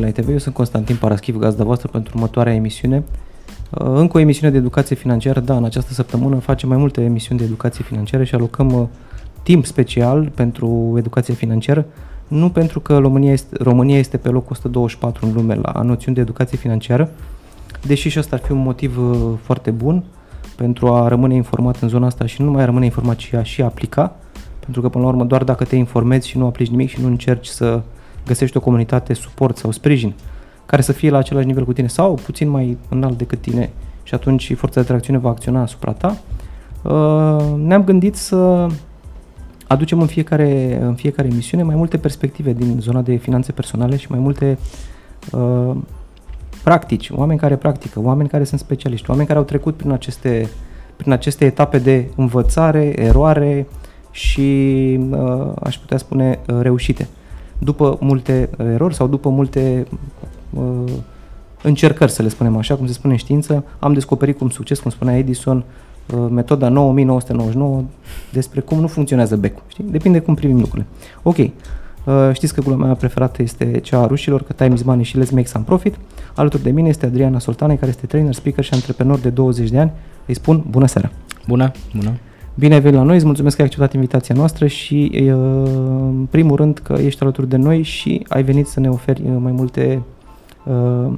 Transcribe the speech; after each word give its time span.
la 0.00 0.06
ITV. 0.06 0.28
Eu 0.28 0.38
sunt 0.38 0.54
Constantin 0.54 0.96
Paraschiv, 0.96 1.36
gazda 1.36 1.64
voastră 1.64 1.88
pentru 1.88 2.12
următoarea 2.14 2.54
emisiune. 2.54 3.02
Uh, 3.70 3.86
încă 3.94 4.16
o 4.16 4.20
emisiune 4.20 4.52
de 4.52 4.58
educație 4.58 4.96
financiară, 4.96 5.40
da, 5.40 5.56
în 5.56 5.64
această 5.64 5.92
săptămână 5.92 6.36
facem 6.36 6.68
mai 6.68 6.78
multe 6.78 7.00
emisiuni 7.00 7.40
de 7.40 7.46
educație 7.46 7.84
financiară 7.84 8.24
și 8.24 8.34
alocăm 8.34 8.72
uh, 8.72 8.86
timp 9.42 9.66
special 9.66 10.30
pentru 10.34 10.94
educație 10.96 11.34
financiară, 11.34 11.86
nu 12.28 12.50
pentru 12.50 12.80
că 12.80 12.98
România 12.98 13.32
este, 13.32 13.56
România 13.62 13.98
este 13.98 14.16
pe 14.16 14.28
locul 14.28 14.50
124 14.50 15.26
în 15.26 15.32
lume 15.32 15.54
la 15.54 15.82
noțiuni 15.82 16.16
de 16.16 16.20
educație 16.22 16.58
financiară, 16.58 17.10
deși 17.86 18.08
și 18.08 18.18
ăsta 18.18 18.36
ar 18.36 18.42
fi 18.42 18.52
un 18.52 18.62
motiv 18.62 18.98
uh, 18.98 19.38
foarte 19.42 19.70
bun 19.70 20.04
pentru 20.56 20.94
a 20.94 21.08
rămâne 21.08 21.34
informat 21.34 21.80
în 21.80 21.88
zona 21.88 22.06
asta 22.06 22.26
și 22.26 22.40
nu 22.40 22.46
numai 22.46 22.62
a 22.62 22.64
rămâne 22.64 22.84
informat, 22.84 23.16
ci 23.16 23.32
a 23.32 23.42
și 23.42 23.62
aplica, 23.62 24.16
pentru 24.60 24.80
că 24.80 24.88
până 24.88 25.04
la 25.04 25.10
urmă 25.10 25.24
doar 25.24 25.44
dacă 25.44 25.64
te 25.64 25.76
informezi 25.76 26.28
și 26.28 26.38
nu 26.38 26.46
aplici 26.46 26.68
nimic 26.68 26.88
și 26.88 27.00
nu 27.00 27.06
încerci 27.06 27.46
să 27.46 27.82
găsești 28.26 28.56
o 28.56 28.60
comunitate 28.60 29.12
suport 29.14 29.56
sau 29.56 29.70
sprijin 29.70 30.14
care 30.66 30.82
să 30.82 30.92
fie 30.92 31.10
la 31.10 31.18
același 31.18 31.46
nivel 31.46 31.64
cu 31.64 31.72
tine 31.72 31.86
sau 31.86 32.14
puțin 32.14 32.48
mai 32.48 32.78
înalt 32.88 33.18
decât 33.18 33.40
tine 33.40 33.70
și 34.02 34.14
atunci 34.14 34.54
forța 34.54 34.80
de 34.80 34.86
tracțiune 34.86 35.18
va 35.18 35.28
acționa 35.28 35.62
asupra 35.62 35.92
ta, 35.92 36.16
uh, 36.82 37.56
ne-am 37.56 37.84
gândit 37.84 38.16
să 38.16 38.66
aducem 39.66 40.00
în 40.00 40.06
fiecare, 40.06 40.78
în 40.82 40.94
fiecare 40.94 41.28
emisiune 41.28 41.62
mai 41.62 41.74
multe 41.74 41.98
perspective 41.98 42.52
din 42.52 42.76
zona 42.80 43.02
de 43.02 43.16
finanțe 43.16 43.52
personale 43.52 43.96
și 43.96 44.10
mai 44.10 44.18
multe 44.18 44.58
uh, 45.32 45.76
practici, 46.64 47.10
oameni 47.10 47.38
care 47.38 47.56
practică, 47.56 48.00
oameni 48.00 48.28
care 48.28 48.44
sunt 48.44 48.60
specialiști, 48.60 49.10
oameni 49.10 49.26
care 49.26 49.38
au 49.38 49.44
trecut 49.44 49.76
prin 49.76 49.90
aceste, 49.90 50.48
prin 50.96 51.12
aceste 51.12 51.44
etape 51.44 51.78
de 51.78 52.10
învățare, 52.16 53.00
eroare 53.00 53.66
și, 54.10 54.40
uh, 55.10 55.52
aș 55.62 55.76
putea 55.76 55.96
spune, 55.96 56.38
uh, 56.46 56.60
reușite. 56.60 57.08
După 57.62 57.98
multe 58.00 58.50
erori 58.58 58.94
sau 58.94 59.06
după 59.06 59.28
multe 59.28 59.86
uh, 60.50 60.92
încercări, 61.62 62.10
să 62.10 62.22
le 62.22 62.28
spunem 62.28 62.56
așa, 62.56 62.74
cum 62.74 62.86
se 62.86 62.92
spune 62.92 63.12
în 63.12 63.18
știință, 63.18 63.64
am 63.78 63.92
descoperit 63.92 64.38
cum 64.38 64.48
succes, 64.48 64.78
cum 64.78 64.90
spunea 64.90 65.16
Edison, 65.16 65.64
uh, 66.14 66.26
metoda 66.30 66.68
9999 66.68 67.82
despre 68.32 68.60
cum 68.60 68.80
nu 68.80 68.86
funcționează 68.86 69.36
becul. 69.36 69.62
Știi? 69.68 69.84
Depinde 69.84 70.20
cum 70.20 70.34
privim 70.34 70.58
lucrurile. 70.58 70.86
Ok, 71.22 71.36
uh, 71.36 71.50
știți 72.32 72.54
că 72.54 72.60
gluma 72.60 72.84
mea 72.84 72.94
preferată 72.94 73.42
este 73.42 73.80
cea 73.82 73.98
a 73.98 74.06
rușilor, 74.06 74.42
că 74.42 74.52
time 74.52 74.74
is 74.74 74.82
money 74.82 75.04
și 75.04 75.18
let's 75.18 75.30
make 75.30 75.46
some 75.46 75.64
profit. 75.64 75.94
Alături 76.34 76.62
de 76.62 76.70
mine 76.70 76.88
este 76.88 77.06
Adriana 77.06 77.38
Soltane, 77.38 77.74
care 77.74 77.90
este 77.90 78.06
trainer, 78.06 78.34
speaker 78.34 78.64
și 78.64 78.74
antreprenor 78.74 79.18
de 79.18 79.30
20 79.30 79.70
de 79.70 79.78
ani. 79.78 79.92
Îi 80.26 80.34
spun 80.34 80.64
bună 80.70 80.86
seara! 80.86 81.10
Bună, 81.46 81.70
bună! 81.96 82.12
Bine 82.60 82.74
ai 82.74 82.80
venit 82.80 82.98
la 82.98 83.04
noi, 83.04 83.16
îți 83.16 83.24
mulțumesc 83.24 83.56
că 83.56 83.62
ai 83.62 83.66
acceptat 83.68 83.92
invitația 83.94 84.34
noastră 84.34 84.66
și 84.66 85.10
uh, 85.14 85.20
în 85.96 86.26
primul 86.30 86.56
rând 86.56 86.78
că 86.78 86.92
ești 86.92 87.22
alături 87.22 87.48
de 87.48 87.56
noi 87.56 87.82
și 87.82 88.24
ai 88.28 88.42
venit 88.42 88.66
să 88.66 88.80
ne 88.80 88.88
oferi 88.88 89.22
mai 89.38 89.52
multe 89.52 90.02
uh, 90.64 91.12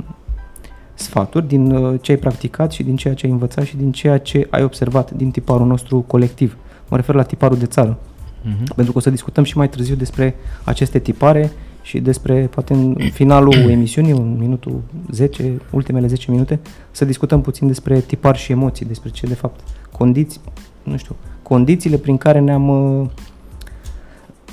sfaturi 0.94 1.48
din 1.48 1.70
uh, 1.70 2.00
ce 2.00 2.10
ai 2.10 2.18
practicat 2.18 2.72
și 2.72 2.82
din 2.82 2.96
ceea 2.96 3.14
ce 3.14 3.26
ai 3.26 3.32
învățat 3.32 3.64
și 3.64 3.76
din 3.76 3.92
ceea 3.92 4.18
ce 4.18 4.46
ai 4.50 4.62
observat 4.62 5.10
din 5.10 5.30
tiparul 5.30 5.66
nostru 5.66 6.00
colectiv. 6.00 6.56
Mă 6.88 6.96
refer 6.96 7.14
la 7.14 7.22
tiparul 7.22 7.58
de 7.58 7.66
țară. 7.66 7.98
Uh-huh. 7.98 8.74
Pentru 8.74 8.92
că 8.92 8.98
o 8.98 9.00
să 9.00 9.10
discutăm 9.10 9.44
și 9.44 9.56
mai 9.56 9.68
târziu 9.68 9.94
despre 9.94 10.34
aceste 10.64 10.98
tipare 10.98 11.52
și 11.82 12.00
despre, 12.00 12.48
poate 12.54 12.72
în 12.72 12.96
finalul 13.12 13.54
emisiunii, 13.76 14.12
în 14.12 14.36
minutul 14.38 14.80
10, 15.10 15.60
ultimele 15.70 16.06
10 16.06 16.30
minute, 16.30 16.60
să 16.90 17.04
discutăm 17.04 17.40
puțin 17.40 17.66
despre 17.66 18.00
tipar 18.00 18.36
și 18.36 18.52
emoții, 18.52 18.86
despre 18.86 19.10
ce 19.10 19.26
de 19.26 19.34
fapt 19.34 19.60
condiții, 19.90 20.40
nu 20.82 20.96
știu, 20.96 21.16
condițiile 21.42 21.96
prin 21.96 22.16
care 22.16 22.38
ne-am 22.38 22.68
uh, 22.68 23.06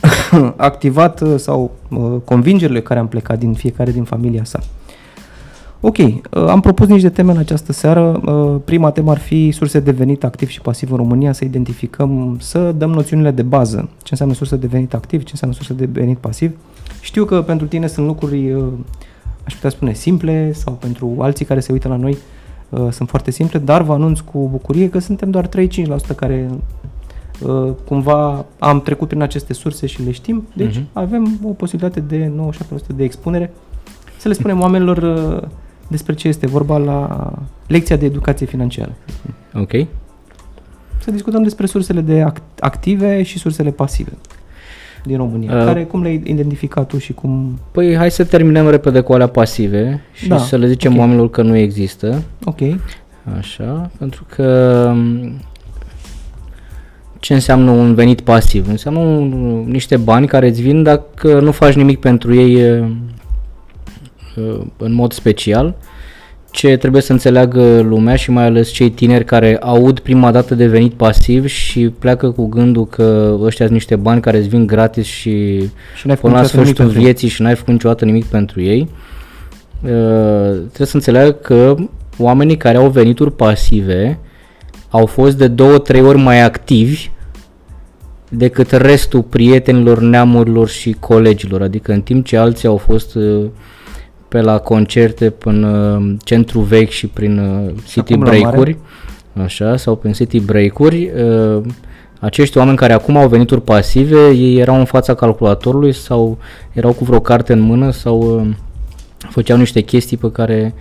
activat 0.56 1.22
uh, 1.22 1.34
sau 1.38 1.72
uh, 1.90 2.16
convingerile 2.26 2.82
care 2.82 3.00
am 3.00 3.08
plecat 3.08 3.40
din 3.40 3.54
fiecare 3.54 3.92
din 3.92 4.04
familia 4.04 4.44
sa. 4.44 4.59
Ok, 5.82 5.98
uh, 5.98 6.20
am 6.32 6.60
propus 6.60 6.88
niște 6.88 7.10
teme 7.10 7.32
în 7.32 7.38
această 7.38 7.72
seară. 7.72 8.22
Uh, 8.26 8.61
prima 8.66 8.92
temă 8.92 9.11
ar 9.11 9.17
fi 9.17 9.52
surse 9.52 9.80
de 9.80 9.92
venit 9.92 10.23
activ 10.23 10.48
și 10.48 10.61
pasiv 10.61 10.92
în 10.92 10.98
România, 10.98 11.32
să 11.32 11.45
identificăm, 11.45 12.38
să 12.39 12.72
dăm 12.72 12.89
noțiunile 12.89 13.32
de 13.32 13.42
bază. 13.42 13.89
Ce 13.98 14.10
înseamnă 14.10 14.36
surse 14.36 14.55
de 14.55 14.67
venit 14.67 14.94
activ, 14.94 15.23
ce 15.23 15.30
înseamnă 15.32 15.55
surse 15.55 15.73
de 15.73 15.89
venit 15.92 16.17
pasiv. 16.17 16.52
Știu 17.02 17.26
că 17.26 17.42
pentru 17.42 17.67
tine 17.67 17.88
sunt 17.88 18.05
lucruri, 18.05 18.52
uh, 18.52 18.64
aș 19.44 19.54
putea 19.54 19.70
spune, 19.70 19.94
simple 19.94 20.52
sau 20.54 20.73
pentru 20.73 21.16
alții 21.20 21.45
care 21.45 21.60
se 21.60 21.72
uită 21.72 21.88
la 21.88 21.95
noi 21.95 22.17
sunt 22.91 23.09
foarte 23.09 23.31
simple, 23.31 23.59
dar 23.59 23.81
vă 23.81 23.93
anunț 23.93 24.19
cu 24.19 24.47
bucurie 24.52 24.89
că 24.89 24.99
suntem 24.99 25.30
doar 25.30 25.47
3-5% 25.47 25.52
care 26.15 26.49
cumva 27.85 28.45
am 28.59 28.81
trecut 28.81 29.07
prin 29.07 29.21
aceste 29.21 29.53
surse 29.53 29.85
și 29.85 30.03
le 30.03 30.11
știm, 30.11 30.47
deci 30.53 30.80
uh-huh. 30.80 30.93
avem 30.93 31.39
o 31.43 31.49
posibilitate 31.49 31.99
de 31.99 32.31
97% 32.91 32.95
de 32.95 33.03
expunere 33.03 33.53
să 34.17 34.27
le 34.27 34.33
spunem 34.33 34.61
oamenilor 34.61 35.49
despre 35.87 36.13
ce 36.13 36.27
este 36.27 36.47
vorba 36.47 36.77
la 36.77 37.31
lecția 37.67 37.95
de 37.95 38.05
educație 38.05 38.45
financiară. 38.45 38.95
Ok. 39.53 39.71
Să 41.01 41.11
discutăm 41.11 41.43
despre 41.43 41.65
sursele 41.65 42.01
de 42.01 42.25
active 42.59 43.23
și 43.23 43.37
sursele 43.37 43.71
pasive 43.71 44.11
din 45.04 45.17
România. 45.17 45.58
Uh, 45.58 45.65
care, 45.65 45.83
cum 45.83 46.02
le-ai 46.02 46.21
identificat 46.26 46.87
tu 46.87 46.98
și 46.98 47.14
cum... 47.14 47.60
Păi 47.71 47.95
hai 47.95 48.11
să 48.11 48.23
terminăm 48.23 48.70
repede 48.70 48.99
cu 48.99 49.14
alea 49.14 49.27
pasive 49.27 50.02
și 50.14 50.27
da. 50.27 50.37
să 50.37 50.58
le 50.58 50.67
zicem 50.67 50.92
okay. 50.92 51.02
oamenilor 51.02 51.30
că 51.30 51.42
nu 51.42 51.55
există. 51.55 52.21
Ok. 52.43 52.60
Așa, 53.37 53.92
pentru 53.98 54.26
că 54.36 54.89
um, 54.93 55.42
ce 57.20 57.33
înseamnă 57.33 57.71
un 57.71 57.93
venit 57.93 58.21
pasiv? 58.21 58.67
Înseamnă 58.67 58.99
un, 58.99 59.30
niște 59.67 59.98
bani 59.98 60.27
care 60.27 60.48
îți 60.48 60.61
vin 60.61 60.83
dacă 60.83 61.39
nu 61.39 61.52
faci 61.52 61.73
nimic 61.73 61.99
pentru 61.99 62.36
ei 62.36 62.81
Uh, 64.39 64.61
în 64.77 64.93
mod 64.93 65.11
special. 65.11 65.76
Ce 66.52 66.77
trebuie 66.77 67.02
să 67.02 67.11
înțeleagă 67.11 67.80
lumea 67.80 68.15
și 68.15 68.32
mai 68.32 68.43
ales 68.43 68.70
cei 68.70 68.89
tineri 68.89 69.26
care 69.26 69.58
aud 69.61 69.99
prima 69.99 70.32
dată 70.32 70.55
de 70.55 70.67
venit 70.67 70.93
pasiv 70.93 71.45
și 71.45 71.89
pleacă 71.99 72.32
cu 72.32 72.45
gândul 72.45 72.86
că 72.86 73.37
ăștia 73.42 73.65
sunt 73.65 73.77
niște 73.77 73.95
bani 73.95 74.21
care 74.21 74.37
îți 74.37 74.48
vin 74.48 74.67
gratis 74.67 75.05
și, 75.05 75.60
și 75.95 76.08
până 76.21 76.33
la 76.33 76.43
sfârșitul 76.43 76.87
vieții 76.87 77.27
și 77.27 77.42
n-ai 77.42 77.55
făcut 77.55 77.73
niciodată 77.73 78.05
nimic 78.05 78.26
pentru 78.26 78.61
ei. 78.61 78.89
Uh, 79.83 80.52
trebuie 80.52 80.87
să 80.87 80.95
înțeleagă 80.95 81.32
că 81.32 81.76
oamenii 82.17 82.58
care 82.58 82.77
au 82.77 82.89
venituri 82.89 83.36
pasive 83.36 84.20
au 84.89 85.05
fost 85.05 85.37
de 85.37 85.48
două, 85.48 85.77
trei 85.77 86.02
ori 86.02 86.17
mai 86.17 86.42
activi 86.42 87.10
decât 88.30 88.71
restul 88.71 89.21
prietenilor, 89.21 89.99
neamurilor 89.99 90.70
și 90.70 90.95
colegilor. 90.99 91.61
Adică 91.61 91.92
în 91.92 92.02
timp 92.02 92.26
ce 92.26 92.37
alții 92.37 92.67
au 92.67 92.77
fost 92.77 93.16
uh, 93.16 93.45
pe 94.30 94.42
la 94.42 94.58
concerte 94.58 95.30
până 95.30 96.02
centru 96.23 96.60
vechi 96.60 96.90
și 96.90 97.08
prin 97.08 97.40
uh, 97.40 97.73
city 97.88 98.17
break-uri, 98.17 98.78
așa, 99.44 99.78
sau 99.78 99.95
prin 99.95 100.14
city 100.14 100.40
break-uri, 100.40 101.12
uh, 101.56 101.62
acești 102.20 102.58
oameni 102.58 102.78
care 102.78 102.94
acum 102.94 103.17
au 103.17 103.28
venituri 103.28 103.62
pasive, 103.62 104.30
ei 104.30 104.58
erau 104.58 104.76
în 104.76 104.86
fața 104.86 105.14
calculatorului 105.14 105.94
sau 105.94 106.38
erau 106.73 106.94
cu 106.94 107.04
vreo 107.04 107.20
carte 107.20 107.54
în 107.54 107.60
mână 107.60 107.92
sau 107.92 108.20
uh, 108.40 108.56
făceau 109.30 109.58
niște 109.58 109.82
chestii 109.82 110.17
pe 110.17 110.32
care 110.32 110.73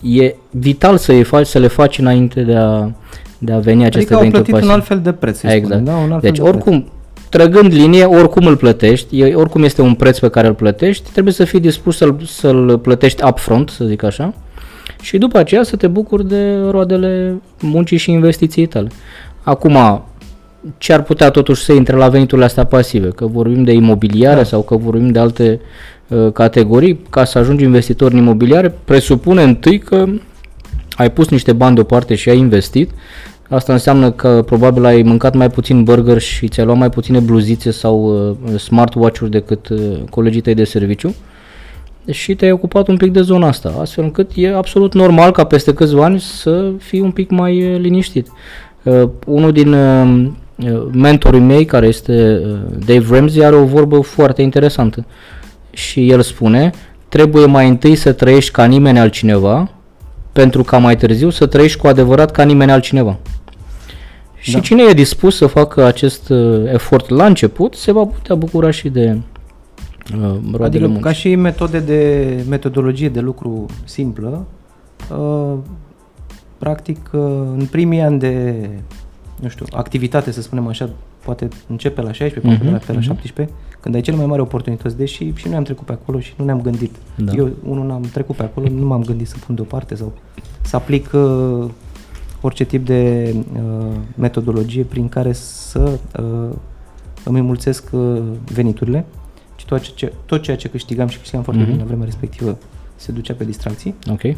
e 0.00 0.34
vital 0.50 0.96
să, 0.96 1.12
le 1.12 1.22
faci, 1.22 1.46
să 1.46 1.58
le 1.58 1.66
faci 1.66 1.98
înainte 1.98 2.42
de 2.42 2.54
a, 2.54 2.90
de 3.38 3.52
a 3.52 3.58
veni 3.58 3.84
aceste 3.84 4.14
adică 4.14 4.18
venituri 4.18 4.50
pasive. 4.50 4.66
un 4.66 4.74
alt 4.74 4.86
fel 4.86 5.00
de 5.00 5.12
preț, 5.12 5.42
exact. 5.42 5.64
Spune, 5.64 5.80
da? 5.80 5.96
Un 5.96 6.12
alt 6.12 6.22
deci 6.22 6.36
fel 6.36 6.46
oricum, 6.46 6.80
preț 6.80 6.92
trăgând 7.30 7.72
linie, 7.72 8.04
oricum 8.04 8.46
îl 8.46 8.56
plătești, 8.56 9.20
e, 9.20 9.34
oricum 9.34 9.62
este 9.62 9.82
un 9.82 9.94
preț 9.94 10.18
pe 10.18 10.28
care 10.28 10.46
îl 10.46 10.54
plătești, 10.54 11.10
trebuie 11.10 11.32
să 11.32 11.44
fii 11.44 11.60
dispus 11.60 11.96
să-l, 11.96 12.20
să-l 12.26 12.78
plătești 12.78 13.24
upfront, 13.24 13.68
să 13.70 13.84
zic 13.84 14.02
așa, 14.02 14.34
și 15.00 15.18
după 15.18 15.38
aceea 15.38 15.62
să 15.62 15.76
te 15.76 15.86
bucuri 15.86 16.28
de 16.28 16.56
roadele 16.70 17.40
muncii 17.60 17.96
și 17.96 18.10
investiției 18.10 18.66
tale. 18.66 18.88
Acum, 19.42 20.02
ce 20.78 20.92
ar 20.92 21.02
putea 21.02 21.30
totuși 21.30 21.62
să 21.62 21.72
intre 21.72 21.96
la 21.96 22.08
veniturile 22.08 22.46
astea 22.46 22.64
pasive? 22.64 23.08
Că 23.08 23.26
vorbim 23.26 23.64
de 23.64 23.72
imobiliare 23.72 24.36
da. 24.36 24.44
sau 24.44 24.62
că 24.62 24.76
vorbim 24.76 25.08
de 25.08 25.18
alte 25.18 25.60
uh, 26.08 26.32
categorii, 26.32 27.00
ca 27.10 27.24
să 27.24 27.38
ajungi 27.38 27.64
investitor 27.64 28.12
în 28.12 28.18
imobiliare, 28.18 28.74
presupune 28.84 29.42
întâi 29.42 29.78
că 29.78 30.04
ai 30.96 31.10
pus 31.10 31.28
niște 31.28 31.52
bani 31.52 31.74
deoparte 31.74 32.14
și 32.14 32.28
ai 32.28 32.38
investit 32.38 32.90
Asta 33.50 33.72
înseamnă 33.72 34.10
că 34.10 34.42
probabil 34.46 34.84
ai 34.84 35.02
mâncat 35.02 35.34
mai 35.34 35.50
puțin 35.50 35.84
burger 35.84 36.18
și 36.18 36.48
ți-ai 36.48 36.66
luat 36.66 36.78
mai 36.78 36.90
puține 36.90 37.18
bluzițe 37.18 37.70
sau 37.70 38.28
uh, 38.48 38.58
smartwatch-uri 38.58 39.30
decât 39.30 39.68
uh, 39.68 39.78
colegii 40.10 40.40
tăi 40.40 40.54
de 40.54 40.64
serviciu 40.64 41.14
și 42.10 42.34
te-ai 42.34 42.52
ocupat 42.52 42.88
un 42.88 42.96
pic 42.96 43.12
de 43.12 43.20
zona 43.20 43.46
asta, 43.46 43.74
astfel 43.80 44.04
încât 44.04 44.30
e 44.34 44.54
absolut 44.54 44.94
normal 44.94 45.30
ca 45.30 45.44
peste 45.44 45.74
câțiva 45.74 46.04
ani 46.04 46.20
să 46.20 46.72
fii 46.78 47.00
un 47.00 47.10
pic 47.10 47.30
mai 47.30 47.72
uh, 47.72 47.80
liniștit. 47.80 48.28
Uh, 48.82 49.08
unul 49.26 49.52
din 49.52 49.72
uh, 49.72 50.26
mentorii 50.92 51.40
mei, 51.40 51.64
care 51.64 51.86
este 51.86 52.42
uh, 52.44 52.58
Dave 52.86 53.16
Ramsey, 53.16 53.44
are 53.44 53.56
o 53.56 53.64
vorbă 53.64 54.00
foarte 54.00 54.42
interesantă 54.42 55.06
și 55.70 56.10
el 56.10 56.20
spune 56.20 56.70
trebuie 57.08 57.46
mai 57.46 57.68
întâi 57.68 57.94
să 57.94 58.12
trăiești 58.12 58.50
ca 58.50 58.64
nimeni 58.64 58.98
altcineva 58.98 59.70
pentru 60.32 60.62
ca 60.62 60.78
mai 60.78 60.96
târziu 60.96 61.30
să 61.30 61.46
trăiești 61.46 61.78
cu 61.78 61.86
adevărat 61.86 62.30
ca 62.30 62.42
nimeni 62.42 62.70
altcineva. 62.70 63.18
Și 64.40 64.52
da. 64.52 64.60
cine 64.60 64.82
e 64.82 64.92
dispus 64.92 65.36
să 65.36 65.46
facă 65.46 65.84
acest 65.84 66.28
uh, 66.28 66.62
efort 66.72 67.08
la 67.08 67.26
început, 67.26 67.74
se 67.74 67.92
va 67.92 68.04
putea 68.04 68.34
bucura 68.34 68.70
și 68.70 68.88
de 68.88 69.18
roadele 70.52 70.64
Adică 70.64 70.86
muncii. 70.86 71.02
ca 71.02 71.12
și 71.12 71.34
metode 71.34 71.78
de 71.78 72.44
metodologie 72.48 73.08
de 73.08 73.20
lucru 73.20 73.66
simplă, 73.84 74.46
uh, 75.18 75.54
practic 76.58 77.10
uh, 77.12 77.20
în 77.56 77.66
primii 77.70 78.00
ani 78.00 78.18
de, 78.18 78.54
nu 79.40 79.48
știu, 79.48 79.66
activitate, 79.70 80.30
să 80.30 80.42
spunem 80.42 80.66
așa, 80.66 80.90
poate 81.24 81.48
începe 81.68 82.00
la 82.02 82.12
16, 82.12 82.40
poate 82.40 82.64
Mhm, 82.64 82.76
uh-huh, 82.76 82.86
pe 82.86 82.92
la 82.92 82.98
mhm. 82.98 83.06
17, 83.06 83.54
când 83.80 83.94
ai 83.94 84.00
cele 84.00 84.16
mai 84.16 84.26
mari 84.26 84.40
oportunități, 84.40 84.96
deși 84.96 85.32
și 85.34 85.46
noi 85.48 85.56
am 85.56 85.62
trecut 85.62 85.86
pe 85.86 85.92
acolo 85.92 86.20
și 86.20 86.32
nu 86.36 86.44
ne-am 86.44 86.60
gândit. 86.60 86.94
Da. 87.16 87.32
Eu, 87.36 87.50
unul, 87.64 87.86
n-am 87.86 88.02
trecut 88.12 88.36
pe 88.36 88.42
acolo, 88.42 88.68
nu 88.68 88.86
m-am 88.86 89.02
gândit 89.02 89.28
să 89.28 89.36
pun 89.46 89.54
deoparte 89.54 89.94
sau 89.94 90.12
să 90.62 90.76
aplic 90.76 91.10
uh, 91.12 91.64
orice 92.40 92.64
tip 92.64 92.86
de 92.86 93.34
uh, 93.52 93.96
metodologie 94.14 94.82
prin 94.82 95.08
care 95.08 95.32
să 95.32 95.98
uh, 96.20 96.56
îmi 97.24 97.38
înmulțesc 97.38 97.88
uh, 97.92 98.20
veniturile, 98.52 99.04
ci 99.56 99.64
tot, 99.64 99.94
ce, 99.94 100.12
tot 100.26 100.42
ceea 100.42 100.56
ce 100.56 100.68
câștigam 100.68 101.08
și 101.08 101.18
câștigam 101.18 101.42
foarte 101.42 101.60
Mhm. 101.62 101.70
bine 101.70 101.82
la 101.82 101.86
vremea 101.88 102.04
respectivă 102.04 102.58
se 102.96 103.12
ducea 103.12 103.34
pe 103.34 103.44
distracții. 103.44 103.94
Ok. 104.10 104.36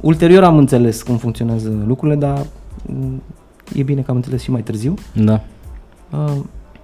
Ulterior 0.00 0.44
am 0.44 0.56
înțeles 0.58 1.02
cum 1.02 1.16
funcționează 1.16 1.84
lucrurile, 1.86 2.18
dar 2.18 2.46
mm, 2.86 3.22
e 3.74 3.82
bine 3.82 4.00
că 4.00 4.10
am 4.10 4.16
înțeles 4.16 4.42
și 4.42 4.50
mai 4.50 4.62
târziu. 4.62 4.94
Da. 5.14 5.40
Uh, 6.12 6.32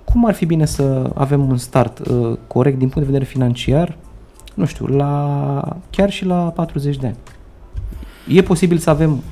cum 0.05 0.26
ar 0.26 0.35
fi 0.35 0.46
bine 0.46 0.64
să 0.64 1.11
avem 1.14 1.49
un 1.49 1.56
start 1.56 1.99
uh, 1.99 2.37
corect 2.46 2.78
din 2.78 2.88
punct 2.88 3.06
de 3.06 3.12
vedere 3.12 3.25
financiar, 3.31 3.96
nu 4.55 4.64
știu, 4.64 4.87
la, 4.87 5.76
chiar 5.90 6.11
și 6.11 6.25
la 6.25 6.37
40 6.37 6.96
de 6.96 7.06
ani? 7.06 7.17
E 8.28 8.43
posibil 8.43 8.78
să 8.78 8.90
avem 8.90 9.23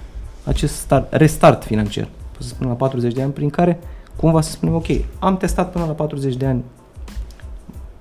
acest 0.44 0.74
start, 0.74 1.12
restart 1.12 1.64
financiar, 1.64 2.08
să 2.38 2.48
spunem 2.48 2.68
la 2.70 2.76
40 2.76 3.12
de 3.14 3.22
ani, 3.22 3.32
prin 3.32 3.50
care 3.50 3.78
cumva 4.16 4.40
să 4.40 4.50
spunem, 4.50 4.74
ok, 4.74 4.86
am 5.18 5.36
testat 5.36 5.72
până 5.72 5.84
la 5.84 5.92
40 5.92 6.34
de 6.36 6.46
ani 6.46 6.62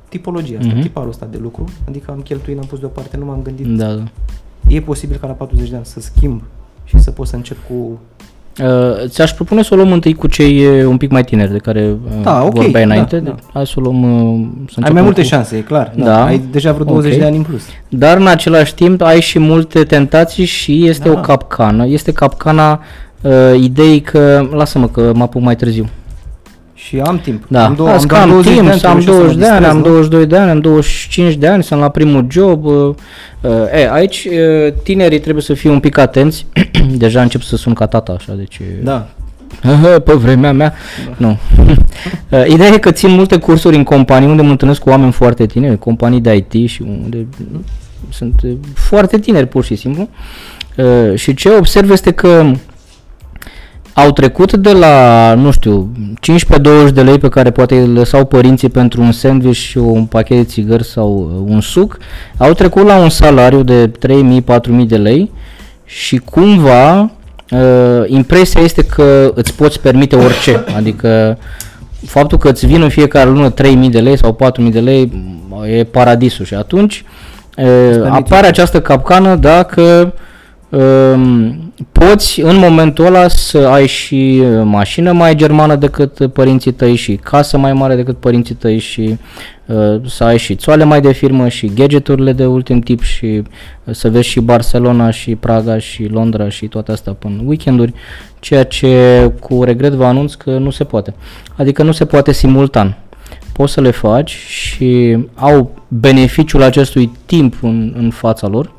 tipologia 0.09 0.57
asta, 0.59 0.71
Mhm. 0.73 0.81
tiparul 0.81 1.09
ăsta 1.09 1.25
de 1.25 1.37
lucru, 1.37 1.63
adică 1.87 2.11
am 2.11 2.21
cheltuit, 2.21 2.55
l-am 2.57 2.65
pus 2.65 2.79
deoparte, 2.79 3.17
nu 3.17 3.25
m-am 3.25 3.41
gândit. 3.41 3.67
Da, 3.67 3.93
da. 3.93 4.03
E 4.67 4.81
posibil 4.81 5.17
ca 5.17 5.27
la 5.27 5.33
40 5.33 5.69
de 5.69 5.75
ani 5.75 5.85
să 5.85 5.99
schimb 5.99 6.43
și 6.83 6.99
să 6.99 7.11
pot 7.11 7.27
să 7.27 7.35
încep 7.35 7.57
cu... 7.67 7.99
Uh, 8.63 9.07
ți-aș 9.07 9.31
propune 9.31 9.63
să 9.63 9.69
o 9.73 9.75
luăm 9.75 9.91
întâi 9.91 10.13
cu 10.13 10.27
cei 10.27 10.65
uh, 10.65 10.85
un 10.85 10.97
pic 10.97 11.11
mai 11.11 11.23
tineri 11.23 11.51
de 11.51 11.57
care 11.57 11.87
uh, 11.87 12.23
Da, 12.23 12.43
ok, 12.43 12.53
vorbeai 12.53 12.71
da, 12.85 12.93
înainte. 12.93 13.17
da. 13.19 13.35
Hai 13.53 13.65
să 13.67 13.73
o 13.77 13.81
luăm... 13.81 14.03
Uh, 14.03 14.09
să 14.09 14.15
Ai 14.35 14.63
începem 14.75 14.93
mai 14.93 15.01
multe 15.01 15.21
cu- 15.21 15.27
șanse, 15.27 15.57
e 15.57 15.59
clar. 15.61 15.91
Da. 15.95 16.25
Ai 16.25 16.41
deja 16.51 16.71
vreo 16.71 16.85
20 16.85 17.11
Ok. 17.13 17.19
de 17.19 17.25
ani 17.25 17.35
în 17.37 17.43
plus. 17.43 17.61
Dar 17.89 18.17
în 18.17 18.27
același 18.27 18.73
timp 18.75 19.01
ai 19.01 19.21
și 19.21 19.39
multe 19.39 19.83
tentații 19.83 20.45
și 20.45 20.87
este 20.87 21.09
Da. 21.09 21.13
o 21.17 21.21
capcană. 21.21 21.85
Este 21.87 22.11
capcana 22.11 22.81
uh, 23.21 23.31
ideii 23.61 24.01
că, 24.01 24.47
lasă-mă 24.53 24.87
că 24.87 25.11
mă 25.15 25.23
apuc 25.23 25.41
mai 25.41 25.55
târziu. 25.55 25.89
Și 26.85 26.99
am 26.99 27.19
timp. 27.19 27.43
Da, 27.47 27.65
am, 27.65 27.75
Las 27.77 28.05
că 28.05 28.07
doar 28.07 28.21
am 28.21 28.29
20 28.29 28.53
timp, 28.53 28.65
de 28.65 28.71
ani, 28.71 28.79
să 28.79 28.87
am 28.87 28.99
trebuie 28.99 29.15
și 29.15 29.19
20 29.19 29.37
de 29.37 29.47
ani, 29.47 29.65
mă 29.65 29.67
am 29.67 29.73
distrez, 29.73 29.93
22 29.93 30.25
de 30.25 30.37
ani, 30.37 30.49
am 30.49 30.59
25 30.59 31.33
de 31.33 31.47
ani, 31.47 31.63
sunt 31.63 31.79
la 31.79 31.89
primul 31.89 32.25
job. 32.29 32.65
Uh, 32.65 32.73
uh, 33.41 33.51
e, 33.73 33.89
aici 33.91 34.27
uh, 34.31 34.73
tinerii 34.83 35.19
trebuie 35.19 35.43
să 35.43 35.53
fie 35.53 35.69
un 35.69 35.79
pic 35.79 35.97
atenți. 35.97 36.45
Deja 37.03 37.21
încep 37.21 37.41
să 37.41 37.55
sun 37.55 37.73
ca 37.73 37.85
tata 37.85 38.11
așa, 38.11 38.33
deci... 38.33 38.59
nu? 38.59 38.83
Da. 38.83 39.07
Pe 40.05 40.13
vremea 40.13 40.51
mea, 40.53 40.73
nu. 41.17 41.37
Uh, 42.29 42.45
Ideea 42.47 42.69
e 42.69 42.77
că 42.77 42.91
țin 42.91 43.09
multe 43.09 43.37
cursuri 43.37 43.75
în 43.75 43.83
companii 43.83 44.27
unde 44.27 44.41
mă 44.41 44.49
întâlnesc 44.49 44.81
cu 44.81 44.89
oameni 44.89 45.11
foarte 45.11 45.45
tineri, 45.45 45.77
companii 45.77 46.21
de 46.21 46.35
IT 46.35 46.69
și 46.69 46.81
unde 46.81 47.27
sunt 48.09 48.41
uh, 48.43 48.51
foarte 48.73 49.19
tineri 49.19 49.47
pur 49.47 49.63
și 49.63 49.75
simplu. 49.75 50.09
Uh, 50.77 51.15
Și 51.15 51.33
ce 51.33 51.49
observ 51.49 51.91
este 51.91 52.11
că 52.11 52.51
au 53.93 54.11
trecut 54.11 54.53
de 54.53 54.71
la, 54.71 55.33
nu 55.33 55.51
știu, 55.51 55.89
15-20 56.89 56.93
de 56.93 57.01
lei 57.01 57.17
pe 57.17 57.29
care 57.29 57.51
poate 57.51 57.75
îi 57.75 57.87
lăsau 57.87 58.25
părinții 58.25 58.69
pentru 58.69 59.01
un 59.01 59.11
sandwich 59.11 59.57
și 59.57 59.77
un 59.77 60.05
pachet 60.05 60.37
de 60.37 60.43
țigări 60.43 60.85
sau 60.85 61.31
uh, 61.45 61.53
un 61.53 61.61
suc, 61.61 61.97
au 62.37 62.53
trecut 62.53 62.85
la 62.85 62.97
un 62.97 63.09
salariu 63.09 63.63
de 63.63 63.91
3.000-4.000 64.07 64.85
de 64.87 64.97
lei 64.97 65.31
și 65.85 66.17
cumva 66.17 66.99
uh, 67.01 68.03
impresia 68.05 68.61
este 68.61 68.83
că 68.83 69.31
îți 69.35 69.53
poți 69.53 69.79
permite 69.79 70.15
orice, 70.15 70.63
adică 70.75 71.37
faptul 72.05 72.37
că 72.37 72.49
îți 72.49 72.65
vin 72.65 72.81
în 72.81 72.89
fiecare 72.89 73.29
lună 73.29 73.53
3.000 73.53 73.89
de 73.89 73.99
lei 73.99 74.17
sau 74.17 74.37
4.000 74.61 74.71
de 74.71 74.79
lei 74.79 75.11
m, 75.49 75.63
e 75.63 75.83
paradisul. 75.83 76.45
Și 76.45 76.53
atunci 76.53 77.03
uh, 77.57 78.09
apare 78.09 78.47
această 78.47 78.81
capcană 78.81 79.35
dacă 79.35 79.81
um, 79.81 80.13
poți 81.91 82.41
în 82.41 82.57
momentul 82.57 83.05
ăla 83.05 83.27
să 83.27 83.57
ai 83.57 83.87
și 83.87 84.41
uh, 84.43 84.61
mașină 84.63 85.11
mai 85.11 85.35
germană 85.35 85.75
decât 85.75 86.27
părinții 86.33 86.71
tăi 86.71 86.95
și 86.95 87.15
casă 87.15 87.57
mai 87.57 87.73
mare 87.73 87.95
decât 87.95 88.17
părinții 88.17 88.55
tăi 88.55 88.77
și 88.77 89.17
uh, 89.65 90.01
să 90.05 90.23
ai 90.23 90.37
și 90.37 90.55
țoale 90.55 90.83
mai 90.83 91.01
de 91.01 91.11
firmă 91.11 91.47
și 91.47 91.71
gadgeturile 91.73 92.33
de 92.33 92.45
ultim 92.45 92.79
tip 92.79 93.01
și 93.01 93.25
uh, 93.25 93.95
să 93.95 94.09
vezi 94.09 94.27
și 94.27 94.39
Barcelona 94.39 95.09
și 95.09 95.35
Praga 95.35 95.77
și 95.77 96.03
Londra 96.03 96.49
și 96.49 96.67
toate 96.67 96.91
astea 96.91 97.13
până 97.13 97.41
weekenduri, 97.45 97.93
ceea 98.39 98.63
ce 98.63 99.31
cu 99.39 99.63
regret 99.63 99.93
vă 99.93 100.05
anunț 100.05 100.33
că 100.33 100.57
nu 100.57 100.69
se 100.69 100.83
poate. 100.83 101.13
Adică 101.55 101.83
nu 101.83 101.91
se 101.91 102.05
poate 102.05 102.31
simultan. 102.31 102.97
Poți 103.53 103.73
să 103.73 103.81
le 103.81 103.91
faci 103.91 104.31
și 104.31 105.17
au 105.35 105.83
beneficiul 105.87 106.61
acestui 106.61 107.11
timp 107.25 107.55
în, 107.61 107.93
în 107.97 108.09
fața 108.09 108.47
lor, 108.47 108.77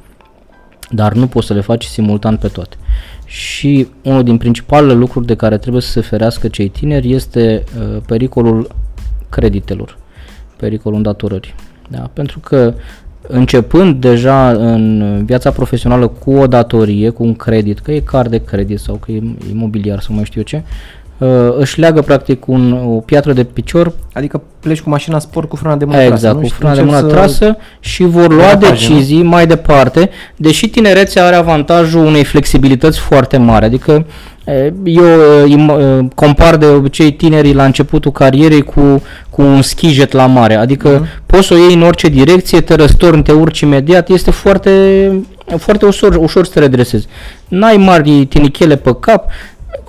dar 0.90 1.12
nu 1.12 1.26
poți 1.26 1.46
să 1.46 1.54
le 1.54 1.60
faci 1.60 1.84
simultan 1.84 2.37
pe 2.37 2.48
toate. 2.48 2.76
Și 3.25 3.88
unul 4.02 4.22
din 4.22 4.37
principalele 4.37 4.92
lucruri 4.92 5.26
de 5.26 5.34
care 5.34 5.58
trebuie 5.58 5.82
să 5.82 5.90
se 5.90 6.00
ferească 6.00 6.48
cei 6.48 6.69
tineri 6.69 7.12
este 7.12 7.64
uh, 7.78 8.02
pericolul 8.06 8.70
creditelor, 9.28 9.98
pericolul 10.56 10.96
îndatorării. 10.96 11.54
Da? 11.88 12.10
Pentru 12.12 12.38
că 12.38 12.75
începând 13.26 14.00
deja 14.00 14.50
în 14.50 15.25
viața 15.25 15.50
profesională 15.50 16.08
cu 16.08 16.32
o 16.32 16.46
datorie, 16.46 17.10
cu 17.10 17.22
un 17.22 17.34
credit, 17.34 17.78
că 17.78 17.92
e 17.92 18.00
card 18.00 18.31
de 18.31 18.44
credit 18.44 18.78
sau 18.78 18.94
că 18.94 19.12
e 19.12 19.22
imobiliar 19.50 20.00
sau 20.00 20.14
mai 20.14 20.25
știu 20.25 20.40
eu 20.40 20.46
ce, 20.46 20.62
uh, 21.20 21.28
își 21.58 21.81
leagă 21.81 22.00
practic 22.00 22.46
un, 22.46 22.72
o 22.87 22.88
piatră 23.00 23.32
de 23.32 23.44
picior 23.44 23.93
Adică 24.12 24.43
pleci 24.61 24.81
cu 24.81 24.88
mașina 24.90 25.19
sport 25.19 25.49
cu 25.49 25.56
frâna 25.56 25.76
de 25.76 25.84
mână 25.84 26.02
Exact, 26.02 26.20
trasă, 26.20 26.34
nu? 26.34 26.40
cu 26.40 26.46
Și 26.46 26.52
frâna 26.52 26.75
de 26.75 26.81
începi 26.81 26.96
mână 26.96 27.08
să- 27.08 27.14
trasă 27.14 27.56
și 27.81 28.05
vor 28.05 28.28
lua 28.28 28.55
Derapaje, 28.55 28.70
decizii 28.88 29.22
mai 29.22 29.46
departe, 29.46 30.11
deși 30.37 30.69
tinerețea 30.69 31.26
are 31.26 31.37
avantajul 31.37 32.05
unei 32.05 32.25
flexibilități 32.25 32.99
foarte 32.99 33.37
mari, 33.37 33.64
adică 33.64 34.06
e, 34.44 34.72
eu 34.84 35.05
e, 35.05 35.46
im- 35.56 35.81
e, 35.81 36.08
compar 36.14 36.56
de 36.56 36.67
obicei 36.67 37.12
tinerii 37.12 37.55
la 37.55 37.64
începutul 37.64 38.12
carierei 38.12 38.62
cu, 38.62 39.02
cu 39.30 39.42
un 39.42 39.62
skijet 39.62 40.12
la 40.12 40.26
mare, 40.26 40.54
adică 40.54 40.88
Mhm. 40.88 41.09
poți 41.26 41.47
să 41.47 41.54
o 41.54 41.56
iei 41.56 41.75
în 41.75 41.83
orice 41.83 42.09
direcție, 42.09 42.61
te 42.61 42.75
răstorni, 42.75 43.23
te 43.23 43.33
urci 43.33 43.61
imediat, 43.61 44.09
este 44.09 44.30
foarte, 44.30 44.71
foarte 45.56 45.87
ușor, 45.87 46.16
ușor 46.16 46.45
să 46.45 46.50
te 46.52 46.59
redresezi. 46.59 47.06
N-ai 47.49 47.76
mari 47.76 48.25
tinichele 48.26 48.76
pe 48.76 48.97
cap, 49.00 49.30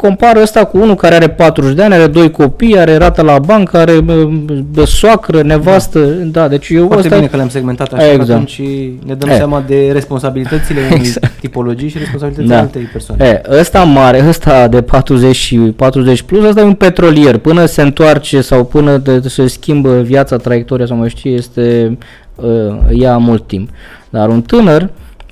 compară 0.01 0.41
ăsta 0.41 0.65
cu 0.65 0.77
unul 0.77 0.95
care 0.95 1.15
are 1.15 1.29
40 1.29 1.75
de 1.75 1.83
ani, 1.83 1.93
are 1.93 2.07
doi 2.07 2.31
copii, 2.31 2.79
are 2.79 2.97
rată 2.97 3.21
la 3.21 3.39
bancă, 3.39 3.77
are 3.77 3.99
bă, 3.99 4.29
bă, 4.73 4.85
soacră, 4.85 5.41
nevastă, 5.41 5.99
da, 6.09 6.47
deci 6.47 6.69
eu 6.69 6.85
Foarte 6.87 7.03
ăsta 7.05 7.15
bine 7.15 7.27
că 7.27 7.35
le-am 7.35 7.49
segmentat 7.49 7.93
așa, 7.93 8.05
Exact. 8.11 8.27
că 8.27 8.31
atunci 8.33 8.61
ne 9.05 9.13
dăm 9.13 9.29
E. 9.29 9.35
seama 9.35 9.63
de 9.67 9.89
responsabilitățile 9.93 10.79
unei 10.85 10.97
Exact. 10.99 11.39
tipologii 11.39 11.89
și 11.89 11.97
responsabilitățile 11.97 12.53
Da. 12.55 12.61
altei 12.61 12.81
persoane. 12.81 13.25
E, 13.25 13.59
ăsta 13.59 13.83
mare, 13.83 14.23
ăsta 14.27 14.67
de 14.67 14.81
40 14.81 15.35
și 15.35 15.55
40 15.55 16.21
plus, 16.21 16.43
ăsta 16.45 16.61
e 16.61 16.63
un 16.63 16.73
petrolier. 16.73 17.37
Până 17.37 17.65
se 17.65 17.81
întoarce 17.81 18.41
sau 18.41 18.65
până 18.65 18.97
de, 18.97 19.21
se 19.27 19.47
schimbă 19.47 20.01
viața, 20.01 20.37
traiectoria 20.37 20.85
sau 20.85 20.97
mai 20.97 21.09
știu, 21.09 21.31
este, 21.31 21.97
uh, 22.35 22.43
ia 22.89 23.17
mult 23.17 23.47
timp. 23.47 23.69
Dar 24.09 24.29
un 24.29 24.41
tânăr 24.41 24.89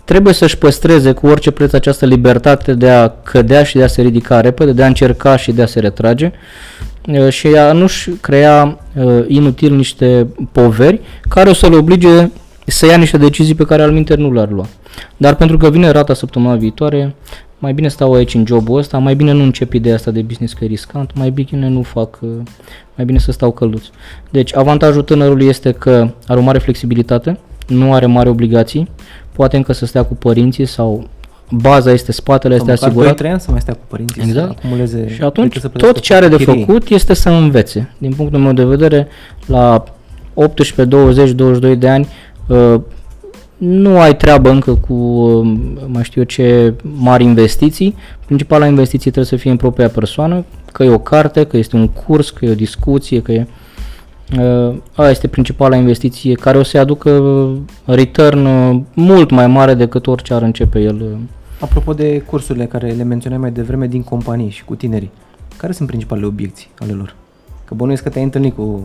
trebuie 0.09 0.33
să-și 0.33 0.57
păstreze 0.57 1.11
cu 1.11 1.27
orice 1.27 1.51
preț 1.51 1.73
această 1.73 2.05
libertate 2.05 2.73
de 2.73 2.89
a 2.89 3.09
cădea 3.09 3.63
și 3.63 3.75
de 3.75 3.83
a 3.83 3.87
se 3.87 4.01
ridica 4.01 4.41
repede, 4.41 4.71
de 4.71 4.83
a 4.83 4.87
încerca 4.87 5.37
și 5.37 5.51
de 5.51 5.61
a 5.61 5.65
se 5.65 5.79
retrage 5.79 6.31
uh, 7.07 7.29
și 7.29 7.47
a 7.47 7.71
nu-și 7.71 8.09
crea 8.09 8.79
uh, 8.95 9.23
inutil 9.27 9.75
niște 9.75 10.27
poveri 10.51 11.01
care 11.27 11.49
o 11.49 11.53
să-l 11.53 11.73
oblige 11.73 12.31
să 12.65 12.85
ia 12.85 12.97
niște 12.97 13.17
decizii 13.17 13.55
pe 13.55 13.63
care 13.63 13.81
al 13.81 14.05
nu 14.15 14.33
le-ar 14.33 14.49
lua. 14.49 14.67
Dar 15.17 15.35
pentru 15.35 15.57
că 15.57 15.69
vine 15.69 15.89
rata 15.89 16.13
săptămâna 16.13 16.55
viitoare, 16.55 17.15
mai 17.57 17.73
bine 17.73 17.87
stau 17.87 18.13
aici 18.13 18.33
în 18.33 18.45
jobul 18.45 18.77
ăsta, 18.77 18.97
mai 18.97 19.15
bine 19.15 19.31
nu 19.31 19.43
încep 19.43 19.73
ideea 19.73 19.95
asta 19.95 20.11
de 20.11 20.21
business 20.21 20.53
că 20.53 20.63
e 20.63 20.67
riscant, 20.67 21.11
mai 21.15 21.29
bine 21.29 21.67
nu 21.67 21.81
fac, 21.81 22.17
uh, 22.21 22.29
mai 22.95 23.05
bine 23.05 23.19
să 23.19 23.31
stau 23.31 23.51
călduț. 23.51 23.83
Deci 24.29 24.55
avantajul 24.55 25.01
tânărului 25.01 25.47
este 25.47 25.71
că 25.71 26.09
are 26.27 26.39
o 26.39 26.43
mare 26.43 26.59
flexibilitate, 26.59 27.39
nu 27.67 27.93
are 27.93 28.05
mari 28.05 28.29
obligații, 28.29 28.89
poate 29.39 29.57
încă 29.57 29.73
să 29.73 29.85
stea 29.85 30.03
cu 30.03 30.15
părinții 30.15 30.65
sau 30.65 31.07
baza 31.51 31.91
este 31.91 32.11
spatele, 32.11 32.57
Sau 32.57 32.67
este 32.69 32.85
măcar 32.85 32.89
asigurat. 32.89 33.27
2-3 33.27 33.31
ani 33.31 33.39
să 33.39 33.51
mai 33.51 33.61
stea 33.61 33.73
cu 33.73 33.79
părinții, 33.87 34.21
Exact. 34.21 34.47
să 34.47 34.53
acumuleze 34.57 35.09
Și 35.09 35.21
atunci 35.21 35.47
decât 35.47 35.61
să 35.61 35.67
tot 35.67 35.77
plătească 35.77 35.99
ce 35.99 36.13
are 36.13 36.27
de 36.27 36.35
chirie. 36.35 36.65
făcut 36.65 36.89
este 36.89 37.13
să 37.13 37.29
învețe. 37.29 37.93
Din 37.97 38.13
punctul 38.13 38.39
meu 38.39 38.53
de 38.53 38.63
vedere, 38.63 39.07
la 39.45 39.83
18, 40.33 40.85
20, 40.85 41.29
22 41.29 41.75
de 41.75 41.89
ani, 41.89 42.07
uh, 42.47 42.75
nu 43.57 43.99
ai 43.99 44.15
treabă 44.15 44.49
încă 44.49 44.73
cu, 44.73 44.93
uh, 44.93 45.57
mai 45.87 46.03
știu 46.03 46.21
eu 46.21 46.27
ce, 46.27 46.73
mari 46.81 47.23
investiții. 47.23 47.95
Principala 48.25 48.65
investiție 48.65 49.11
trebuie 49.11 49.25
să 49.31 49.35
fie 49.35 49.51
în 49.51 49.57
propria 49.57 49.89
persoană, 49.89 50.45
că 50.71 50.83
e 50.83 50.89
o 50.89 50.99
carte, 50.99 51.43
că 51.45 51.57
este 51.57 51.75
un 51.75 51.87
curs, 51.87 52.29
că 52.29 52.45
e 52.45 52.51
o 52.51 52.55
discuție, 52.55 53.21
că 53.21 53.31
e... 53.31 53.47
Uh, 54.37 54.75
Aia 54.95 55.09
este 55.09 55.27
principala 55.27 55.75
investiție 55.75 56.33
care 56.33 56.57
o 56.57 56.63
să-i 56.63 56.79
aducă 56.79 57.21
return 57.85 58.45
uh, 58.45 58.79
mult 58.93 59.29
mai 59.29 59.47
mare 59.47 59.73
decât 59.73 60.07
orice 60.07 60.33
ar 60.33 60.41
începe 60.41 60.79
el. 60.79 60.95
uh. 61.01 61.17
Apropo 61.59 61.93
de 61.93 62.19
cursurile 62.19 62.65
care 62.65 62.91
le 62.91 63.03
menționai 63.03 63.37
mai 63.37 63.51
devreme 63.51 63.87
din 63.87 64.03
companii 64.03 64.49
și 64.49 64.65
cu 64.65 64.75
tinerii, 64.75 65.11
care 65.57 65.71
sunt 65.71 65.87
principalele 65.87 66.27
obiecții 66.27 66.69
ale 66.79 66.91
lor? 66.91 67.15
Că 67.65 67.73
bănuiesc 67.73 68.03
că 68.03 68.09
te-ai 68.09 68.23
întâlnit 68.23 68.55
cu 68.55 68.83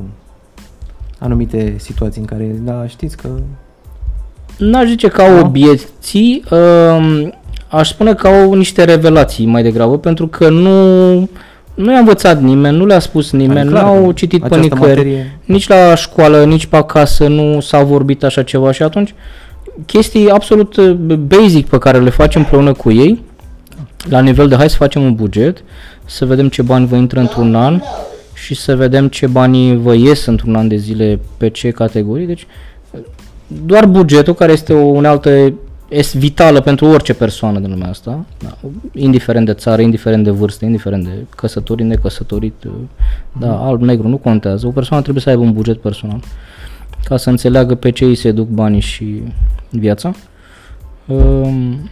anumite 1.19 1.75
situații 1.79 2.21
în 2.21 2.27
care, 2.27 2.45
da, 2.63 2.87
știți 2.87 3.17
că... 3.17 3.29
N-aș 4.59 4.89
zice 4.89 5.09
că 5.09 5.23
au 5.23 5.35
Da. 5.35 5.41
obiecții, 5.47 6.45
uh, 6.51 7.29
aș 7.69 7.89
spune 7.89 8.15
că 8.15 8.27
au 8.27 8.53
niște 8.55 8.85
revelații 8.85 9.47
mai 9.47 9.63
degrabă, 9.63 9.99
pentru 9.99 10.27
că 10.27 10.49
nu, 10.49 11.29
nu 11.75 11.93
i-a 11.93 11.99
învățat 11.99 12.41
nimeni, 12.43 12.77
nu 12.77 12.87
le-a 12.87 12.99
spus 12.99 13.31
nimeni, 13.33 13.59
Adică, 13.59 13.75
nu 13.75 13.81
clar, 13.81 13.95
au 13.97 14.13
citit 14.13 14.41
pe 14.41 14.47
această 14.47 14.63
nicăieri. 14.75 14.99
materie- 14.99 15.39
Nici 15.45 15.69
la 15.69 15.95
școală, 15.95 16.45
nici 16.45 16.67
pe 16.67 16.77
acasă 16.77 17.29
nu 17.29 17.61
s-a 17.61 17.83
vorbit 17.83 18.25
așa 18.25 18.43
ceva 18.43 18.73
și 18.73 18.83
atunci 18.83 19.15
chestii 19.87 20.31
absolut 20.31 20.77
uh, 20.77 20.91
basic 21.19 21.67
pe 21.69 21.79
care 21.79 21.99
le 21.99 22.11
facem 22.11 22.41
împreună 22.41 22.73
cu 22.73 22.91
ei, 22.91 23.23
la 24.09 24.21
nivel 24.21 24.49
de 24.49 24.57
hai 24.57 24.71
să 24.71 24.77
facem 24.77 25.03
un 25.03 25.15
buget, 25.15 25.63
să 26.05 26.25
vedem 26.25 26.49
ce 26.49 26.63
bani 26.63 26.87
vă 26.87 26.97
intră 26.97 27.21
într-un 27.21 27.55
an 27.55 27.81
și 28.35 28.55
să 28.55 28.77
vedem 28.77 29.09
ce 29.09 29.27
bani 29.27 29.77
vă 29.77 29.95
ies 29.95 30.25
într-un 30.27 30.55
an 30.55 30.69
de 30.69 30.77
zile 30.77 31.19
pe 31.37 31.49
ce 31.51 31.71
categorii. 31.71 32.27
Deci 32.27 32.47
doar 33.47 33.87
bugetul, 33.87 34.35
care 34.35 34.53
este 34.53 34.73
o 34.73 34.85
unealtă 34.85 35.53
este 35.95 36.19
vitală 36.19 36.61
pentru 36.61 36.87
orice 36.87 37.15
persoană 37.15 37.59
din 37.59 37.71
lumea 37.71 37.89
asta, 37.89 38.25
da, 38.39 38.57
indiferent 38.93 39.47
de 39.47 39.53
țară, 39.53 39.83
indiferent 39.83 40.25
de 40.25 40.31
vârstă, 40.31 40.65
indiferent 40.65 41.05
de 41.05 41.25
căsătorit, 41.37 41.87
necăsătorit, 41.87 42.55
da, 43.39 43.67
alb, 43.67 43.83
negru, 43.83 44.09
nu 44.09 44.17
contează. 44.17 44.67
O 44.67 44.71
persoană 44.71 45.03
trebuie 45.03 45.23
să 45.23 45.31
aibă 45.31 45.43
un 45.43 45.53
buget 45.53 45.81
personal 45.81 46.21
ca 47.05 47.17
să 47.17 47.31
înțeleagă 47.31 47.75
pe 47.75 47.91
ce 47.91 48.05
îi 48.05 48.15
se 48.15 48.33
duc 48.33 48.49
banii 48.49 48.81
și 48.81 49.23
viața. 49.71 50.15
Um, 51.07 51.91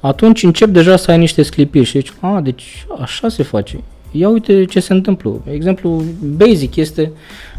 atunci 0.00 0.42
încep 0.42 0.68
deja 0.68 0.96
să 0.96 1.10
ai 1.10 1.18
niște 1.18 1.42
sclipiri 1.42 1.84
și 1.84 1.98
zici, 1.98 2.12
a, 2.20 2.40
deci 2.40 2.86
așa 3.00 3.28
se 3.28 3.42
face. 3.42 3.80
Ia 4.10 4.28
uite 4.28 4.64
ce 4.64 4.80
se 4.80 4.92
întâmplă. 4.92 5.40
Exemplu 5.50 6.02
basic 6.36 6.76
este, 6.76 7.12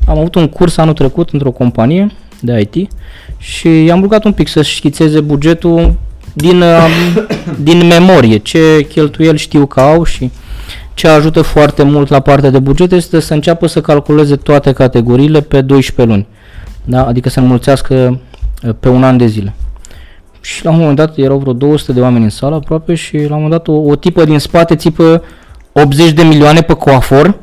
am 0.07 0.17
avut 0.17 0.35
un 0.35 0.47
curs 0.47 0.77
anul 0.77 0.93
trecut 0.93 1.29
într-o 1.29 1.51
companie 1.51 2.11
de 2.41 2.69
IT 2.71 2.91
și 3.37 3.83
i-am 3.83 4.01
rugat 4.01 4.23
un 4.23 4.33
pic 4.33 4.47
să 4.47 4.61
schițeze 4.61 5.19
bugetul 5.19 5.93
din, 6.33 6.61
um, 6.61 7.25
din 7.59 7.87
memorie, 7.87 8.37
ce 8.37 8.85
cheltuieli 8.89 9.37
știu 9.37 9.65
că 9.65 9.79
au 9.79 10.03
și 10.03 10.31
ce 10.93 11.07
ajută 11.07 11.41
foarte 11.41 11.83
mult 11.83 12.09
la 12.09 12.19
partea 12.19 12.49
de 12.49 12.59
buget 12.59 12.91
este 12.91 13.19
să 13.19 13.33
înceapă 13.33 13.67
să 13.67 13.81
calculeze 13.81 14.35
toate 14.35 14.71
categoriile 14.71 15.41
pe 15.41 15.61
12 15.61 16.15
luni. 16.15 16.27
Da? 16.83 17.05
Adică 17.05 17.29
să 17.29 17.39
înmulțească 17.39 18.19
uh, 18.63 18.73
pe 18.79 18.89
un 18.89 19.03
an 19.03 19.17
de 19.17 19.25
zile. 19.25 19.53
Și 20.41 20.63
la 20.63 20.71
un 20.71 20.77
moment 20.77 20.95
dat 20.95 21.17
erau 21.17 21.37
vreo 21.37 21.53
200 21.53 21.91
de 21.91 22.01
oameni 22.01 22.23
în 22.23 22.29
sală 22.29 22.55
aproape 22.55 22.95
și 22.95 23.17
la 23.17 23.35
un 23.35 23.41
moment 23.41 23.51
dat 23.51 23.67
o, 23.67 23.73
o 23.73 23.95
tipă 23.95 24.25
din 24.25 24.39
spate 24.39 24.75
țipă 24.75 25.23
80 25.71 26.11
de 26.11 26.23
milioane 26.23 26.61
pe 26.61 26.73
coafor. 26.73 27.35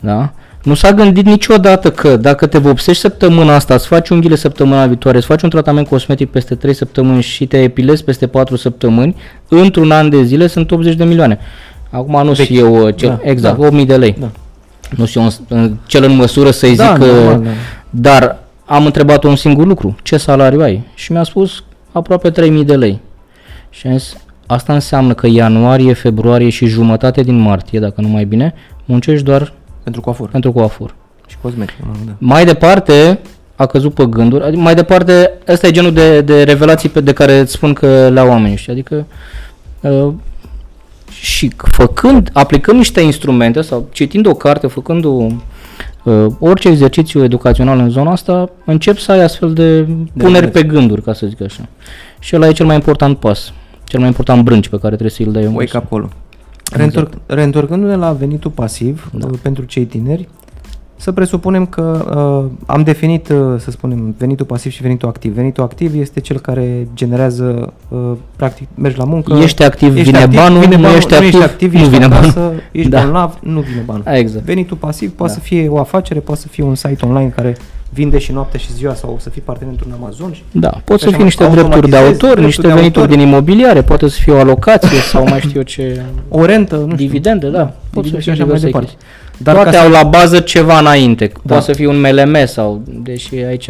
Da? 0.00 0.32
Nu 0.62 0.74
s-a 0.74 0.92
gândit 0.92 1.24
niciodată 1.24 1.90
că 1.90 2.16
dacă 2.16 2.46
te 2.46 2.58
vopsești 2.58 3.00
săptămâna 3.00 3.54
asta, 3.54 3.74
îți 3.74 3.86
faci 3.86 4.08
unghiile 4.08 4.34
săptămâna 4.36 4.86
viitoare, 4.86 5.16
îți 5.16 5.26
faci 5.26 5.42
un 5.42 5.50
tratament 5.50 5.88
cosmetic 5.88 6.30
peste 6.30 6.54
3 6.54 6.74
săptămâni 6.74 7.22
și 7.22 7.46
te 7.46 7.62
epilezi 7.62 8.04
peste 8.04 8.26
4 8.26 8.56
săptămâni, 8.56 9.16
într-un 9.48 9.90
an 9.90 10.10
de 10.10 10.22
zile 10.22 10.46
sunt 10.46 10.70
80 10.70 10.94
de 10.94 11.04
milioane. 11.04 11.38
Acum 11.90 12.24
nu 12.24 12.34
sunt 12.34 12.48
eu 12.50 12.86
uh, 12.86 12.94
cel, 12.96 13.08
Da, 13.08 13.30
exact, 13.30 13.58
da. 13.58 13.64
8000 13.66 13.86
de 13.86 13.96
lei. 13.96 14.16
Da. 14.20 14.30
Nu 14.96 15.04
sunt 15.04 15.24
eu 15.24 15.56
în- 15.58 15.58
în- 15.62 15.76
cel 15.86 16.04
în 16.04 16.16
măsură 16.16 16.50
să-i 16.50 16.76
Da, 16.76 16.84
zic 16.84 17.04
că... 17.04 17.12
normal, 17.12 17.42
da. 17.42 17.50
Dar 17.90 18.38
am 18.64 18.84
întrebat 18.84 19.24
un 19.24 19.36
singur 19.36 19.66
lucru. 19.66 19.96
Ce 20.02 20.16
salariu 20.16 20.60
ai? 20.60 20.86
Și 20.94 21.12
mi-a 21.12 21.22
spus 21.22 21.62
aproape 21.92 22.30
3000 22.30 22.64
de 22.64 22.76
lei. 22.76 23.00
Și 23.70 23.86
am 23.86 23.96
zis, 23.98 24.16
asta 24.46 24.72
înseamnă 24.72 25.14
că 25.14 25.26
ianuarie, 25.26 25.92
februarie 25.92 26.48
și 26.48 26.66
jumătate 26.66 27.22
din 27.22 27.38
martie, 27.38 27.78
dacă 27.78 28.00
nu 28.00 28.08
mai 28.08 28.24
bine, 28.24 28.54
muncești 28.84 29.24
doar 29.24 29.52
Pentru 29.82 30.00
coafor 30.00 30.28
pentru 30.28 30.52
coafur. 30.52 30.94
și 31.26 31.36
cosmetic. 31.42 31.74
mă, 31.80 31.92
Da. 32.06 32.12
Mai 32.18 32.44
departe, 32.44 33.18
a 33.56 33.66
căzut 33.66 33.94
pe 33.94 34.06
gânduri, 34.06 34.44
adică 34.44 34.60
mai 34.62 34.74
departe, 34.74 35.30
ăsta 35.48 35.66
e 35.66 35.70
genul 35.70 35.92
de, 35.92 36.20
de 36.20 36.42
revelații 36.42 36.88
pe 36.88 37.00
de 37.00 37.12
care 37.12 37.38
îți 37.38 37.52
spun 37.52 37.72
că 37.72 38.08
le 38.08 38.20
au 38.20 38.28
oamenii 38.28 38.52
ăștia, 38.52 38.72
adică 38.72 39.06
uh, 39.80 40.12
și 41.10 41.52
făcând, 41.56 42.30
aplicând 42.32 42.76
niște 42.76 43.00
instrumente 43.00 43.60
sau 43.60 43.88
citind 43.92 44.26
o 44.26 44.34
carte, 44.34 44.66
făcând 44.66 45.04
o, 45.04 45.26
uh, 46.02 46.26
orice 46.38 46.68
exercițiu 46.68 47.22
educațional 47.22 47.78
în 47.78 47.90
zona 47.90 48.10
asta, 48.10 48.50
încep 48.64 48.98
să 48.98 49.12
ai 49.12 49.22
astfel 49.22 49.52
de 49.52 49.86
puneri 50.16 50.44
regrets. 50.44 50.60
pe 50.60 50.62
gânduri, 50.62 51.02
ca 51.02 51.12
să 51.12 51.26
zic 51.26 51.42
așa. 51.42 51.68
Și 52.18 52.36
ăla 52.36 52.48
e 52.48 52.52
cel 52.52 52.66
mai 52.66 52.74
important 52.74 53.18
pas, 53.18 53.52
cel 53.84 53.98
mai 53.98 54.08
important 54.08 54.42
brânci 54.42 54.68
pe 54.68 54.78
care 54.78 54.96
trebuie 54.96 55.10
să-l 55.10 55.32
dai 55.32 55.44
în 55.44 55.54
Wake 55.54 55.76
up 55.76 55.88
call 55.88 56.08
Reîntorc, 56.70 57.12
reîntorcându-ne 57.26 57.96
la 57.96 58.12
venitul 58.12 58.50
pasiv 58.50 59.10
Da. 59.12 59.26
uh, 59.26 59.38
pentru 59.42 59.64
cei 59.64 59.84
tineri, 59.84 60.28
să 60.96 61.12
presupunem 61.12 61.66
că 61.66 62.04
uh, 62.46 62.50
am 62.66 62.82
definit, 62.82 63.28
uh, 63.28 63.36
să 63.58 63.70
spunem, 63.70 64.14
venitul 64.18 64.46
pasiv 64.46 64.72
și 64.72 64.82
venitul 64.82 65.08
activ. 65.08 65.34
Venitul 65.34 65.62
activ 65.62 66.00
este 66.00 66.20
cel 66.20 66.38
care 66.38 66.88
generează, 66.94 67.72
uh, 67.88 68.12
practic, 68.36 68.68
mergi 68.74 68.98
la 68.98 69.04
muncă, 69.04 69.34
Ești 69.42 69.62
activ, 69.62 69.96
ești 69.96 70.02
vine 70.10 70.18
activ, 70.22 70.38
banul, 70.38 70.60
vine 70.60 70.74
nu 70.76 70.80
banul, 70.82 70.96
ești 70.96 71.10
nu 71.10 71.16
activ, 71.16 71.32
ești 71.34 71.44
activ, 71.50 71.72
nu 71.72 71.78
ești 71.78 71.90
vine 71.92 72.04
acasă, 72.04 72.38
banul. 72.40 72.62
ești 72.72 72.90
Da. 72.90 73.00
bolnav, 73.00 73.38
nu 73.42 73.60
vine 73.60 73.82
banul. 73.86 74.02
Exact. 74.06 74.44
Venitul 74.44 74.76
pasiv 74.76 75.10
poate 75.10 75.32
Da. 75.32 75.38
să 75.38 75.44
fie 75.44 75.68
o 75.68 75.78
afacere, 75.78 76.20
poate 76.20 76.40
să 76.40 76.48
fie 76.48 76.64
un 76.64 76.74
site 76.74 77.06
online 77.06 77.32
care 77.36 77.56
vinde 77.92 78.18
și 78.18 78.32
noaptea 78.32 78.58
și 78.58 78.72
ziua 78.72 78.94
sau 78.94 79.16
să 79.20 79.30
fii 79.30 79.40
partener 79.40 79.72
într-un 79.72 79.92
Amazon. 80.00 80.32
Și 80.32 80.42
Da, 80.52 80.80
pot 80.84 81.00
să 81.00 81.06
Așa, 81.06 81.14
fie 81.16 81.24
niște 81.24 81.42
automatizezi 81.42 81.80
drepturi 81.80 81.90
de 81.90 81.96
autor, 81.96 82.18
drepturi 82.20 82.44
niște 82.46 82.62
de 82.66 82.72
venituri 82.72 83.00
autor. 83.04 83.16
din 83.16 83.26
imobiliare, 83.26 83.82
poate 83.82 84.08
să 84.08 84.18
fie 84.20 84.32
o 84.32 84.38
alocație 84.38 84.98
sau 84.98 85.28
mai 85.28 85.38
știu 85.40 85.52
eu 85.56 85.62
ce, 85.62 86.02
o 86.28 86.44
rentă, 86.44 86.74
nu 86.76 86.82
știu. 86.84 86.96
dividende, 86.96 87.48
da, 87.48 87.62
pot 87.62 87.74
să 88.04 88.10
dividende 88.10 88.18
și 88.18 88.22
fie 88.22 88.32
așa 88.32 88.44
mai 88.44 88.54
diverse 88.54 88.66
departe. 88.66 88.86
chestii. 88.88 89.06
Dar 89.44 89.54
Toate 89.54 89.70
ca 89.70 89.76
să- 89.76 89.82
au 89.84 89.90
la 89.90 90.02
bază 90.02 90.40
ceva 90.40 90.78
înainte, 90.78 91.26
Da. 91.34 91.40
poate 91.46 91.64
să 91.64 91.72
fie 91.72 91.86
un 91.86 92.00
MLM 92.00 92.46
sau, 92.46 92.82
deși 93.02 93.34
aici, 93.34 93.68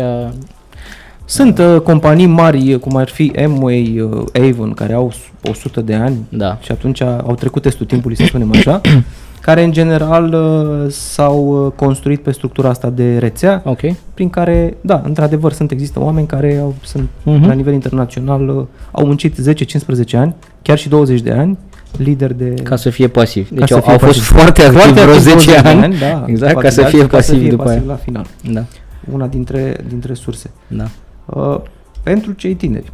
Sunt 1.24 1.58
uh, 1.58 1.80
companii 1.80 2.26
mari, 2.26 2.72
uh, 2.74 2.80
cum 2.80 2.96
ar 2.96 3.08
fi 3.08 3.32
Amway, 3.44 4.00
uh, 4.00 4.24
Avon, 4.48 4.72
care 4.72 4.92
au 4.92 5.10
s- 5.12 5.48
100 5.50 5.80
de 5.80 5.94
ani 5.94 6.16
da, 6.28 6.58
și 6.62 6.72
atunci 6.72 7.00
au 7.02 7.34
trecut 7.38 7.62
testul 7.62 7.86
timpului, 7.86 8.16
să 8.16 8.24
spunem 8.24 8.50
așa, 8.54 8.80
care 9.40 9.62
în 9.64 9.72
general 9.72 10.32
uh, 10.32 10.90
s-au 10.90 11.64
uh, 11.66 11.72
construit 11.76 12.20
pe 12.22 12.30
structura 12.30 12.68
asta 12.68 12.90
de 12.90 13.18
rețea, 13.18 13.62
ok, 13.64 13.80
prin 14.14 14.30
care, 14.30 14.76
da, 14.80 15.02
într-adevăr, 15.04 15.52
sunt 15.52 15.70
există 15.70 16.00
oameni 16.00 16.26
care 16.26 16.58
au, 16.62 16.74
sunt 16.84 17.08
Mhm. 17.22 17.46
la 17.46 17.52
nivel 17.52 17.72
internațional, 17.72 18.48
uh, 18.48 18.64
au 18.90 19.06
muncit 19.06 19.36
10-15 19.36 20.16
ani, 20.16 20.34
chiar 20.62 20.78
și 20.78 20.88
20 20.88 21.20
de 21.20 21.30
ani, 21.30 21.58
lideri 21.96 22.38
de... 22.38 22.54
ca 22.62 22.76
să 22.76 22.90
fie 22.90 23.08
pasiv. 23.08 23.48
Deci 23.50 23.68
să 23.68 23.74
au, 23.74 23.80
fie 23.80 23.92
au 23.92 23.98
fost 23.98 24.18
pasiv. 24.18 24.24
foarte 24.36 24.62
activi 24.62 24.78
Foarte 24.82 25.00
vreo 25.00 25.14
activ 25.14 25.22
10 25.22 25.34
20 25.34 25.62
de 25.62 25.68
ani, 25.68 25.94
da, 25.98 26.24
exact, 26.26 26.52
ca 26.52 26.60
poate 26.60 26.70
să 26.74 26.80
de 26.82 26.86
fie 26.88 26.98
alții, 27.00 27.10
ca 27.16 27.20
să 27.20 27.30
pasiv 27.30 27.40
fie 27.40 27.50
după 27.50 27.62
pasiv 27.62 27.78
aia. 27.80 27.88
la 27.90 27.96
final. 27.96 28.26
Da, 28.52 28.64
Una 29.12 29.26
dintre, 29.26 29.76
dintre 29.88 30.14
surse. 30.14 30.50
da. 30.66 30.84
Uh, 31.26 31.60
pentru 32.02 32.32
cei 32.32 32.54
tineri, 32.54 32.92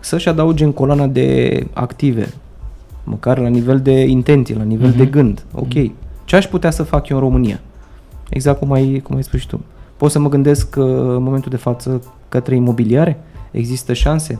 să-și 0.00 0.28
adauge 0.28 0.64
în 0.64 0.72
coloana 0.72 1.06
de 1.06 1.60
active, 1.72 2.28
măcar 3.06 3.38
la 3.38 3.48
nivel 3.48 3.80
de 3.80 4.00
intenție, 4.04 4.54
la 4.56 4.62
nivel 4.62 4.88
Mhm. 4.88 4.96
de 4.98 5.06
gând, 5.06 5.44
ok, 5.54 5.72
ce 6.24 6.36
aș 6.36 6.46
putea 6.46 6.70
să 6.70 6.82
fac 6.82 7.08
eu 7.08 7.16
în 7.16 7.22
România? 7.22 7.60
Exact 8.28 8.58
cum 8.58 8.72
ai, 8.72 9.00
cum 9.04 9.16
ai 9.16 9.22
spus 9.22 9.40
și 9.40 9.46
tu. 9.46 9.60
Pot 9.96 10.10
să 10.10 10.18
mă 10.18 10.28
gândesc 10.28 10.76
uh, 10.78 10.84
în 10.86 11.22
momentul 11.22 11.50
de 11.50 11.56
față 11.56 12.00
către 12.28 12.54
imobiliare? 12.54 13.20
Există 13.50 13.92
șanse? 13.92 14.38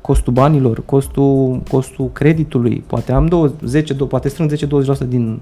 Costul 0.00 0.32
banilor, 0.32 0.82
costul, 0.84 1.62
costul 1.70 2.10
creditului, 2.12 2.84
poate 2.86 3.12
am 3.12 3.26
20, 3.26 3.56
10, 3.64 3.94
do- 3.94 4.08
poate 4.08 4.28
strâng 4.28 4.50
10-20% 4.50 5.06
din 5.08 5.40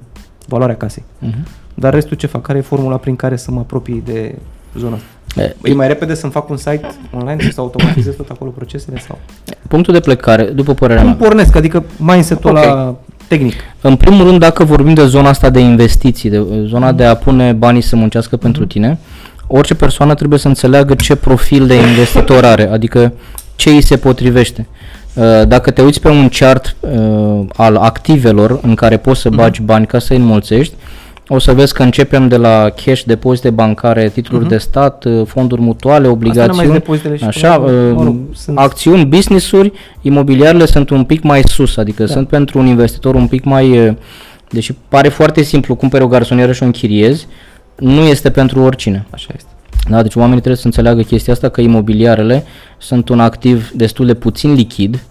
valoarea 0.49 0.77
casei. 0.77 1.05
Mhm. 1.19 1.47
Dar 1.75 1.95
restul 1.95 2.17
ce 2.17 2.27
fac? 2.27 2.43
Care 2.43 2.59
e 2.59 2.63
formula 2.63 2.97
prin 2.97 3.17
care 3.17 3.37
să 3.37 3.51
mă 3.51 3.59
apropii 3.59 4.03
de 4.05 4.39
zona 4.79 4.95
asta? 4.95 5.07
E, 5.43 5.55
E 5.71 5.75
mai 5.75 5.87
repede 5.89 6.15
să-mi 6.15 6.33
fac 6.33 6.49
un 6.51 6.57
site 6.57 6.87
online 7.19 7.43
și 7.43 7.53
să 7.53 7.61
automatizez 7.61 8.15
tot 8.17 8.29
acolo 8.31 8.51
procesele 8.51 8.99
sau? 9.07 9.19
Punctul 9.69 9.93
de 9.93 10.01
plecare, 10.01 10.43
după 10.45 10.75
părerea 10.75 11.03
Cum 11.03 11.11
mea, 11.11 11.27
pornesc? 11.29 11.57
Adică 11.57 11.85
mindset-ul 11.97 12.51
Ok. 12.51 12.57
ăla 12.57 12.95
tehnic. 13.29 13.55
În 13.81 13.97
primul 13.97 14.27
rând, 14.27 14.39
dacă 14.39 14.65
vorbim 14.65 14.95
de 14.95 15.05
zona 15.07 15.29
asta 15.29 15.51
de 15.51 15.61
investiții, 15.61 16.31
de 16.31 16.43
zona 16.67 16.93
de 16.93 17.05
a 17.05 17.15
pune 17.15 17.53
banii 17.53 17.81
să 17.81 17.97
muncească 17.97 18.37
pentru 18.37 18.67
tine, 18.67 18.99
orice 19.47 19.75
persoană 19.75 20.15
trebuie 20.15 20.39
să 20.39 20.49
înțeleagă 20.49 20.95
ce 20.95 21.15
profil 21.15 21.67
de 21.67 21.75
investitor 21.75 22.45
are, 22.45 22.69
adică 22.71 23.13
ce 23.57 23.71
îi 23.71 23.83
se 23.83 23.97
potrivește. 23.97 24.67
Uh, 25.15 25.47
Dacă 25.47 25.71
te 25.71 25.83
uiți 25.83 26.01
pe 26.01 26.09
un 26.09 26.29
chart 26.29 26.77
uh, 26.81 27.41
al 27.57 27.77
activelor 27.77 28.59
în 28.63 28.75
care 28.75 28.97
poți 28.97 29.21
să 29.21 29.29
bagi 29.29 29.63
bani 29.63 29.87
ca 29.87 29.99
să 29.99 30.13
îi 30.13 30.19
înmulțești, 30.19 30.75
o 31.29 31.39
să 31.39 31.53
vezi 31.53 31.75
că 31.75 31.83
începem 31.83 32.29
de 32.29 32.37
la 32.37 32.71
cash, 32.85 33.03
depozite 33.03 33.51
bancare, 33.51 34.09
titluri 34.09 34.49
de 34.49 34.57
stat, 34.57 35.05
uh, 35.05 35.27
fonduri 35.27 35.61
mutuale, 35.61 36.07
Asta 36.07 36.17
nu 36.17 36.19
mai 36.25 36.35
sunt 36.35 36.47
obligațiuni, 36.47 36.73
depozitele 36.73 37.17
și 37.17 37.25
așa, 37.25 37.59
până 37.59 37.71
la 37.71 37.79
urmă, 37.79 37.91
uh, 37.91 37.97
mă 37.97 38.05
rog, 38.05 38.17
sunt- 38.35 38.59
acțiuni, 38.59 39.05
business-uri, 39.05 39.73
imobiliarele 40.01 40.67
sunt 40.67 40.91
un 40.91 41.05
pic 41.05 41.23
mai 41.23 41.43
sus, 41.45 41.77
adică 41.77 42.05
Da. 42.05 42.13
sunt 42.13 42.29
pentru 42.29 42.59
un 42.59 42.67
investitor 42.67 43.15
un 43.15 43.27
pic 43.27 43.45
mai, 43.45 43.87
uh, 43.89 43.95
deși 44.51 44.73
pare 44.89 45.09
foarte 45.09 45.43
simplu, 45.43 45.75
cumperi 45.75 46.05
o 46.05 46.07
garsonieră 46.07 46.53
și 46.53 46.63
o 46.63 46.67
închiriezi, 46.67 47.27
nu 47.77 48.01
este 48.01 48.31
pentru 48.31 48.61
oricine. 48.61 49.07
Așa 49.11 49.29
este. 49.37 49.49
Da, 49.89 50.03
deci 50.03 50.15
oamenii 50.15 50.39
trebuie 50.39 50.61
să 50.61 50.67
înțeleagă 50.67 51.03
chestia 51.03 51.33
asta 51.33 51.49
că 51.49 51.61
imobiliarele 51.61 52.45
sunt 52.79 53.09
un 53.09 53.21
activ 53.21 53.71
destul 53.75 54.07
de 54.07 54.15
puțin 54.15 54.53
lichid 54.55 55.03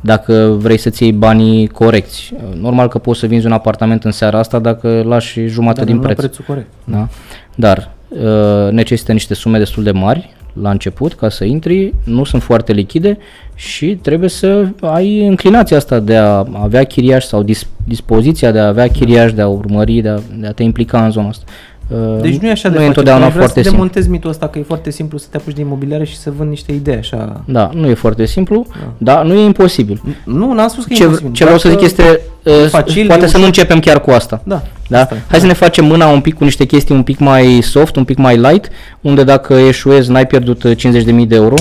dacă 0.00 0.54
vrei 0.58 0.76
să-ți 0.78 1.02
iei 1.02 1.12
banii 1.12 1.66
corecți. 1.66 2.32
Normal 2.60 2.88
că 2.88 2.98
poți 2.98 3.20
să 3.20 3.26
vinzi 3.26 3.46
un 3.46 3.52
apartament 3.52 4.04
în 4.04 4.10
seara 4.10 4.38
asta 4.38 4.58
dacă 4.58 5.02
lași 5.06 5.46
jumătate 5.46 5.78
Dar 5.78 5.86
din 5.86 5.96
nu 5.96 6.00
la 6.00 6.06
preț. 6.06 6.18
prețul 6.18 6.44
corect. 6.46 6.66
Da? 6.84 7.08
Dar 7.54 7.90
uh, 8.08 8.70
necesită 8.70 9.12
niște 9.12 9.34
sume 9.34 9.58
destul 9.58 9.82
de 9.82 9.90
mari 9.90 10.36
la 10.62 10.70
început 10.70 11.14
ca 11.14 11.28
să 11.28 11.44
intri, 11.44 11.94
nu 12.04 12.24
sunt 12.24 12.42
foarte 12.42 12.72
lichide 12.72 13.18
și 13.54 13.86
trebuie 14.02 14.28
să 14.28 14.66
ai 14.80 15.26
înclinația 15.26 15.76
asta 15.76 15.98
de 15.98 16.16
a 16.16 16.44
avea 16.62 16.84
chiriaș 16.84 17.24
sau 17.24 17.42
dis- 17.42 17.68
dispoziția 17.84 18.50
de 18.50 18.58
a 18.58 18.66
avea 18.66 18.88
chiriaș, 18.88 19.32
de 19.32 19.42
a 19.42 19.46
urmări, 19.48 20.00
de 20.00 20.08
a, 20.08 20.18
de 20.38 20.46
a 20.46 20.52
te 20.52 20.62
implica 20.62 21.04
în 21.04 21.10
zona 21.10 21.28
asta. 21.28 21.44
Uh, 21.88 22.20
Deci 22.20 22.36
nu 22.36 22.48
e 22.48 22.50
așa 22.50 22.68
de 22.68 22.74
nu 22.74 22.82
e 22.82 22.86
facil. 22.86 22.86
întotdeauna 22.88 23.24
Aș 23.26 23.32
vrea 23.32 23.42
foarte 23.44 23.62
să 23.62 23.68
simplu. 23.68 23.70
demontez 23.86 24.06
mitul 24.06 24.30
ăsta 24.30 24.48
că 24.48 24.58
e 24.58 24.62
foarte 24.62 24.90
simplu 24.90 25.18
să 25.18 25.26
te 25.30 25.36
apuci 25.36 25.54
de 25.54 25.60
imobiliare 25.60 26.04
și 26.04 26.16
să 26.16 26.30
vând 26.36 26.48
niște 26.50 26.72
idei 26.72 26.96
așa. 26.96 27.40
Da, 27.44 27.70
nu 27.74 27.88
e 27.88 27.94
foarte 27.94 28.26
simplu, 28.26 28.66
dar 28.98 29.24
nu 29.24 29.34
e 29.34 29.44
imposibil. 29.44 30.00
Nu, 30.24 30.52
n-am 30.52 30.68
spus 30.68 30.84
că 30.84 30.92
e 30.92 30.96
Ce, 30.96 31.02
imposibil. 31.02 31.32
ce 31.32 31.44
vreau 31.44 31.58
să 31.58 31.68
zic 31.68 31.78
Dacă- 31.78 31.86
este, 31.90 32.20
uh, 32.42 32.68
facil, 32.68 33.06
poate 33.06 33.24
e 33.24 33.26
să 33.26 33.32
nu 33.36 33.42
ușor. 33.42 33.46
începem 33.46 33.80
chiar 33.80 34.00
cu 34.00 34.10
asta. 34.10 34.40
Da. 34.44 34.62
Da? 34.88 35.00
asta 35.00 35.14
e. 35.14 35.18
Hai 35.28 35.40
să 35.40 35.46
ne 35.46 35.52
facem 35.52 35.84
mâna 35.84 36.06
un 36.08 36.20
pic 36.20 36.34
cu 36.34 36.44
niște 36.44 36.64
chestii 36.64 36.94
un 36.94 37.02
pic 37.02 37.18
mai 37.18 37.58
soft, 37.62 37.96
un 37.96 38.04
pic 38.04 38.16
mai 38.18 38.36
light, 38.36 38.68
unde 39.00 39.24
dacă 39.24 39.54
eșuezi 39.54 40.10
n-ai 40.10 40.26
pierdut 40.26 40.62
uh, 40.62 40.76
50.000 40.76 41.26
de 41.26 41.34
euro. 41.34 41.54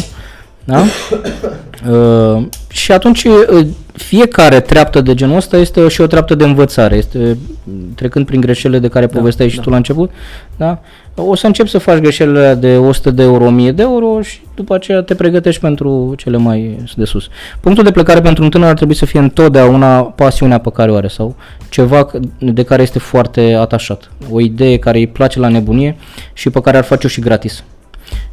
Da? 0.68 0.84
uh, 1.92 2.46
și 2.68 2.92
atunci 2.92 3.24
uh, 3.24 3.66
fiecare 3.94 4.60
treaptă 4.60 5.02
de 5.02 5.14
genul 5.14 5.36
ăsta 5.36 5.58
este 5.58 5.88
și 5.88 6.02
o 6.02 6.08
treaptă 6.08 6.36
de 6.36 6.44
învățare, 6.44 6.96
este 6.96 7.18
uh, 7.20 7.74
trecând 7.96 8.26
prin 8.26 8.42
greșelile 8.42 8.80
de 8.80 8.88
care 8.88 9.06
Da, 9.06 9.18
povesteai 9.18 9.50
și 9.50 9.56
da. 9.56 9.62
tu 9.62 9.70
la 9.70 9.76
început, 9.76 10.12
da? 10.58 10.80
O 11.16 11.36
să 11.36 11.46
începi 11.48 11.70
să 11.70 11.78
faci 11.78 11.98
greșelile 11.98 12.38
alea 12.40 12.56
de 12.56 12.78
100 12.78 13.12
de 13.12 13.24
euro, 13.24 13.46
1000 13.46 13.72
de 13.72 13.82
euro 13.82 14.22
și 14.22 14.40
după 14.56 14.76
aceea 14.76 15.02
te 15.02 15.16
pregătești 15.16 15.62
pentru 15.62 16.14
cele 16.18 16.38
mai 16.38 16.78
de 16.96 17.06
sus. 17.06 17.28
Punctul 17.60 17.84
de 17.84 17.92
plecare 17.92 18.22
pentru 18.22 18.44
un 18.44 18.50
tânăr 18.50 18.68
ar 18.68 18.76
trebui 18.76 18.96
să 18.96 19.06
fie 19.06 19.20
întotdeauna 19.20 20.02
pasiunea 20.02 20.58
pe 20.58 20.70
care 20.72 20.92
o 20.92 20.96
are 20.96 21.08
sau 21.08 21.36
ceva 21.70 22.10
c- 22.10 22.20
de 22.40 22.64
care 22.64 22.82
este 22.82 23.00
foarte 23.00 23.54
atașat. 23.60 24.12
O 24.32 24.40
idee 24.42 24.78
care 24.78 24.98
îi 24.98 25.08
place 25.08 25.40
la 25.40 25.48
nebunie 25.48 25.98
și 26.34 26.50
pe 26.50 26.62
care 26.62 26.78
ar 26.78 26.84
face-o 26.84 27.10
și 27.10 27.22
gratis. 27.22 27.64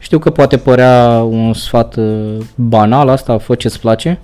Știu 0.05 0.19
că 0.19 0.31
poate 0.31 0.57
părea 0.57 1.27
un 1.29 1.53
sfat 1.53 1.97
uh, 1.97 2.37
banal 2.55 3.09
asta, 3.09 3.39
fă 3.39 3.55
ce-ți 3.55 3.81
place, 3.81 4.19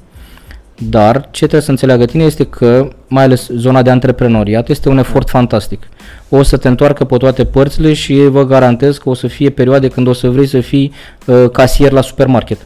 dar 0.79 1.21
ce 1.31 1.39
trebuie 1.39 1.61
să 1.61 1.71
înțeleagă 1.71 2.05
tine 2.05 2.25
este 2.25 2.45
că, 2.45 2.89
mai 3.09 3.25
ales 3.25 3.49
zona 3.49 3.83
de 3.83 3.91
antreprenoriat, 3.91 4.69
este 4.69 4.89
un 4.89 4.99
efort 4.99 5.29
fantastic. 5.29 5.83
O 6.29 6.43
să 6.43 6.57
te 6.57 6.69
întoarcă 6.69 7.05
pe 7.05 7.17
toate 7.17 7.45
părțile 7.45 7.93
și 7.93 8.15
vă 8.15 8.47
garantez 8.47 8.99
că 8.99 9.09
o 9.09 9.15
să 9.15 9.27
fie 9.27 9.51
perioade 9.51 9.89
când 9.89 10.07
o 10.07 10.13
să 10.13 10.29
vrei 10.29 10.47
să 10.47 10.61
fii 10.61 10.93
uh, 11.27 11.45
casier 11.53 11.93
la 11.93 12.01
supermarket. 12.01 12.59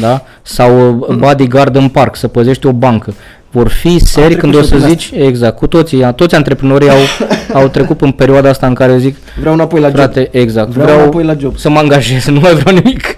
Da? 0.00 0.22
Sau 0.42 0.98
uh, 0.98 1.16
bodyguard 1.16 1.76
în 1.76 1.88
parc, 1.88 2.16
să 2.16 2.28
păzești 2.28 2.66
o 2.66 2.72
bancă. 2.72 3.14
Vor 3.50 3.68
fi 3.68 3.98
seri 3.98 4.26
trecut 4.26 4.40
când 4.40 4.52
și 4.52 4.58
o 4.58 4.62
eu 4.62 4.66
să 4.66 4.74
prin 4.74 4.88
zici, 4.88 5.12
exact, 5.14 5.56
cu 5.56 5.66
toții, 5.66 6.12
toți 6.16 6.34
antreprenorii 6.34 6.88
au, 6.90 6.96
au 7.52 7.68
trecut 7.68 8.00
în 8.00 8.10
perioada 8.10 8.48
asta 8.48 8.66
în 8.66 8.74
care 8.74 8.98
zic, 8.98 9.16
Vreau 9.40 9.54
înapoi 9.54 9.80
la 9.80 9.86
job. 9.86 9.96
frate, 9.96 10.28
exact, 10.32 10.68
Vreau 10.70 10.86
vreau, 10.86 11.00
înapoi 11.00 11.24
la 11.24 11.36
job. 11.40 11.56
să 11.56 11.70
mă 11.70 11.78
angajez, 11.78 12.24
nu 12.36 12.40
mai 12.40 12.54
vreau 12.54 12.76
nimic. 12.76 13.16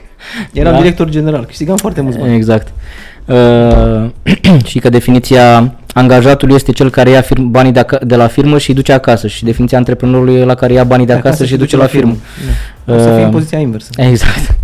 Eram 0.53 0.73
Da. 0.73 0.79
director 0.79 1.09
general, 1.09 1.45
câștigam 1.45 1.77
foarte 1.77 2.01
mulți 2.01 2.19
bani. 2.19 2.35
Exact. 2.35 2.69
Uh, 3.25 4.05
și 4.71 4.79
că 4.79 4.89
definiția 4.89 5.73
angajatului 5.95 6.55
este 6.55 6.73
cel 6.73 6.91
care 6.91 7.11
ia 7.11 7.21
firm, 7.21 7.51
banii 7.51 7.73
de, 7.73 7.81
aca- 7.85 8.01
de 8.07 8.17
la 8.17 8.27
firmă 8.27 8.59
și 8.59 8.69
îi 8.69 8.75
duce 8.75 8.93
acasă 8.93 9.27
și 9.27 9.45
definiția 9.45 9.79
antreprenorului 9.79 10.35
e 10.35 10.45
la 10.45 10.55
care 10.55 10.73
ia 10.73 10.85
banii 10.85 11.07
de 11.07 11.13
acasă, 11.13 11.45
și 11.45 11.53
îi 11.53 11.59
duce 11.59 11.77
la 11.77 11.87
firmă. 11.87 12.17
Da. 12.85 12.95
O 12.95 12.99
să 12.99 13.05
fie 13.05 13.19
în 13.21 13.25
Uh, 13.27 13.33
poziția 13.33 13.59
inversă. 13.59 13.89
Exact. 13.97 14.55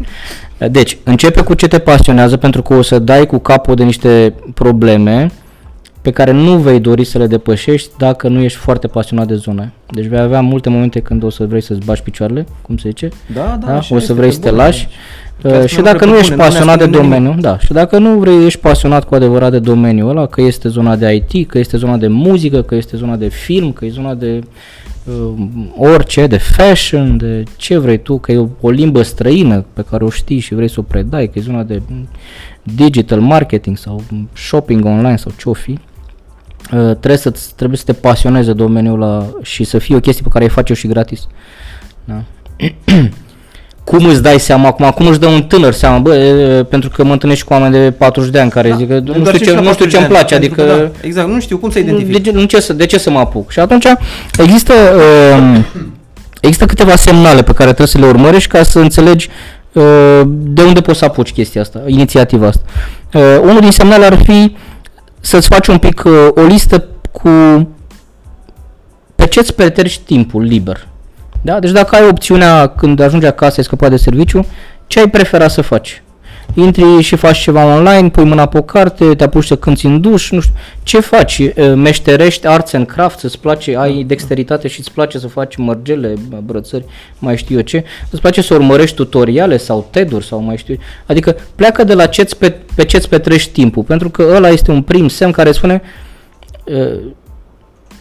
Deci, 0.70 0.96
începe 1.02 1.40
cu 1.40 1.54
ce 1.54 1.68
te 1.68 1.78
pasionează 1.78 2.36
pentru 2.36 2.62
că 2.62 2.74
o 2.74 2.82
să 2.82 2.98
dai 2.98 3.26
cu 3.26 3.38
capul 3.38 3.74
de 3.74 3.82
niște 3.84 4.34
probleme 4.54 5.30
pe 6.06 6.12
care 6.12 6.30
nu 6.32 6.56
vei 6.56 6.80
dori 6.80 7.04
să 7.04 7.18
le 7.18 7.26
depășești 7.26 7.90
dacă 7.98 8.28
nu 8.28 8.40
ești 8.42 8.58
foarte 8.58 8.86
pasionat 8.86 9.26
de 9.26 9.34
zona. 9.34 9.68
Deci 9.90 10.04
vei 10.04 10.18
avea 10.18 10.40
multe 10.40 10.68
momente 10.68 11.00
când 11.00 11.22
o 11.22 11.30
să 11.30 11.46
vrei 11.46 11.60
să-ți 11.60 11.84
bași 11.84 12.02
picioarele, 12.02 12.46
cum 12.62 12.76
se 12.76 12.88
zice, 12.88 13.08
Da, 13.34 13.56
da, 13.60 13.66
da? 13.66 13.76
așa 13.76 13.94
o 13.94 13.98
să 13.98 14.02
este, 14.02 14.12
vrei 14.12 14.28
pe 14.28 14.34
să 14.34 14.40
te 14.40 14.50
bune. 14.50 14.62
lași. 14.62 14.88
Chiar 15.42 15.60
Uh, 15.60 15.66
și 15.68 15.74
spuneam 15.74 15.84
dacă 15.92 15.98
că 15.98 16.04
nu 16.04 16.12
pe 16.12 16.18
ești 16.18 16.30
bune, 16.30 16.42
nu 16.42 16.48
ne 16.48 16.48
pasionat 16.48 16.78
de 16.78 16.84
ascunde 16.84 17.06
nimic. 17.06 17.20
domeniu, 17.20 17.40
da, 17.40 17.58
și 17.58 17.72
dacă 17.72 17.98
nu 17.98 18.18
vrei, 18.18 18.44
ești 18.44 18.60
pasionat 18.60 19.04
cu 19.04 19.14
adevărat 19.14 19.50
de 19.50 19.58
domeniul 19.58 20.08
ăla, 20.08 20.26
că 20.26 20.40
este 20.40 20.68
zona 20.68 20.96
de 20.96 21.24
IT, 21.28 21.48
că 21.48 21.58
este 21.58 21.76
zona 21.76 21.96
de 21.96 22.06
muzică, 22.06 22.62
că 22.62 22.74
este 22.74 22.96
zona 22.96 23.16
de 23.16 23.28
film, 23.28 23.72
că 23.72 23.84
e 23.84 23.88
zona 23.88 24.14
de 24.14 24.40
uh, 25.04 25.46
orice, 25.76 26.26
de 26.26 26.36
fashion, 26.38 27.16
de 27.16 27.42
ce 27.56 27.78
vrei 27.78 27.98
tu, 27.98 28.18
că 28.18 28.32
e 28.32 28.38
o, 28.38 28.46
o 28.60 28.70
limbă 28.70 29.02
străină 29.02 29.64
pe 29.72 29.84
care 29.90 30.04
o 30.04 30.10
știi 30.10 30.38
și 30.38 30.54
vrei 30.54 30.68
să 30.68 30.80
o 30.80 30.82
predai, 30.82 31.26
că 31.26 31.32
e 31.38 31.40
zona 31.42 31.62
de 31.62 31.80
mm, 31.88 32.08
digital 32.62 33.20
marketing 33.20 33.76
sau 33.76 34.02
mm, 34.10 34.28
shopping 34.32 34.84
online 34.84 35.16
sau 35.16 35.32
ce-o 35.38 35.52
fi, 35.52 35.70
uh, 35.70 35.78
trebuie, 36.70 37.16
să 37.16 37.32
trebuie 37.56 37.78
să 37.78 37.84
te 37.84 37.92
pasioneze 37.92 38.52
domeniul 38.52 39.02
ăla 39.02 39.26
și 39.42 39.64
să 39.64 39.78
fie 39.78 39.96
o 39.96 40.00
chestie 40.00 40.22
pe 40.22 40.30
care 40.32 40.44
ai 40.44 40.50
face-o 40.50 40.74
și 40.74 40.86
gratis. 40.86 41.26
Da. 42.04 42.22
cum 43.86 44.04
îți 44.04 44.22
dai 44.22 44.40
seama 44.40 44.68
acum, 44.68 44.90
cum 44.90 45.06
își 45.06 45.18
dă 45.18 45.26
un 45.26 45.42
tânăr 45.42 45.72
seama, 45.72 45.98
bă, 45.98 46.14
e, 46.14 46.62
pentru 46.62 46.90
că 46.90 47.04
mă 47.04 47.12
întâlnesc 47.12 47.40
și 47.40 47.46
cu 47.46 47.52
oameni 47.52 47.72
de 47.72 47.90
40 47.90 48.30
de 48.30 48.38
ani 48.38 48.50
care 48.50 48.74
zic 48.76 48.88
că 48.88 48.94
nu 48.94 49.00
Doar 49.00 49.34
știu 49.34 49.38
și 49.38 49.44
ce, 49.44 49.52
la 49.52 49.60
nu 49.60 49.72
știu 49.72 49.84
40 49.86 49.90
ce 49.90 49.96
îmi 49.96 50.06
de 50.08 50.14
ani, 50.14 50.26
place, 50.26 50.38
pentru 50.38 50.62
adică 50.62 50.74
că, 50.74 50.90
da, 50.92 51.06
exact, 51.06 51.28
nu 51.28 51.40
știu 51.40 51.58
cum 51.58 51.70
să 51.70 51.80
de, 51.80 51.90
identific. 51.90 52.24
ce, 52.24 52.30
nu 52.30 52.44
ce 52.44 52.60
să, 52.60 52.72
de 52.72 52.86
ce 52.86 52.98
să 52.98 53.10
mă 53.10 53.18
apuc? 53.18 53.50
Și 53.50 53.58
atunci 53.60 53.86
există, 54.38 54.72
uh, 54.72 55.58
există 56.40 56.66
câteva 56.66 56.96
semnale 56.96 57.42
pe 57.42 57.52
care 57.52 57.66
trebuie 57.66 57.86
să 57.86 57.98
le 57.98 58.06
urmărești 58.06 58.48
ca 58.48 58.62
să 58.62 58.78
înțelegi 58.78 59.28
uh, 59.72 60.20
de 60.26 60.62
unde 60.62 60.80
poți 60.80 60.98
să 60.98 61.04
apuci 61.04 61.32
chestia 61.32 61.60
asta, 61.60 61.82
inițiativa 61.86 62.46
asta. 62.46 62.62
Uh, 63.12 63.38
unul 63.42 63.60
din 63.60 63.70
semnale 63.70 64.04
ar 64.04 64.22
fi 64.22 64.56
să-ți 65.26 65.48
faci 65.48 65.66
un 65.66 65.78
pic 65.78 66.02
uh, 66.04 66.28
o 66.34 66.42
listă 66.42 66.84
cu 67.12 67.28
pe 69.14 69.26
ce 69.26 69.38
îți 69.38 69.54
petreci 69.54 69.98
timpul 69.98 70.42
liber. 70.42 70.86
Da? 71.42 71.60
Deci 71.60 71.70
dacă 71.70 71.96
ai 71.96 72.08
opțiunea 72.08 72.66
când 72.66 73.00
ajungi 73.00 73.26
acasă, 73.26 73.54
ai 73.56 73.64
scăpat 73.64 73.90
de 73.90 73.96
serviciu, 73.96 74.46
ce 74.86 74.98
ai 74.98 75.10
prefera 75.10 75.48
să 75.48 75.60
faci? 75.60 76.02
Intri 76.54 77.00
și 77.00 77.16
faci 77.16 77.38
ceva 77.38 77.74
online, 77.74 78.08
pui 78.08 78.24
mâna 78.24 78.46
pe 78.46 78.58
o 78.58 78.62
carte, 78.62 79.14
te 79.14 79.24
apuci 79.24 79.44
să 79.44 79.56
cânti 79.56 79.86
în 79.86 80.00
duș, 80.00 80.30
nu 80.30 80.40
știu. 80.40 80.54
Ce 80.82 81.00
faci? 81.00 81.38
E, 81.38 81.64
Meșterești 81.74 82.46
arts 82.46 82.72
and 82.72 82.86
crafts, 82.86 83.22
îți 83.22 83.40
place, 83.40 83.76
ai 83.76 84.02
dexteritate 84.02 84.68
și 84.68 84.80
îți 84.80 84.92
place 84.92 85.18
să 85.18 85.28
faci 85.28 85.56
mărgele, 85.56 86.14
brățări, 86.44 86.84
mai 87.18 87.36
știu 87.36 87.56
eu 87.56 87.62
ce. 87.62 87.84
Îți 88.10 88.20
place 88.20 88.42
să 88.42 88.54
urmărești 88.54 88.96
tutoriale 88.96 89.56
sau 89.56 89.88
TED-uri 89.90 90.24
sau 90.24 90.40
mai 90.40 90.56
știu 90.56 90.74
eu. 90.74 90.80
Adică 91.06 91.36
pleacă 91.54 91.84
de 91.84 91.94
la 91.94 92.06
ce-ți 92.06 92.38
pe, 92.38 92.54
pe 92.74 92.84
ce-ți 92.84 93.08
petrești 93.08 93.52
timpul, 93.52 93.82
pentru 93.82 94.10
că 94.10 94.32
ăla 94.34 94.48
este 94.48 94.70
un 94.70 94.82
prim 94.82 95.08
semn 95.08 95.32
care 95.32 95.52
spune 95.52 95.82
e, 96.64 96.94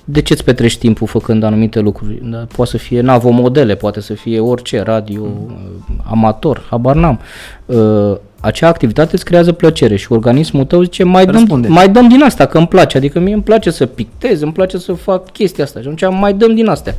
de 0.05 0.21
ce 0.21 0.34
îți 0.34 0.43
petrești 0.43 0.79
timpul 0.79 1.08
făcând 1.08 1.43
anumite 1.43 1.79
lucruri? 1.79 2.19
Da? 2.23 2.45
Poate 2.55 2.71
să 2.71 2.77
fie 2.77 3.01
navomodele, 3.01 3.75
poate 3.75 4.01
să 4.01 4.13
fie 4.13 4.39
orice, 4.39 4.81
radio, 4.81 5.23
mm. 5.23 6.03
amator, 6.10 6.65
habar 6.69 6.95
n-am. 6.95 7.19
Uh, 7.65 8.15
acea 8.45 8.67
activitate 8.67 9.10
îți 9.13 9.25
creează 9.25 9.51
plăcere 9.51 9.95
și 9.95 10.12
organismul 10.12 10.65
tău 10.65 10.81
zice 10.81 11.03
mai 11.03 11.25
dăm, 11.25 11.34
Răspunde. 11.34 11.67
mai 11.67 11.89
dăm 11.89 12.08
din 12.08 12.21
asta, 12.21 12.45
că 12.45 12.58
îmi 12.58 12.67
place. 12.67 12.97
Adică 12.97 13.19
mie 13.19 13.34
îmi 13.34 13.43
place 13.43 13.71
să 13.71 13.86
pictez, 13.86 14.41
îmi 14.41 14.51
place 14.51 14.77
să 14.77 14.93
fac 14.93 15.31
chestia 15.31 15.63
asta 15.63 15.79
și 15.81 15.88
atunci 15.88 16.19
mai 16.19 16.34
dăm 16.34 16.55
din 16.55 16.67
astea. 16.67 16.95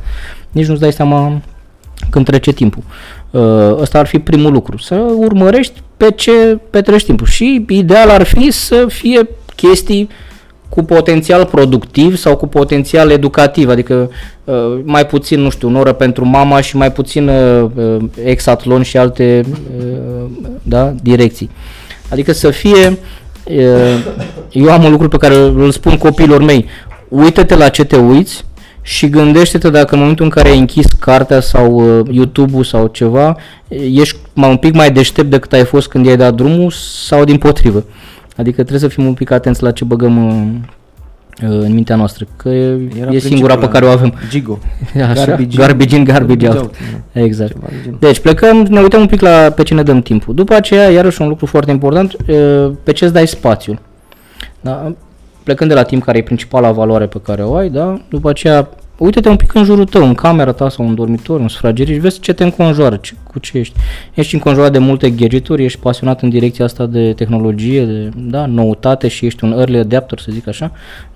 Nici 0.51 0.65
nu-ți 0.65 0.81
dai 0.81 0.93
seama 0.93 1.41
când 2.09 2.25
trece 2.25 2.51
timpul. 2.51 2.83
Uh, 3.31 3.41
ăsta 3.81 3.99
ar 3.99 4.05
fi 4.07 4.19
primul 4.19 4.51
lucru. 4.51 4.77
Să 4.77 4.95
urmărești 4.95 5.81
pe 5.97 6.11
ce 6.11 6.59
petreci 6.69 7.05
timpul. 7.05 7.27
Și 7.27 7.65
ideal 7.69 8.09
ar 8.09 8.23
fi 8.23 8.51
să 8.51 8.85
fie 8.87 9.29
chestii 9.55 10.09
cu 10.69 10.83
potențial 10.83 11.45
productiv 11.45 12.15
sau 12.15 12.35
cu 12.35 12.47
potențial 12.47 13.11
educativ, 13.11 13.69
adică 13.69 14.09
uh, 14.43 14.79
mai 14.83 15.05
puțin, 15.05 15.39
nu 15.41 15.49
știu, 15.49 15.67
un 15.67 15.75
oră 15.75 15.93
pentru 15.93 16.25
mama 16.25 16.61
și 16.61 16.75
mai 16.77 16.91
puțin 16.91 17.27
uh, 17.27 17.69
uh, 17.75 17.97
exatlon 18.23 18.81
și 18.81 18.97
alte 18.97 19.45
uh, 19.45 20.25
da, 20.63 20.93
direcții. 21.01 21.49
Adică 22.09 22.31
să 22.31 22.49
fie, 22.49 22.97
uh, 23.43 24.05
eu 24.51 24.71
am 24.71 24.83
un 24.83 24.91
lucru 24.91 25.07
pe 25.07 25.17
care 25.17 25.35
îl 25.35 25.71
spun 25.71 25.97
copiilor 25.97 26.43
mei, 26.43 26.65
uită-te 27.09 27.55
la 27.55 27.69
ce 27.69 27.83
te 27.83 27.95
uiți 27.95 28.45
și 28.81 29.09
gândește-te 29.09 29.69
dacă 29.69 29.93
în 29.93 29.99
momentul 29.99 30.25
în 30.25 30.31
care 30.31 30.49
ai 30.49 30.57
închis 30.57 30.85
cartea 30.99 31.39
sau 31.39 31.99
uh, 31.99 32.05
YouTube-ul 32.11 32.63
sau 32.63 32.87
ceva, 32.87 33.35
ești 33.93 34.17
mai 34.33 34.49
un 34.49 34.57
pic 34.57 34.73
mai 34.73 34.91
deștept 34.91 35.29
decât 35.29 35.53
ai 35.53 35.65
fost 35.65 35.87
când 35.87 36.05
i-ai 36.05 36.17
dat 36.17 36.33
drumul 36.33 36.71
sau 37.07 37.23
din 37.23 37.37
potrivă. 37.37 37.85
Adică 38.37 38.55
trebuie 38.55 38.79
să 38.79 38.87
fim 38.87 39.05
un 39.05 39.13
pic 39.13 39.31
atenți 39.31 39.63
la 39.63 39.71
ce 39.71 39.85
băgăm 39.85 40.25
uh, 40.25 41.49
uh, 41.49 41.59
în 41.63 41.73
mintea 41.73 41.95
noastră, 41.95 42.25
că 42.35 42.49
e, 42.49 42.89
Era 42.99 43.11
e 43.11 43.19
singura 43.19 43.53
pe 43.53 43.59
principiul 43.59 43.67
care 43.67 43.85
o 43.85 43.89
avem. 43.89 44.13
Gigo. 44.29 44.59
Așa, 45.09 45.25
Garbage 45.25 45.57
garbage, 45.57 45.95
in, 45.95 45.99
in, 46.01 46.07
garbage, 46.07 46.45
garbage 46.45 46.65
out. 46.65 46.75
out, 47.15 47.23
Exact. 47.25 47.51
Ceva 47.51 47.67
de 47.69 47.75
genul. 47.83 47.97
Deci 48.01 48.19
plecăm, 48.19 48.57
ne 48.57 48.79
uităm 48.79 48.99
un 48.99 49.07
pic 49.07 49.21
la 49.21 49.49
pe 49.55 49.63
ce 49.63 49.73
ne 49.73 49.83
dăm 49.83 50.01
timpul. 50.01 50.33
După 50.35 50.53
aceea, 50.53 50.89
iarăși 50.89 51.21
un 51.21 51.27
lucru 51.27 51.45
foarte 51.45 51.71
important, 51.71 52.13
uh, 52.13 52.71
pe 52.83 52.91
ce 52.91 53.03
îți 53.03 53.13
dai 53.13 53.27
spațiul. 53.27 53.79
Da? 54.61 54.93
Plecând 55.43 55.69
de 55.69 55.75
la 55.75 55.83
timp 55.83 56.03
care 56.03 56.17
e 56.17 56.23
principala 56.23 56.71
valoare 56.71 57.05
pe 57.05 57.19
care 57.23 57.43
o 57.43 57.55
ai, 57.55 57.69
da? 57.69 58.01
după 58.09 58.29
aceea 58.29 58.69
uite-te 58.97 59.29
un 59.29 59.35
pic 59.35 59.53
în 59.53 59.63
jurul 59.63 59.85
tău, 59.85 60.03
în 60.03 60.13
camera 60.13 60.51
ta 60.51 60.69
sau 60.69 60.87
în 60.87 60.95
dormitor, 60.95 61.39
în 61.39 61.47
sufrageriș, 61.47 61.97
vezi 61.97 62.19
ce 62.19 62.33
te 62.33 62.43
înconjoară, 62.43 62.95
ce, 62.95 63.13
cu 63.23 63.39
ce 63.39 63.57
ești. 63.57 63.79
Ești 64.13 64.33
înconjurat 64.33 64.71
de 64.71 64.77
multe 64.77 65.09
gadgeturi, 65.09 65.63
ești 65.63 65.79
pasionat 65.79 66.21
în 66.21 66.29
direcția 66.29 66.65
asta 66.65 66.85
de 66.85 67.13
tehnologie, 67.13 67.85
de 67.85 68.09
da, 68.15 68.45
noutate 68.45 69.07
și 69.07 69.25
ești 69.25 69.43
un 69.43 69.51
early 69.51 69.77
adapter, 69.77 70.19
să 70.19 70.31
zic 70.31 70.47
așa. 70.47 70.71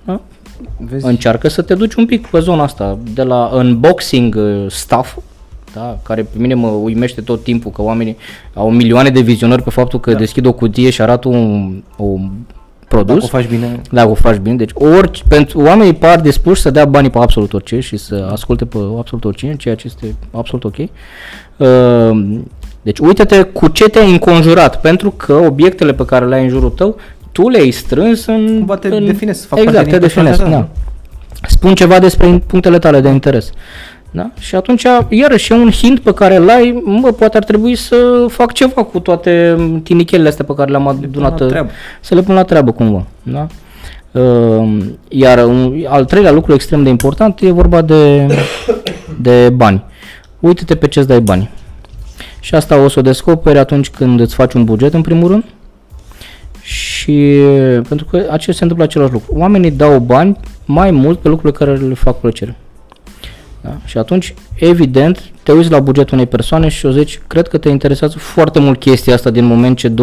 Da? 0.06 0.22
Vezi? 0.78 1.06
Încearcă 1.06 1.48
să 1.48 1.62
te 1.62 1.76
duci 1.76 1.94
un 1.94 2.06
pic 2.06 2.28
pe 2.28 2.39
zona 2.39 2.63
asta, 2.63 2.98
de 3.13 3.24
la 3.24 3.50
unboxing 3.54 4.36
uh, 4.36 4.65
stuff, 4.67 5.17
da, 5.74 5.98
care 6.04 6.22
pe 6.22 6.38
mine 6.38 6.54
mă 6.54 6.67
uimește 6.67 7.22
tot 7.22 7.44
timpul 7.44 7.72
că 7.72 7.82
oamenii 7.82 8.17
au 8.54 8.72
milioane 8.72 9.10
de 9.10 9.22
vizionări 9.22 9.63
pe 9.63 9.70
faptul 9.70 10.00
că 10.00 10.12
da. 10.12 10.17
deschid 10.17 10.46
o 10.46 10.54
cutie 10.54 10.89
și 10.89 11.02
arată 11.02 11.28
un, 11.28 11.84
un 11.98 12.32
produs. 12.92 13.14
Dacă 13.14 13.26
o 13.26 13.38
faci 13.38 13.48
bine, 13.48 13.82
Da, 13.92 14.06
o 14.08 14.14
faci 14.14 14.38
bine. 14.38 14.56
Deci 14.56 14.72
orice, 14.74 15.24
pentru 15.28 15.62
oamenii 15.62 15.94
par 15.94 16.20
dispuși 16.20 16.62
să 16.62 16.72
dea 16.72 16.86
banii 16.86 17.10
pe 17.10 17.18
absolut 17.18 17.54
orice 17.54 17.80
și 17.80 17.98
să 17.98 18.28
asculte 18.32 18.66
pe 18.66 18.78
absolut 18.98 19.26
oricine, 19.26 19.56
ceea 19.56 19.76
ce 19.76 19.88
este 19.88 20.16
absolut 20.32 20.64
ok. 20.64 20.78
Uh, 20.78 22.40
Deci 22.82 23.00
uite-te 23.00 23.42
cu 23.42 23.68
ce 23.68 23.90
te-ai 23.90 24.12
înconjurat, 24.12 24.82
pentru 24.82 25.12
că 25.12 25.34
obiectele 25.34 25.94
pe 25.94 26.06
care 26.06 26.26
le-ai 26.26 26.44
în 26.44 26.50
jurul 26.50 26.70
tău, 26.70 26.96
tu 27.32 27.50
le-ai 27.50 27.72
strâns 27.72 28.26
în... 28.26 28.46
Cumva 28.46 28.76
te 28.76 28.88
în, 28.88 29.06
definezi, 29.06 29.46
fac 29.46 29.60
Exact, 29.60 29.76
parte 29.76 29.92
te 29.92 29.98
din 29.98 30.08
definezi, 30.08 30.38
personalitatea 30.38 30.74
da. 31.42 31.48
Spun 31.48 31.76
ceva 31.76 32.00
despre 32.00 32.44
punctele 32.48 32.80
tale 32.80 33.00
de 33.00 33.10
interes. 33.10 33.52
Da? 34.12 34.32
Și 34.39 34.56
atunci, 34.56 34.84
iarăși, 35.10 35.52
e 35.52 35.56
un 35.56 35.71
hint 35.71 36.00
pe 36.00 36.13
care 36.13 36.36
îl 36.36 36.50
ai, 36.50 36.84
bă, 37.02 37.12
poate 37.12 37.38
ar 37.38 37.43
trebui 37.43 37.76
să 37.76 38.26
fac 38.30 38.52
ceva 38.54 38.84
cu 38.84 39.00
toate 39.00 39.56
tinichelele 39.84 40.30
astea 40.30 40.45
pe 40.45 40.54
care 40.54 40.71
le-am 40.71 40.88
adunat, 40.88 41.39
la 41.39 41.45
treabă. 41.47 41.69
să 42.02 42.15
le 42.15 42.21
pun 42.21 42.36
la 42.36 42.43
treabă 42.43 42.71
cumva. 42.71 43.06
Da? 43.24 43.47
Uh, 44.12 44.78
Iar 45.08 45.45
un, 45.45 45.86
al 45.88 46.06
treilea 46.06 46.32
lucru 46.32 46.54
extrem 46.54 46.84
de 46.84 46.89
important 46.89 47.39
e 47.41 47.52
vorba 47.52 47.82
de, 47.82 48.28
de 49.21 49.50
bani. 49.50 49.84
Uite-te 50.39 50.76
pe 50.76 50.88
ce-ți 50.88 51.08
dai 51.08 51.19
bani. 51.21 51.50
Și 52.39 52.56
asta 52.56 52.78
o 52.78 52.88
să 52.88 53.00
o 53.00 53.02
descoperi 53.02 53.58
atunci 53.58 53.89
când 53.89 54.19
îți 54.19 54.36
faci 54.36 54.54
un 54.54 54.63
buget, 54.63 54.93
în 54.93 55.02
primul 55.02 55.28
rând. 55.28 55.43
Și 56.62 57.39
pentru 57.88 58.06
că 58.06 58.28
acest 58.32 58.58
se 58.58 58.63
întâmplă 58.63 58.86
același 58.86 59.12
lucru. 59.12 59.34
Oamenii 59.38 59.71
dau 59.71 60.00
bani 60.00 60.38
mai 60.65 60.91
mult 60.91 61.19
pe 61.19 61.28
lucrurile 61.28 61.65
care 61.65 61.78
le 61.78 61.93
fac 61.93 62.19
plăcere. 62.19 62.56
Da? 63.62 63.78
Și 63.86 63.97
atunci, 63.97 64.34
evident, 64.56 65.24
te 65.43 65.52
uiți 65.52 65.71
la 65.71 65.80
bugetul 65.80 66.13
unei 66.13 66.28
persoane 66.28 66.67
și 66.67 66.86
o 66.86 66.91
zici, 66.91 67.19
cred 67.28 67.47
că 67.47 67.58
te 67.58 67.69
interesează 67.69 68.17
foarte 68.17 68.60
mult 68.60 68.80
chestia 68.80 69.13
asta 69.13 69.30
din 69.30 69.45
moment 69.45 69.78
ce 69.78 69.89
20% 69.89 69.93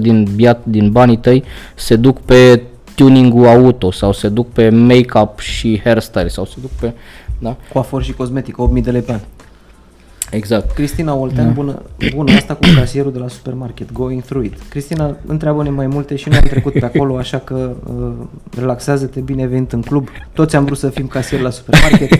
din, 0.00 0.28
biat, 0.34 0.60
din 0.64 0.90
banii 0.90 1.16
tăi 1.16 1.44
se 1.74 1.96
duc 1.96 2.20
pe 2.20 2.62
tuning-ul 2.94 3.46
auto 3.46 3.90
sau 3.90 4.12
se 4.12 4.28
duc 4.28 4.52
pe 4.52 4.68
make-up 4.68 5.38
și 5.38 5.80
hairstyle 5.84 6.28
sau 6.28 6.44
se 6.44 6.54
duc 6.60 6.70
pe... 6.70 6.92
Da? 7.38 7.56
coafor 7.72 8.02
și 8.02 8.12
cosmetic, 8.12 8.58
8000 8.58 8.82
de 8.82 8.90
lei 8.90 9.00
pe 9.00 9.12
an. 9.12 9.20
Exact. 10.30 10.70
Cristina 10.74 11.14
Oltean, 11.14 11.46
Da. 11.46 11.52
bună, 11.52 11.82
bună, 12.14 12.32
asta 12.32 12.54
cu 12.54 12.66
casierul 12.76 13.12
de 13.12 13.18
la 13.18 13.28
supermarket, 13.28 13.92
going 13.92 14.22
through 14.22 14.44
it. 14.44 14.54
Cristina, 14.68 15.16
întreabă-ne 15.26 15.70
mai 15.70 15.86
multe 15.86 16.16
și 16.16 16.28
noi 16.28 16.38
am 16.38 16.44
trecut 16.44 16.72
pe 16.72 16.84
acolo, 16.84 17.16
așa 17.16 17.38
că 17.38 17.70
uh, 17.84 18.12
relaxează-te 18.56 19.20
bine 19.20 19.46
venit 19.46 19.72
în 19.72 19.82
club. 19.82 20.08
Toți 20.32 20.56
am 20.56 20.64
vrut 20.64 20.78
să 20.78 20.88
fim 20.88 21.06
casieri 21.06 21.42
la 21.42 21.50
supermarket, 21.50 22.10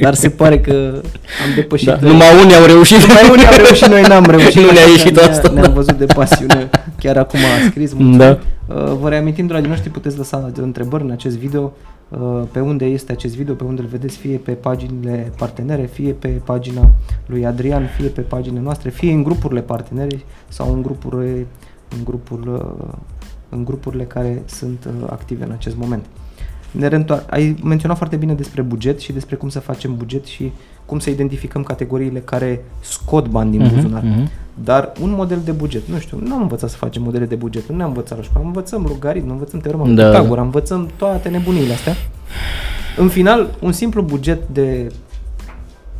dar 0.00 0.14
se 0.14 0.28
pare 0.28 0.60
că 0.60 1.00
am 1.46 1.54
depășit. 1.54 1.86
Da. 1.88 1.98
Numai 2.00 2.26
unii 2.42 2.54
au 2.54 2.64
reușit. 2.64 2.98
Numai 3.06 3.30
unii 3.32 3.46
au 3.46 3.56
reușit, 3.56 3.86
noi 3.86 4.02
n-am 4.02 4.24
reușit. 4.24 4.54
Nu 4.64 4.70
ne-a 4.70 4.82
așa 4.82 4.90
ieșit 4.90 5.14
ne-a- 5.16 5.28
asta, 5.28 5.50
Ne-am 5.52 5.66
da. 5.66 5.70
văzut 5.72 5.98
de 5.98 6.04
pasiune, 6.04 6.70
chiar 6.98 7.16
acum 7.16 7.38
a 7.40 7.68
scris. 7.70 7.92
mulțumim. 7.92 8.16
Da. 8.18 8.38
Uh, 8.66 8.92
Vă 9.00 9.08
reamintim, 9.08 9.46
dragii 9.46 9.68
noștri, 9.68 9.90
puteți 9.90 10.16
lăsa 10.16 10.50
întrebări 10.60 11.02
în 11.02 11.10
acest 11.10 11.36
video. 11.36 11.72
Uh, 12.08 12.42
Pe 12.52 12.60
unde 12.60 12.84
este 12.84 13.12
acest 13.12 13.36
video, 13.36 13.54
pe 13.54 13.64
unde 13.64 13.80
îl 13.80 13.86
vedeți, 13.90 14.16
fie 14.16 14.36
pe 14.36 14.50
paginile 14.52 15.32
partenere, 15.38 15.88
fie 15.92 16.12
pe 16.12 16.28
pagina 16.28 16.90
lui 17.26 17.46
Adrian, 17.46 17.90
fie 17.98 18.08
pe 18.08 18.20
paginile 18.20 18.62
noastre, 18.62 18.90
fie 18.90 19.12
în 19.12 19.22
grupurile 19.22 19.60
partenere 19.60 20.20
sau 20.48 20.72
în 20.72 20.82
grupurile, 20.82 21.46
în, 21.96 22.04
grupul, 22.04 22.42
uh, 22.86 22.94
în 23.48 23.64
grupurile 23.64 24.04
care 24.04 24.42
sunt 24.46 24.84
uh, 24.86 25.08
active 25.10 25.44
în 25.44 25.50
acest 25.52 25.76
moment. 25.76 26.04
Ne 26.70 26.88
reîntoar- 26.88 27.24
ai 27.30 27.56
menționat 27.64 27.96
foarte 27.96 28.16
bine 28.16 28.32
despre 28.34 28.62
buget 28.62 29.00
și 29.00 29.12
despre 29.12 29.36
cum 29.36 29.48
să 29.48 29.60
facem 29.60 29.96
buget 29.96 30.24
și 30.24 30.52
cum 30.86 30.98
să 30.98 31.10
identificăm 31.10 31.62
categoriile 31.62 32.18
care 32.20 32.64
scot 32.80 33.26
bani 33.28 33.50
din 33.50 33.60
Mhm, 33.62 33.74
buzunar. 33.74 34.02
mhm. 34.02 34.30
Dar 34.64 34.92
un 35.02 35.10
model 35.16 35.38
de 35.44 35.50
buget, 35.52 35.82
nu 35.88 35.98
știu, 35.98 36.18
nu 36.24 36.34
am 36.34 36.40
învățat 36.42 36.70
să 36.70 36.76
facem 36.76 37.02
modele 37.02 37.24
de 37.24 37.34
buget, 37.34 37.68
nu 37.68 37.76
ne-am 37.76 37.88
învățat 37.88 38.18
la 38.18 38.24
școală, 38.24 38.46
învățăm 38.46 38.84
logaritm, 38.88 39.30
învățăm 39.30 39.60
teorema 39.60 39.84
lui 39.86 39.94
Da, 39.94 40.08
Pitagora, 40.08 40.42
învățăm 40.42 40.88
toate 40.96 41.28
nebuniile 41.28 41.72
astea. 41.72 41.92
În 42.96 43.08
final, 43.08 43.48
un 43.60 43.72
simplu 43.72 44.02
buget 44.02 44.48
de 44.52 44.92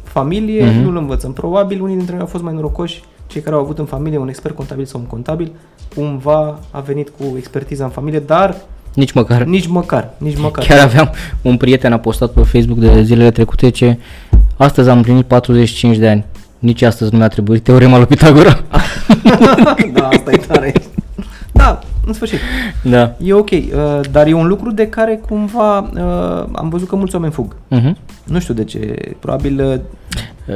familie 0.02 0.64
Mhm. 0.64 0.78
nu-l 0.80 0.96
învățăm. 0.96 1.32
Probabil 1.32 1.82
unii 1.82 1.96
dintre 1.96 2.12
noi 2.12 2.22
au 2.22 2.28
fost 2.28 2.42
mai 2.42 2.54
norocoși, 2.54 3.02
cei 3.26 3.40
care 3.40 3.54
au 3.56 3.62
avut 3.62 3.78
în 3.78 3.84
familie 3.84 4.18
un 4.18 4.28
expert 4.28 4.54
contabil 4.56 4.84
sau 4.84 5.00
un 5.00 5.06
contabil, 5.06 5.52
cumva 5.94 6.58
a 6.70 6.80
venit 6.80 7.08
cu 7.08 7.24
expertiza 7.36 7.84
în 7.84 7.90
familie, 7.90 8.18
dar 8.18 8.56
Nici 8.98 9.12
măcar. 9.12 9.42
nici 9.42 9.66
măcar, 9.66 10.10
nici 10.16 10.38
măcar. 10.38 10.64
Chiar 10.64 10.78
aveam 10.78 11.10
un 11.42 11.56
prieten 11.56 11.92
a 11.92 11.98
postat 11.98 12.30
pe 12.30 12.40
Facebook 12.40 12.78
de 12.78 13.02
zilele 13.02 13.30
trecute 13.30 13.70
ce 13.70 13.98
astăzi 14.56 14.88
am 14.88 14.96
împlinit 14.96 15.24
45 15.24 15.96
de 15.96 16.08
ani. 16.08 16.24
Nici 16.58 16.82
astăzi 16.82 17.12
nu 17.12 17.18
mi-a 17.18 17.28
trebuit 17.28 17.62
teorema 17.62 17.96
lui 17.96 18.06
Pitagora. 18.06 18.60
da, 19.94 20.08
asta 20.08 20.30
e 20.30 20.36
tare. 20.36 20.72
Da, 21.52 21.78
în 22.06 22.12
sfârșit. 22.12 22.38
da. 22.82 23.14
E 23.24 23.32
ok, 23.32 23.50
uh, 23.50 23.60
dar 24.10 24.26
e 24.26 24.32
un 24.32 24.46
lucru 24.46 24.70
de 24.70 24.86
care 24.88 25.20
cumva 25.28 25.78
uh, 25.78 26.46
am 26.52 26.68
văzut 26.68 26.88
că 26.88 26.96
mulți 26.96 27.14
oameni 27.14 27.32
fug. 27.32 27.54
Uh-huh. 27.54 27.92
Nu 28.24 28.38
știu 28.40 28.54
de 28.54 28.64
ce, 28.64 28.94
probabil 29.18 29.60
uh, 29.64 29.80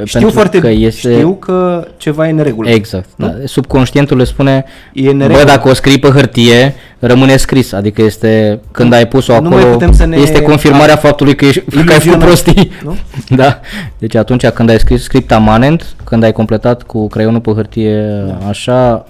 știu 0.05 0.19
Pentru 0.19 0.29
foarte 0.39 0.59
că 0.59 0.67
bine, 0.67 0.85
este... 0.85 1.13
știu 1.13 1.33
că 1.33 1.87
ceva 1.97 2.27
e 2.27 2.31
în 2.31 2.39
regulă. 2.39 2.69
Exact. 2.69 3.09
Nu? 3.15 3.27
Da. 3.27 3.33
Subconștientul 3.45 4.17
le 4.17 4.23
spune, 4.23 4.65
E 4.93 5.09
în 5.09 5.17
bă, 5.17 5.25
regulă. 5.25 5.45
dacă 5.45 5.69
o 5.69 5.73
scrii 5.73 5.99
pe 5.99 6.07
hârtie, 6.07 6.75
rămâne 7.07 7.37
scris. 7.37 7.71
Adică 7.71 8.01
este, 8.01 8.59
când 8.71 8.93
ai 8.93 9.07
pus-o 9.07 9.31
Nu 9.39 9.47
acolo, 9.47 9.61
mai 9.61 9.71
putem 9.71 9.93
să 9.93 10.05
ne- 10.05 10.17
este 10.17 10.41
confirmarea 10.41 10.95
faptului 10.95 11.35
că, 11.35 11.45
ești, 11.45 11.59
că 11.61 11.65
ai 11.77 11.83
făcut 11.83 11.91
Iluzionăm. 11.93 12.19
prostii. 12.19 12.71
Nu? 12.83 12.95
Da. 13.35 13.59
Deci 13.97 14.15
atunci 14.15 14.47
când 14.47 14.69
ai 14.69 14.79
scris 14.79 15.03
script 15.03 15.31
amanent, 15.31 15.95
când 16.03 16.23
ai 16.23 16.31
completat 16.31 16.83
cu 16.83 17.07
creionul 17.07 17.39
pe 17.41 17.51
hârtie 17.51 18.01
da. 18.27 18.47
așa, 18.47 19.05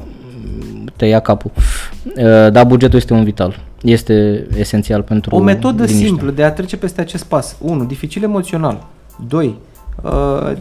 te 0.96 1.06
ia 1.06 1.20
capul. 1.20 1.52
Uh, 1.56 2.52
Da, 2.52 2.64
bugetul 2.64 2.98
este 2.98 3.14
un 3.14 3.24
vital. 3.24 3.60
Este 3.82 4.48
esențial 4.58 5.02
pentru 5.02 5.36
O 5.36 5.40
metodă 5.40 5.84
liniște. 5.84 6.06
simplă 6.06 6.32
de 6.32 6.44
a 6.44 6.52
trece 6.52 6.78
peste 6.78 7.02
acest 7.02 7.24
pas. 7.24 7.56
1. 7.62 7.84
Dificil 7.84 8.24
emoțional. 8.24 8.86
2. 9.28 9.56
Uh, 10.02 10.52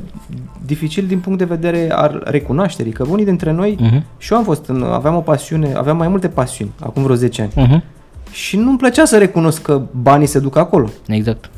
dificil 0.66 1.06
din 1.06 1.18
punct 1.18 1.38
de 1.38 1.44
vedere 1.44 1.90
al 1.92 2.22
recunoașterii, 2.24 2.92
că 2.92 3.04
unii 3.08 3.24
dintre 3.24 3.52
noi, 3.52 3.76
Mhm. 3.80 4.04
și 4.18 4.32
eu 4.32 4.38
am 4.38 4.44
fost, 4.44 4.66
în, 4.66 4.82
aveam 4.82 5.14
o 5.14 5.20
pasiune, 5.20 5.72
aveam 5.76 5.96
mai 5.96 6.08
multe 6.08 6.28
pasiuni, 6.28 6.70
acum 6.80 7.02
vreo 7.02 7.14
10 7.14 7.42
ani, 7.42 7.52
Mhm. 7.68 7.82
și 8.30 8.56
nu-mi 8.56 8.78
plăcea 8.78 9.04
să 9.04 9.18
recunosc 9.18 9.62
că 9.62 9.82
banii 10.02 10.26
se 10.26 10.38
duc 10.38 10.56
acolo. 10.56 10.88
Exact. 11.06 11.50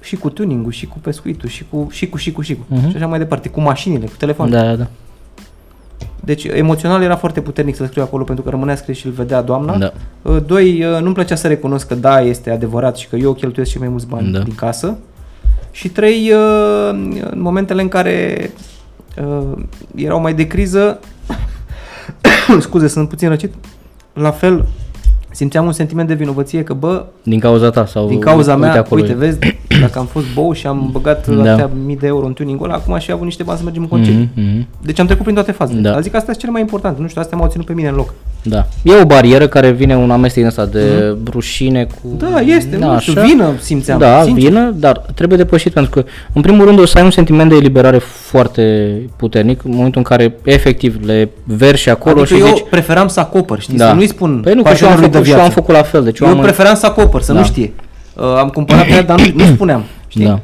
Și 0.00 0.16
cu 0.16 0.30
tuning 0.30 0.70
și 0.70 0.86
cu 0.86 0.98
pescuitul, 0.98 1.48
și 1.48 1.64
cu, 1.70 1.86
și 1.90 2.08
cu, 2.08 2.16
și 2.16 2.32
cu, 2.32 2.40
și 2.40 2.54
cu, 2.54 2.64
Mhm. 2.68 2.90
și 2.90 2.96
așa 2.96 3.06
mai 3.06 3.18
departe, 3.18 3.48
cu 3.48 3.60
mașinile, 3.60 4.06
cu 4.06 4.16
telefonul. 4.18 4.52
Da, 4.52 4.74
da. 4.76 4.86
Deci 6.24 6.44
emoțional 6.44 7.02
era 7.02 7.16
foarte 7.16 7.40
puternic 7.40 7.76
să 7.76 7.84
scriu 7.84 8.02
acolo 8.02 8.24
pentru 8.24 8.44
că 8.44 8.50
rămânea 8.50 8.76
scris 8.76 8.96
și 8.98 9.06
îl 9.06 9.12
vedea 9.12 9.42
doamna. 9.42 9.76
Da. 9.78 9.92
Uh, 10.22 10.36
Doi, 10.46 10.84
uh, 10.84 11.00
nu-mi 11.02 11.14
plăcea 11.14 11.34
să 11.34 11.48
recunosc 11.48 11.86
că 11.86 11.94
da, 11.94 12.20
este 12.20 12.50
adevărat 12.50 12.96
și 12.96 13.08
că 13.08 13.16
eu 13.16 13.32
cheltuiesc 13.32 13.70
și 13.70 13.78
mai 13.78 13.88
mulți 13.88 14.06
bani 14.06 14.32
Da. 14.32 14.38
din 14.38 14.54
casă. 14.54 14.96
Și 15.70 15.88
trei, 15.88 16.32
uh, 16.32 16.88
în 17.30 17.40
momentele 17.40 17.82
în 17.82 17.88
care 17.88 18.50
uh, 19.22 19.62
erau 19.94 20.20
mai 20.20 20.34
de 20.34 20.46
criză, 20.46 21.00
scuze, 22.60 22.88
sunt 22.88 23.08
puțin 23.08 23.28
răcit, 23.28 23.54
la 24.12 24.30
fel 24.30 24.66
simțeam 25.30 25.66
un 25.66 25.72
sentiment 25.72 26.08
de 26.08 26.14
vinovăție 26.14 26.62
că, 26.62 26.74
bă, 26.74 27.04
Din 27.22 27.38
cauza 27.38 27.70
ta 27.70 27.86
sau 27.86 28.08
din 28.08 28.20
cauza 28.20 28.56
mea, 28.56 28.68
uite, 28.68 28.78
acolo. 28.78 29.00
uite 29.00 29.14
vezi, 29.14 29.38
dacă 29.80 29.98
am 29.98 30.06
fost 30.06 30.26
bou 30.34 30.52
și 30.52 30.66
am 30.66 30.88
băgat 30.92 31.26
Da. 31.26 31.42
da. 31.42 31.50
atâtea 31.50 31.70
mii 31.84 31.96
de 31.96 32.06
euro 32.06 32.26
în 32.26 32.32
tuning 32.32 32.62
ăla, 32.62 32.74
acum 32.74 32.98
și 32.98 33.12
avut 33.12 33.24
niște 33.24 33.42
bani 33.42 33.58
să 33.58 33.64
mergem 33.64 33.82
în 33.82 33.88
concediu. 33.88 34.28
Mhm, 34.34 34.40
mhm. 34.40 34.66
Deci 34.82 34.98
am 34.98 35.06
trecut 35.06 35.22
prin 35.22 35.34
toate 35.34 35.52
fazele. 35.52 35.80
Da. 35.80 35.90
Dar 35.90 36.02
zic 36.02 36.14
asta 36.14 36.30
e 36.30 36.34
cel 36.34 36.50
mai 36.50 36.60
important. 36.60 36.98
Nu 36.98 37.08
știu, 37.08 37.20
astea 37.20 37.38
m-au 37.38 37.48
ținut 37.48 37.66
pe 37.66 37.72
mine 37.72 37.88
în 37.88 37.94
loc. 37.94 38.14
Da. 38.42 38.66
E 38.82 38.92
o 39.02 39.04
barieră 39.06 39.46
care 39.48 39.70
vine 39.70 39.96
un 39.96 40.10
amestec 40.10 40.38
din 40.38 40.46
ăsta 40.46 40.66
de 40.66 41.16
rușine 41.30 41.84
cu... 41.84 41.94
Mhm. 42.02 42.16
Da, 42.32 42.40
este, 42.40 42.76
nu 42.76 42.98
știu, 43.00 43.12
așa. 43.20 43.28
vină, 43.28 43.52
simțeam, 43.60 43.98
Da, 43.98 44.22
sincer. 44.22 44.42
vină, 44.48 44.74
dar 44.76 44.96
trebuie 45.14 45.38
depășit 45.38 45.72
pentru 45.72 45.90
că, 45.90 46.04
în 46.32 46.42
primul 46.42 46.64
rând, 46.66 46.78
o 46.78 46.84
să 46.86 46.98
ai 46.98 47.04
un 47.04 47.10
sentiment 47.10 47.48
de 47.50 47.56
eliberare 47.56 47.98
foarte 47.98 48.92
puternic 49.16 49.64
în 49.64 49.70
momentul 49.74 49.98
în 49.98 50.16
care, 50.16 50.34
efectiv, 50.44 50.96
le 51.04 51.30
verși 51.44 51.88
acolo 51.90 52.20
Adică 52.20 52.34
și 52.34 52.40
eu 52.40 52.46
zici... 52.46 52.64
preferam 52.70 53.08
să 53.08 53.20
acopăr, 53.20 53.60
știi, 53.60 53.76
Da. 53.76 53.88
să 53.88 53.94
nu-i 53.94 54.06
spun 54.08 54.40
Păi 54.44 54.54
nu, 54.54 54.62
că 54.62 54.74
și 54.74 54.82
eu 54.82 54.88
am, 54.88 54.94
partenerului 54.94 55.10
făcut, 55.12 55.24
și 55.26 55.30
eu 55.32 55.36
am 55.36 55.42
viață. 55.42 55.60
făcut 55.60 55.74
la 55.74 55.82
fel. 55.82 56.04
Deci 56.04 56.18
Eu 56.18 56.28
am, 56.28 56.38
preferam 56.38 56.74
să 56.74 56.86
acopăr, 56.86 57.22
să 57.22 57.32
Da. 57.32 57.38
nu 57.38 57.44
știe. 57.44 57.72
Uh, 58.14 58.24
am 58.38 58.48
cumpărat 58.48 58.84
pe 58.86 58.90
ea, 58.92 59.02
dar 59.02 59.20
nu, 59.20 59.44
nu 59.44 59.44
spuneam, 59.54 59.84
știi? 60.08 60.24
Da. 60.24 60.40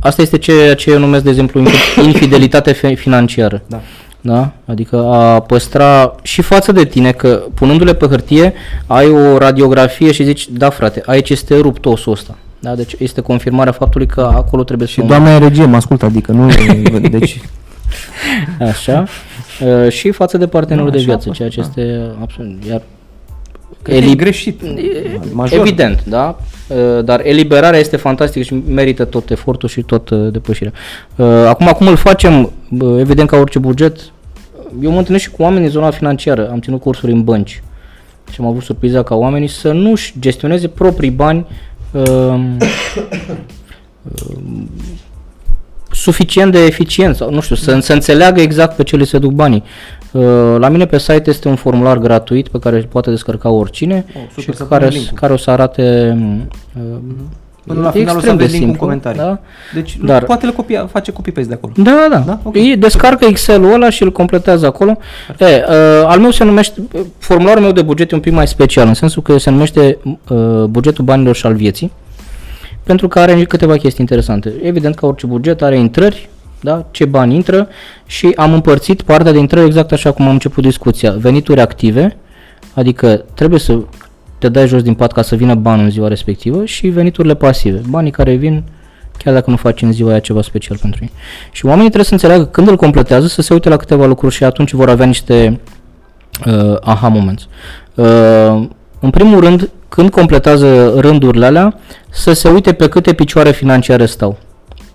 Asta 0.00 0.22
este 0.22 0.38
ceea 0.38 0.74
ce 0.74 0.90
eu 0.90 0.98
numesc, 0.98 1.22
de 1.24 1.30
exemplu, 1.30 1.62
infi- 1.62 2.04
infidelitate 2.12 2.72
fi- 2.72 2.94
financiară. 2.94 3.62
Da. 3.66 3.80
Da? 4.20 4.52
Adică 4.66 4.96
a 5.06 5.40
păstra 5.40 6.14
și 6.22 6.42
față 6.42 6.72
de 6.72 6.84
tine 6.84 7.12
că 7.12 7.42
punându-le 7.54 7.94
pe 7.94 8.06
hârtie 8.06 8.52
ai 8.86 9.10
o 9.10 9.38
radiografie 9.38 10.12
și 10.12 10.24
zici, 10.24 10.48
da 10.48 10.70
frate, 10.70 11.02
aici 11.06 11.30
este 11.30 11.56
rupt 11.60 11.84
osul 11.84 12.12
ăsta. 12.12 12.36
Da? 12.60 12.74
Deci 12.74 12.94
este 12.98 13.20
confirmarea 13.20 13.72
faptului 13.72 14.06
că 14.06 14.20
acolo 14.34 14.64
trebuie 14.64 14.88
Și 14.88 14.94
să... 15.00 15.06
doamna 15.06 15.30
e 15.34 15.38
regie, 15.38 15.64
mă 15.64 15.76
ascultă, 15.76 16.04
adică 16.04 16.32
nu... 16.32 16.48
deci, 17.10 17.40
Așa. 18.60 19.04
Uh, 19.84 19.90
și 19.92 20.10
față 20.10 20.36
de 20.38 20.46
partenerul 20.46 20.90
Da, 20.90 20.96
de 20.96 20.98
așa 21.02 21.12
a 21.12 21.16
viață, 21.16 21.26
fost, 21.28 21.38
ceea 21.38 21.48
ce 21.48 21.60
da. 21.60 21.66
este 21.66 22.00
absolut... 22.22 22.64
Iar 22.68 22.82
e 23.86 23.94
Eli- 23.96 24.16
greșit. 24.16 24.62
E- 24.62 25.20
Major. 25.32 25.58
Evident, 25.58 26.04
da? 26.04 26.38
Uh, 26.68 27.04
Dar 27.04 27.20
eliberarea 27.24 27.78
este 27.78 27.96
fantastică 27.96 28.44
și 28.44 28.62
merită 28.68 29.04
tot 29.04 29.30
efortul 29.30 29.68
și 29.68 29.82
tot 29.82 30.08
uh, 30.08 30.32
depășirea. 30.32 30.72
Uh, 31.16 31.26
Acum, 31.26 31.66
cum 31.66 31.86
îl 31.86 31.96
facem, 31.96 32.52
bă, 32.70 32.98
evident 32.98 33.28
ca 33.28 33.36
orice 33.36 33.58
buget, 33.58 34.00
eu 34.82 34.90
mă 34.90 34.98
întâlnesc 34.98 35.24
și 35.24 35.30
cu 35.30 35.42
oameni 35.42 35.60
din 35.60 35.70
zona 35.70 35.90
financiară, 35.90 36.50
am 36.50 36.60
ținut 36.60 36.80
cursuri 36.80 37.12
în 37.12 37.24
bănci 37.24 37.62
și 38.32 38.40
am 38.40 38.46
avut 38.46 38.62
surpriza 38.62 39.02
ca 39.02 39.14
oamenii 39.14 39.48
să 39.48 39.72
nu-și 39.72 40.14
gestioneze 40.18 40.68
proprii 40.68 41.10
bani 41.10 41.46
uh, 41.92 42.40
suficient 45.90 46.52
de 46.52 46.64
eficient 46.64 47.16
sau 47.16 47.30
nu 47.30 47.40
știu, 47.40 47.54
să, 47.54 47.78
să 47.80 47.92
înțeleagă 47.92 48.40
exact 48.40 48.76
pe 48.76 48.82
ce 48.82 48.96
li 48.96 49.06
se 49.06 49.18
duc 49.18 49.32
banii. 49.32 49.62
Uh, 50.12 50.22
La 50.58 50.68
mine 50.68 50.86
pe 50.86 50.98
site 50.98 51.22
este 51.30 51.48
un 51.48 51.54
formular 51.56 51.98
gratuit 51.98 52.48
pe 52.48 52.58
care 52.58 52.76
îl 52.76 52.86
poate 52.88 53.10
descărca 53.10 53.50
oricine 53.50 54.04
Oh, 54.16 54.22
super, 54.28 54.42
și 54.44 54.58
să 54.58 54.64
care, 54.64 54.84
punem 54.84 54.98
link-ul. 54.98 55.16
care 55.18 55.32
o 55.32 55.36
să 55.36 55.50
arate 55.50 56.16
uh, 56.76 56.82
Până 57.66 57.80
la 57.80 57.88
e 57.88 57.98
final 57.98 58.16
o 58.16 58.20
să 58.20 58.26
extrem 58.26 58.36
de 58.36 58.42
aveți 58.42 58.58
link 58.58 58.62
în 58.64 58.68
simplu, 58.68 58.86
comentarii. 58.86 59.20
Da? 59.20 59.38
Deci 59.74 59.96
Dar- 60.00 60.06
Dar, 60.08 60.24
poate 60.24 60.46
le 60.46 60.52
copia, 60.52 60.86
face 60.86 61.12
copy-paste 61.12 61.48
de 61.48 61.54
acolo. 61.54 61.72
Da, 61.76 61.90
da, 61.90 62.08
da. 62.16 62.18
Da? 62.18 62.40
Ok. 62.42 62.56
E, 62.56 62.74
descarcă 62.78 63.24
Excel-ul 63.24 63.72
ăla 63.72 63.90
și 63.90 64.02
îl 64.02 64.12
completează 64.12 64.66
acolo. 64.66 64.98
E, 65.38 65.44
uh, 65.44 66.04
al 66.06 66.18
meu 66.20 66.30
se 66.30 66.44
numește, 66.44 66.82
formularul 67.18 67.62
meu 67.62 67.72
de 67.72 67.82
buget 67.82 68.10
e 68.12 68.14
un 68.14 68.20
pic 68.20 68.32
mai 68.32 68.46
special, 68.46 68.86
în 68.86 68.94
sensul 68.94 69.22
că 69.22 69.38
se 69.38 69.50
numește 69.50 69.98
uh, 70.04 70.64
bugetul 70.64 71.04
banilor 71.04 71.34
și 71.34 71.46
al 71.46 71.54
vieții, 71.54 71.92
pentru 72.82 73.08
că 73.08 73.18
are 73.18 73.44
câteva 73.44 73.72
chestii 73.72 74.00
interesante. 74.00 74.52
Evident 74.62 74.94
că 74.94 75.06
orice 75.06 75.26
buget 75.26 75.62
are 75.62 75.78
intrări, 75.78 76.28
da? 76.60 76.86
ce 76.90 77.04
bani 77.04 77.34
intră 77.34 77.68
și 78.06 78.32
am 78.36 78.52
împărțit 78.52 79.02
partea 79.02 79.32
de 79.32 79.38
intrări 79.38 79.66
exact 79.66 79.92
așa 79.92 80.12
cum 80.12 80.26
am 80.26 80.32
început 80.32 80.62
discuția. 80.64 81.12
Venituri 81.12 81.60
active, 81.60 82.16
adică 82.74 83.24
trebuie 83.34 83.60
să 83.60 83.78
te 84.38 84.48
dai 84.48 84.66
jos 84.66 84.82
din 84.82 84.94
pat 84.94 85.12
ca 85.12 85.22
să 85.22 85.36
vină 85.36 85.54
banul 85.54 85.84
în 85.84 85.90
ziua 85.90 86.08
respectivă 86.08 86.64
și 86.64 86.88
veniturile 86.88 87.34
pasive, 87.34 87.80
banii 87.88 88.10
care 88.10 88.34
vin 88.34 88.64
chiar 89.18 89.34
dacă 89.34 89.50
nu 89.50 89.56
faci 89.56 89.82
în 89.82 89.92
ziua 89.92 90.10
aia 90.10 90.18
ceva 90.18 90.42
special 90.42 90.78
pentru 90.80 90.98
ei. 91.02 91.10
Și 91.52 91.66
oamenii 91.66 91.90
trebuie 91.90 92.04
să 92.04 92.12
înțeleagă 92.12 92.44
când 92.44 92.68
îl 92.68 92.76
completează, 92.76 93.26
să 93.26 93.42
se 93.42 93.52
uite 93.52 93.68
la 93.68 93.76
câteva 93.76 94.06
lucruri 94.06 94.34
și 94.34 94.44
atunci 94.44 94.72
vor 94.72 94.88
avea 94.88 95.06
niște 95.06 95.60
uh, 96.46 96.76
aha 96.80 97.08
moments. 97.08 97.48
Uh, 97.94 98.68
în 99.00 99.10
primul 99.10 99.40
rând, 99.40 99.70
când 99.88 100.10
completează 100.10 100.94
rândurile 100.98 101.46
alea, 101.46 101.78
să 102.10 102.32
se 102.32 102.48
uite 102.48 102.72
pe 102.72 102.88
câte 102.88 103.12
picioare 103.12 103.50
financiare 103.50 104.06
stau. 104.06 104.38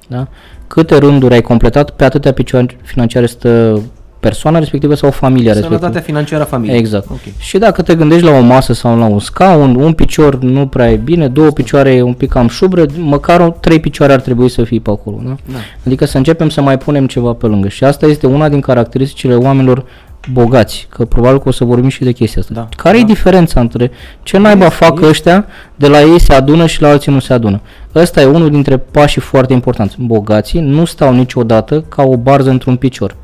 Da? 0.07 0.27
Câte 0.73 0.97
rânduri 0.97 1.33
ai 1.33 1.41
completat, 1.41 1.89
pe 1.89 2.03
atâtea 2.03 2.33
picioare 2.33 2.77
financiare 2.83 3.25
stă 3.25 3.81
persoana 4.19 4.59
respectivă 4.59 4.95
sau 4.95 5.11
familia 5.11 5.51
respectivă. 5.51 5.79
Sănătatea 5.79 6.05
financiară 6.05 6.43
a 6.43 6.45
familiei. 6.45 6.77
Exact. 6.77 7.09
Ok. 7.09 7.19
Și 7.37 7.57
dacă 7.57 7.81
te 7.81 7.95
gândești 7.95 8.25
la 8.25 8.31
o 8.31 8.41
masă 8.41 8.73
sau 8.73 8.97
la 8.97 9.05
un 9.05 9.19
scaun, 9.19 9.75
un 9.75 9.93
picior 9.93 10.39
nu 10.39 10.67
prea 10.67 10.91
e 10.91 10.95
bine, 10.95 11.27
două 11.27 11.49
picioare 11.49 11.93
e 11.93 12.01
un 12.01 12.13
pic 12.13 12.29
cam 12.29 12.47
șubră, 12.47 12.85
măcar 12.97 13.39
o, 13.39 13.49
trei 13.59 13.79
picioare 13.79 14.13
ar 14.13 14.21
trebui 14.21 14.49
să 14.49 14.63
fie 14.63 14.79
pe 14.79 14.89
acolo. 14.89 15.21
Da? 15.25 15.35
Da. 15.51 15.57
Adică 15.85 16.05
să 16.05 16.17
începem 16.17 16.49
să 16.49 16.61
mai 16.61 16.77
punem 16.77 17.07
ceva 17.07 17.33
pe 17.33 17.45
lângă. 17.45 17.67
Și 17.67 17.83
asta 17.83 18.05
este 18.05 18.27
una 18.27 18.49
din 18.49 18.59
caracteristicile 18.59 19.35
oamenilor 19.35 19.85
bogați, 20.31 20.87
că 20.89 21.05
probabil 21.05 21.39
că 21.39 21.47
o 21.47 21.51
să 21.51 21.63
vorbim 21.63 21.89
și 21.89 22.03
de 22.03 22.11
chestia 22.11 22.41
asta. 22.41 22.53
Da, 22.53 22.67
Care 22.75 22.97
e 22.97 23.01
da. 23.01 23.07
diferența 23.07 23.59
între 23.59 23.91
ce 24.23 24.37
naiba 24.37 24.65
Este, 24.65 24.85
fac 24.85 24.93
este. 24.93 25.07
ăștia, 25.07 25.45
de 25.75 25.87
la 25.87 26.01
ei 26.01 26.19
se 26.19 26.33
adună 26.33 26.65
și 26.65 26.81
la 26.81 26.89
alții 26.89 27.11
nu 27.11 27.19
se 27.19 27.33
adună? 27.33 27.61
Ăsta 27.95 28.21
e 28.21 28.25
unul 28.25 28.49
dintre 28.49 28.77
pașii 28.77 29.21
foarte 29.21 29.53
importanți. 29.53 29.95
Bogații 29.99 30.59
nu 30.59 30.85
stau 30.85 31.13
niciodată 31.13 31.81
ca 31.81 32.03
o 32.03 32.17
barză 32.17 32.49
într-un 32.49 32.75
picior 32.75 33.15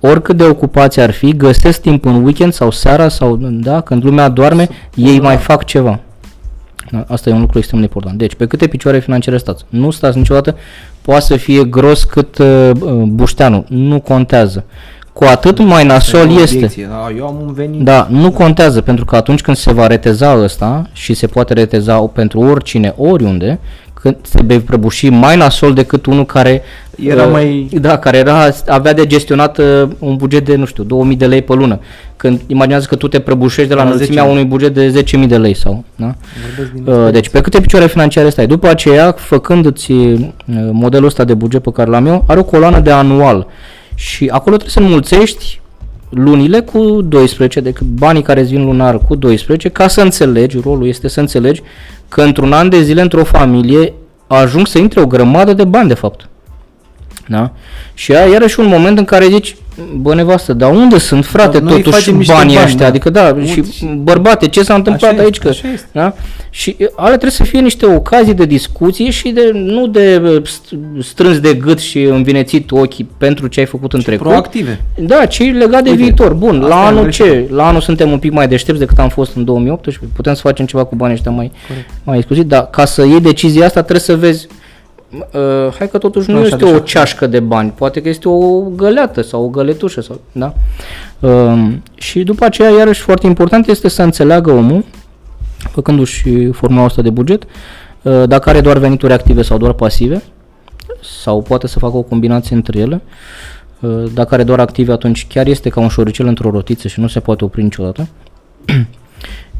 oricât 0.00 0.36
de 0.36 0.44
ocupați 0.44 1.00
ar 1.00 1.10
fi, 1.10 1.36
găsesc 1.36 1.80
timp 1.80 2.04
în 2.04 2.24
weekend 2.24 2.52
sau 2.52 2.70
seara 2.70 3.08
sau 3.08 3.36
da, 3.36 3.80
când 3.80 4.04
lumea 4.04 4.28
doarme, 4.28 4.68
ei 4.94 5.20
mai 5.20 5.36
fac 5.36 5.64
ceva. 5.64 6.00
Da, 6.90 7.04
asta 7.08 7.30
e 7.30 7.32
un 7.32 7.40
lucru 7.40 7.58
extrem 7.58 7.78
de 7.78 7.84
important. 7.84 8.18
Deci, 8.18 8.34
pe 8.34 8.46
câte 8.46 8.66
picioare 8.66 8.98
financiare 8.98 9.38
stați? 9.38 9.64
Nu 9.68 9.90
stați 9.90 10.18
niciodată, 10.18 10.56
poate 11.02 11.24
să 11.24 11.36
fie 11.36 11.64
gros 11.64 12.04
cât 12.04 12.38
uh, 12.38 12.70
uh, 12.80 12.92
bușteanul, 12.92 13.64
nu 13.68 14.00
contează. 14.00 14.64
Cu 15.18 15.24
atât 15.24 15.58
mai 15.58 15.84
nasol 15.84 16.30
E 16.30 16.32
o 16.38 16.40
este. 16.40 16.56
obiecție. 16.56 16.88
Da, 16.90 17.10
eu 17.16 17.26
am 17.26 17.36
un 17.46 17.52
venit. 17.52 17.80
Da, 17.80 18.06
nu 18.10 18.30
contează, 18.30 18.80
pentru 18.80 19.04
că 19.04 19.16
atunci 19.16 19.40
când 19.40 19.56
se 19.56 19.72
va 19.72 19.86
reteza 19.86 20.38
ăsta 20.42 20.86
și 20.92 21.14
se 21.14 21.26
poate 21.26 21.52
reteza 21.52 21.96
pentru 21.98 22.40
oricine, 22.40 22.94
oriunde, 22.96 23.58
când 23.94 24.16
se 24.22 24.38
vei 24.46 24.58
prăbuși 24.60 25.08
mai 25.08 25.36
nasol 25.36 25.72
decât 25.74 26.06
unul 26.06 26.26
care 26.26 26.62
Era 27.04 27.24
uh, 27.24 27.30
mai- 27.32 27.68
da, 27.80 27.98
care 27.98 28.16
era, 28.16 28.48
avea 28.66 28.92
de 28.94 29.06
gestionat 29.06 29.58
uh, 29.58 29.82
un 29.98 30.16
buget 30.16 30.44
de, 30.44 30.56
nu 30.56 30.64
știu, 30.64 30.84
2000 30.84 31.16
de 31.16 31.26
lei 31.26 31.42
pe 31.42 31.54
lună. 31.54 31.78
Când 32.16 32.40
imaginează 32.46 32.86
că 32.88 32.96
tu 32.96 33.08
te 33.08 33.18
prăbușești 33.18 33.68
de 33.68 33.74
la 33.74 33.82
La 33.82 33.90
înălțimea 33.90 34.24
10.000. 34.24 34.30
unui 34.30 34.44
buget 34.44 34.74
de 34.74 35.04
10.000 35.22 35.26
de 35.28 35.36
lei 35.36 35.54
sau, 35.54 35.84
da? 35.96 36.14
Vorbesc 36.46 36.72
din 36.72 36.82
Uh, 36.82 36.86
experiență. 36.86 37.10
Deci 37.10 37.28
pe 37.28 37.40
câte 37.40 37.60
picioare 37.60 37.86
financiare 37.86 38.28
stai? 38.28 38.46
După 38.46 38.68
aceea, 38.68 39.12
făcându-ți 39.16 39.92
uh, 39.92 40.18
modelul 40.72 41.06
ăsta 41.06 41.24
de 41.24 41.34
buget 41.34 41.62
pe 41.62 41.70
care 41.72 41.90
l-am 41.90 42.06
eu, 42.06 42.24
are 42.26 42.38
o 42.40 42.44
coloană 42.44 42.78
de 42.80 42.90
anual 42.90 43.46
și 43.98 44.28
acolo 44.32 44.56
trebuie 44.56 44.70
să 44.70 44.80
înmulțești 44.80 45.60
lunile 46.08 46.60
cu 46.60 47.02
12, 47.02 47.60
decât 47.60 47.86
banii 47.86 48.22
care 48.22 48.40
îți 48.40 48.50
vin 48.50 48.64
lunar 48.64 48.98
cu 48.98 49.14
12, 49.14 49.68
ca 49.68 49.88
să 49.88 50.00
înțelegi, 50.00 50.58
rolul 50.58 50.86
este 50.86 51.08
să 51.08 51.20
înțelegi 51.20 51.62
că 52.08 52.22
într-un 52.22 52.52
an 52.52 52.68
de 52.68 52.82
zile 52.82 53.00
într-o 53.00 53.24
familie 53.24 53.92
ajung 54.26 54.66
să 54.66 54.78
intre 54.78 55.00
o 55.00 55.06
grămadă 55.06 55.52
de 55.52 55.64
bani 55.64 55.88
de 55.88 55.94
fapt. 55.94 56.28
Da? 57.28 57.50
Și 57.94 58.12
aia 58.14 58.32
iarăși 58.32 58.60
un 58.60 58.66
moment 58.66 58.98
în 58.98 59.04
care 59.04 59.26
zici, 59.30 59.56
bă 59.96 60.14
nevastă, 60.14 60.52
dar 60.52 60.70
unde 60.70 60.98
sunt 60.98 61.24
frate 61.24 61.52
Dar 61.58 61.60
noi 61.62 61.76
totuși 61.82 61.96
facem 61.96 62.16
niște 62.16 62.32
banii 62.32 62.54
bani, 62.54 62.66
ăștia? 62.66 62.80
da. 62.82 62.86
Adică 62.86 63.10
da, 63.10 63.32
Uite. 63.38 63.50
și 63.70 63.84
bărbate, 64.02 64.46
ce 64.48 64.62
s-a 64.62 64.74
întâmplat 64.74 65.12
Așa 65.12 65.22
aici? 65.22 65.28
este, 65.36 65.42
Că, 65.44 65.48
așa 65.48 65.68
este. 65.72 65.86
da? 65.92 66.14
Și 66.50 66.76
uh, 66.80 66.86
alea 66.96 67.08
trebuie 67.10 67.30
să 67.30 67.44
fie 67.44 67.60
niște 67.60 67.86
ocazii 67.86 68.34
de 68.34 68.44
discuție 68.44 69.10
și 69.10 69.28
de 69.28 69.50
nu 69.54 69.86
de 69.86 70.20
uh, 70.24 70.42
st- 70.42 71.02
strâns 71.02 71.40
de 71.40 71.54
gât 71.54 71.78
și 71.78 72.02
învinețit 72.02 72.70
ochii 72.70 73.08
pentru 73.18 73.46
ce 73.46 73.60
ai 73.60 73.66
făcut 73.66 73.92
în 73.92 74.00
trecut. 74.02 74.26
Proactive. 74.26 74.80
Da, 74.98 75.26
ce 75.26 75.44
e 75.44 75.50
legat 75.52 75.82
de 75.82 75.90
Uite, 75.90 76.02
viitor. 76.02 76.32
Bun, 76.32 76.54
asta 76.56 76.68
la 76.68 76.80
am 76.80 76.86
anul 76.86 77.02
greșit. 77.02 77.24
ce? 77.24 77.46
La 77.50 77.66
anul 77.66 77.80
suntem 77.80 78.10
un 78.10 78.18
pic 78.18 78.32
mai 78.32 78.48
deștepți 78.48 78.80
decât 78.80 78.98
am 78.98 79.08
fost 79.08 79.36
în 79.36 79.44
2018. 79.44 80.04
Putem 80.14 80.34
să 80.34 80.40
facem 80.40 80.66
ceva 80.66 80.84
cu 80.84 80.94
banii 80.94 81.14
ăștia 81.14 81.30
mai, 81.30 81.52
Corect. 81.68 81.88
mai 82.04 82.16
exclusiv, 82.16 82.44
dar 82.44 82.66
ca 82.70 82.84
să 82.84 83.04
iei 83.06 83.20
decizia 83.20 83.64
asta 83.64 83.80
trebuie 83.80 84.00
să 84.00 84.16
vezi 84.16 84.46
Uh, 85.10 85.74
hai 85.78 85.88
că 85.88 85.98
totuși 85.98 86.30
nu 86.30 86.36
Așa 86.36 86.44
este 86.44 86.56
de 86.56 86.64
o 86.64 86.68
șapte. 86.68 86.84
ceașcă 86.84 87.26
de 87.26 87.40
bani, 87.40 87.70
poate 87.70 88.02
că 88.02 88.08
este 88.08 88.28
o 88.28 88.60
găleată 88.60 89.22
sau 89.22 89.44
o 89.44 89.48
găletușă 89.48 90.00
sau, 90.00 90.20
da? 90.32 90.54
Uh, 91.20 91.72
și 91.94 92.22
după 92.22 92.44
aceea, 92.44 92.70
iarăși 92.70 93.00
foarte 93.00 93.26
important 93.26 93.66
este 93.66 93.88
să 93.88 94.02
înțeleagă 94.02 94.50
omul, 94.50 94.84
făcându-și 95.58 96.50
formula 96.50 96.84
asta 96.84 97.02
de 97.02 97.10
buget, 97.10 97.42
uh, 98.02 98.22
dacă 98.26 98.48
are 98.48 98.60
doar 98.60 98.78
venituri 98.78 99.12
active 99.12 99.42
sau 99.42 99.58
doar 99.58 99.72
pasive, 99.72 100.22
sau 101.22 101.42
poate 101.42 101.66
să 101.66 101.78
facă 101.78 101.96
o 101.96 102.02
combinație 102.02 102.56
între 102.56 102.78
ele. 102.78 103.00
Uh, 103.80 104.04
Dacă 104.14 104.34
are 104.34 104.42
doar 104.42 104.60
active, 104.60 104.92
atunci 104.92 105.26
chiar 105.26 105.46
este 105.46 105.68
ca 105.68 105.80
un 105.80 105.88
șoricel 105.88 106.26
într-o 106.26 106.50
rotiță 106.50 106.88
și 106.88 107.00
nu 107.00 107.06
se 107.06 107.20
poate 107.20 107.44
opri 107.44 107.62
niciodată. 107.62 108.08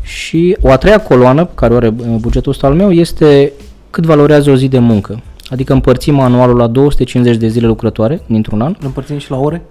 și 0.02 0.56
o 0.60 0.70
a 0.70 0.76
treia 0.76 1.00
coloană, 1.00 1.44
pe 1.44 1.52
care 1.54 1.72
o 1.72 1.76
are 1.76 1.94
uh, 1.98 2.16
bugetul 2.20 2.52
ăsta 2.52 2.66
al 2.66 2.74
meu, 2.74 2.92
este 2.92 3.52
cât 3.90 4.04
valorează 4.04 4.50
o 4.50 4.56
zi 4.56 4.68
de 4.68 4.78
muncă. 4.78 5.22
Adică 5.50 5.72
împărțim 5.72 6.20
anualul 6.20 6.56
la 6.56 6.66
250 6.66 7.36
de 7.36 7.48
zile 7.48 7.66
lucrătoare 7.66 8.20
dintr-un 8.26 8.60
an. 8.60 8.74
Îl 8.80 8.86
împărțim 8.86 9.18
și 9.18 9.30
la 9.30 9.36
ore? 9.36 9.62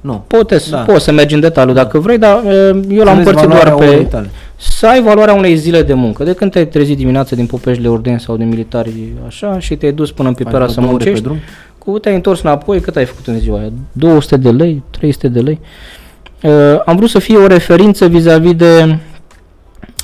Nu. 0.00 0.24
Poți, 0.26 0.70
Da. 0.70 0.76
da. 0.76 0.82
poți 0.82 1.04
să 1.04 1.12
mergi 1.12 1.34
în 1.34 1.40
detaliu 1.40 1.74
dacă 1.74 1.98
vrei, 1.98 2.18
dar 2.18 2.42
uh, 2.44 2.52
eu 2.88 3.04
l-am 3.04 3.06
Să 3.06 3.14
vezi 3.14 3.18
împărțit 3.18 3.48
doar 3.48 3.62
valoarea 3.62 3.76
orei 3.76 3.96
pe... 3.96 4.02
tale. 4.04 4.30
Să 4.56 4.86
ai 4.86 5.02
valoarea 5.02 5.34
unei 5.34 5.56
zile 5.56 5.82
de 5.82 5.94
muncă. 5.94 6.24
De 6.24 6.32
când 6.32 6.50
te-ai 6.50 6.66
trezit 6.66 6.96
dimineața 6.96 7.36
din 7.36 7.46
Popeșile 7.46 7.88
Ordeni 7.88 8.20
sau 8.20 8.36
de 8.36 8.44
militari 8.44 8.92
așa 9.26 9.58
și 9.58 9.76
te-ai 9.76 9.92
dus 9.92 10.12
până 10.12 10.28
în 10.28 10.34
Ai 10.38 10.44
Pipera 10.44 10.64
vreo 10.64 10.68
să 10.74 10.80
două 10.80 10.92
ore 10.92 11.04
pe 11.04 11.10
muncești, 11.10 11.28
drum? 11.28 11.38
cu 11.78 11.98
te-ai 11.98 12.14
întors 12.14 12.42
înapoi, 12.42 12.80
cât 12.80 12.96
ai 12.96 13.04
făcut 13.04 13.26
în 13.26 13.38
ziua 13.38 13.58
aia? 13.58 13.72
200 13.92 14.36
de 14.36 14.50
lei, 14.50 14.82
300 14.90 15.28
de 15.28 15.40
lei. 15.40 15.60
Uh, 16.42 16.80
am 16.84 16.96
vrut 16.96 17.08
să 17.08 17.18
fie 17.18 17.36
o 17.36 17.46
referință 17.46 18.06
vis-a-vis 18.06 18.54
de 18.54 18.84
uh, 18.86 18.94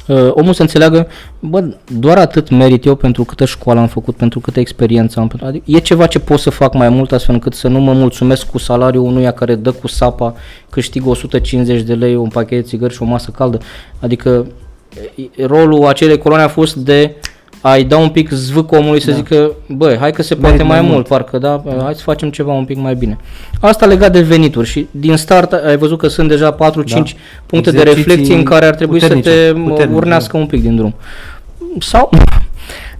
omul 0.08 0.52
să 0.52 0.62
înțeleagă, 0.62 1.06
bă, 1.38 1.74
doar 1.98 2.18
atât 2.18 2.50
merit 2.50 2.84
eu 2.84 2.94
pentru 2.94 3.24
câtă 3.24 3.44
școală 3.44 3.80
am 3.80 3.86
făcut, 3.86 4.16
pentru 4.16 4.40
câtă 4.40 4.60
experiență 4.60 5.20
am. 5.20 5.30
Adică 5.42 5.64
e 5.66 5.78
ceva 5.78 6.06
ce 6.06 6.18
pot 6.18 6.38
să 6.38 6.50
fac 6.50 6.74
mai 6.74 6.88
mult 6.88 7.12
astfel 7.12 7.34
încât 7.34 7.54
să 7.54 7.68
nu 7.68 7.80
mă 7.80 7.92
mulțumesc 7.92 8.46
cu 8.46 8.58
salariul 8.58 9.04
unuia 9.04 9.30
care 9.30 9.54
dă 9.54 9.72
cu 9.72 9.86
sapa, 9.86 10.34
câștigă 10.70 11.08
150 11.08 11.82
de 11.82 11.94
lei, 11.94 12.16
un 12.16 12.28
pachet 12.28 12.60
de 12.60 12.68
țigări 12.68 12.94
și 12.94 13.02
o 13.02 13.04
masă 13.04 13.30
caldă. 13.30 13.58
Adică 14.00 14.46
e- 15.14 15.46
rolul 15.46 15.86
acelei 15.86 16.18
coloane 16.18 16.44
a 16.44 16.48
fost 16.48 16.74
de 16.74 17.14
a-i 17.60 17.84
da 17.84 17.96
un 17.96 18.08
pic 18.08 18.30
zvâc 18.30 18.72
omului 18.72 19.00
să 19.00 19.10
Da. 19.10 19.16
zică, 19.16 19.50
băi, 19.68 19.96
hai 19.96 20.12
că 20.12 20.22
se 20.22 20.34
Merit 20.34 20.48
poate 20.48 20.62
mai, 20.62 20.72
mai 20.72 20.80
mult, 20.80 20.92
mult. 20.92 21.06
parcă, 21.08 21.38
da, 21.38 21.62
hai 21.82 21.94
să 21.94 22.02
facem 22.02 22.30
ceva 22.30 22.52
un 22.52 22.64
pic 22.64 22.76
mai 22.78 22.94
bine. 22.94 23.18
Asta 23.60 23.86
legat 23.86 24.12
de 24.12 24.20
venituri 24.20 24.66
și 24.68 24.86
din 24.90 25.16
start 25.16 25.52
ai 25.52 25.76
văzut 25.76 25.98
că 25.98 26.08
sunt 26.08 26.28
deja 26.28 26.52
4-5 26.52 26.56
Da. 26.56 27.02
puncte 27.46 27.70
de 27.70 27.76
Exerciții 27.78 28.04
reflexie 28.04 28.34
în 28.34 28.42
care 28.42 28.66
ar 28.66 28.74
trebui 28.74 29.00
să 29.00 29.06
puternice, 29.06 29.30
te 29.30 29.52
puternice, 29.52 29.96
urnească 29.96 30.36
un 30.36 30.46
pic 30.46 30.62
din 30.62 30.76
drum. 30.76 30.94
Sau 31.78 32.10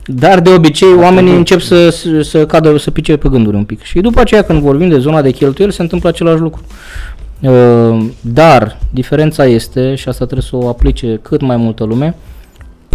Dar 0.09 0.41
de 0.41 0.51
obicei 0.51 0.95
oamenii 0.95 1.33
încep 1.37 1.61
să, 1.61 1.91
să, 1.91 2.23
să 2.23 2.47
cadă, 2.47 2.79
să 2.79 2.91
pice 2.91 3.17
pe 3.17 3.29
gânduri 3.29 3.57
un 3.57 3.65
pic. 3.65 3.83
Și 3.83 4.01
după 4.01 4.21
aceea 4.21 4.43
când 4.43 4.61
vorbim 4.61 4.89
de 4.89 4.99
zona 4.99 5.23
de 5.23 5.31
cheltuieli 5.31 5.73
se 5.73 5.83
întâmplă 5.83 6.09
același 6.09 6.41
lucru. 6.41 6.61
Uh, 7.41 8.07
Dar 8.21 8.77
diferența 8.91 9.45
este, 9.45 9.95
și 9.95 10.09
asta 10.09 10.25
trebuie 10.25 10.47
să 10.51 10.57
o 10.57 10.69
aplice 10.69 11.19
cât 11.23 11.41
mai 11.41 11.57
multă 11.57 11.85
lume, 11.85 12.15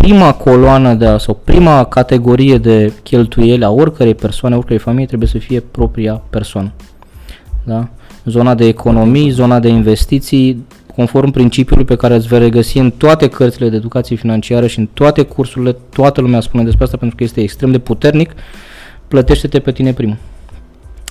prima 0.01 0.33
coloană 0.33 0.93
de 0.93 1.17
sau 1.17 1.39
prima 1.43 1.83
categorie 1.83 2.57
de 2.57 2.93
cheltuieli 3.03 3.63
a 3.63 3.69
oricărei 3.69 4.15
persoane, 4.15 4.55
a 4.55 4.57
oricărei 4.57 4.83
familii 4.83 5.07
trebuie 5.07 5.27
să 5.29 5.37
fie 5.37 5.59
propria 5.59 6.21
persoană. 6.29 6.71
Da? 7.63 7.87
Zona 8.25 8.55
de 8.55 8.65
economii, 8.65 9.29
zona 9.29 9.59
de 9.59 9.67
investiții, 9.67 10.65
conform 10.95 11.31
principiului 11.31 11.85
pe 11.85 11.95
care 11.95 12.15
îți 12.15 12.27
vei 12.27 12.39
regăsi 12.39 12.77
în 12.77 12.91
toate 12.91 13.27
cărțile 13.27 13.69
de 13.69 13.75
educație 13.75 14.15
financiară 14.15 14.67
și 14.67 14.79
în 14.79 14.87
toate 14.93 15.21
cursurile, 15.21 15.75
toată 15.89 16.21
lumea 16.21 16.39
spune 16.39 16.63
despre 16.63 16.83
asta 16.83 16.97
pentru 16.97 17.17
că 17.17 17.23
este 17.23 17.41
extrem 17.41 17.71
de 17.71 17.79
puternic, 17.79 18.31
plătește-te 19.07 19.59
pe 19.59 19.71
tine 19.71 19.93
primul. 19.93 20.17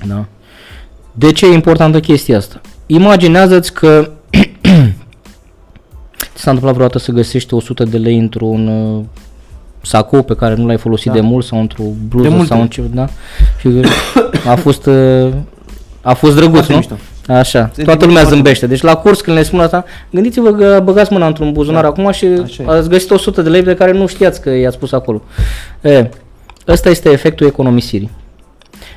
Da? 0.07 0.25
De 1.13 1.33
ce 1.33 1.47
e 1.47 1.53
importantă 1.53 2.01
chestia 2.01 2.37
asta? 2.37 2.61
Imaginează-ți 2.87 3.73
că 3.73 4.11
ți 4.31 4.51
s-a 6.41 6.51
întâmplat 6.51 6.75
vreodată 6.75 6.99
să 6.99 7.13
găsești 7.13 7.55
100 7.55 7.85
de 7.85 7.97
lei 7.99 8.19
într-un 8.19 8.67
uh, 8.69 9.05
sacou 9.83 10.23
pe 10.23 10.35
care 10.35 10.55
nu 10.55 10.67
l-ai 10.67 10.77
folosit 10.79 11.07
Da. 11.07 11.13
de 11.13 11.21
mult 11.21 11.45
sau 11.45 11.61
într-o 11.61 11.83
De 11.83 11.91
bluză 12.09 12.29
multe 12.29 12.47
sau 12.47 12.57
în 12.57 12.63
ori. 12.63 12.71
ce, 12.71 12.83
da? 12.95 13.07
Și 13.59 13.69
a 14.49 14.55
fost 14.55 14.87
uh, 14.87 15.29
a 16.03 16.15
fost 16.15 16.35
drăguț, 16.37 16.55
Foarte 16.55 16.73
nu? 16.73 16.79
mișto. 16.79 16.95
Așa, 17.33 17.71
Se 17.75 17.83
toată 17.83 18.05
lumea 18.05 18.21
foarte 18.21 18.35
zâmbește. 18.35 18.67
Deci 18.67 18.81
la 18.83 18.95
curs 18.97 19.21
când 19.21 19.37
le 19.37 19.43
spun 19.43 19.61
asta, 19.61 19.85
gândiți-vă 20.11 20.53
că 20.53 20.81
băgați 20.85 21.13
mâna 21.13 21.27
într-un 21.27 21.53
buzunar 21.53 21.83
Da. 21.83 21.89
acum 21.89 22.11
și 22.11 22.25
Așa 22.27 22.63
e. 22.63 22.67
ați 22.67 22.89
găsit 22.89 23.11
100 23.11 23.43
de 23.43 23.49
lei 23.49 23.63
de 23.63 23.75
care 23.75 23.93
nu 23.93 24.07
știați 24.07 24.41
că 24.41 24.51
i-ați 24.51 24.79
pus 24.79 24.93
acolo. 24.93 25.23
E, 25.81 26.09
ăsta 26.69 26.89
este 26.89 27.11
efectul 27.11 27.47
economisirii. 27.47 28.11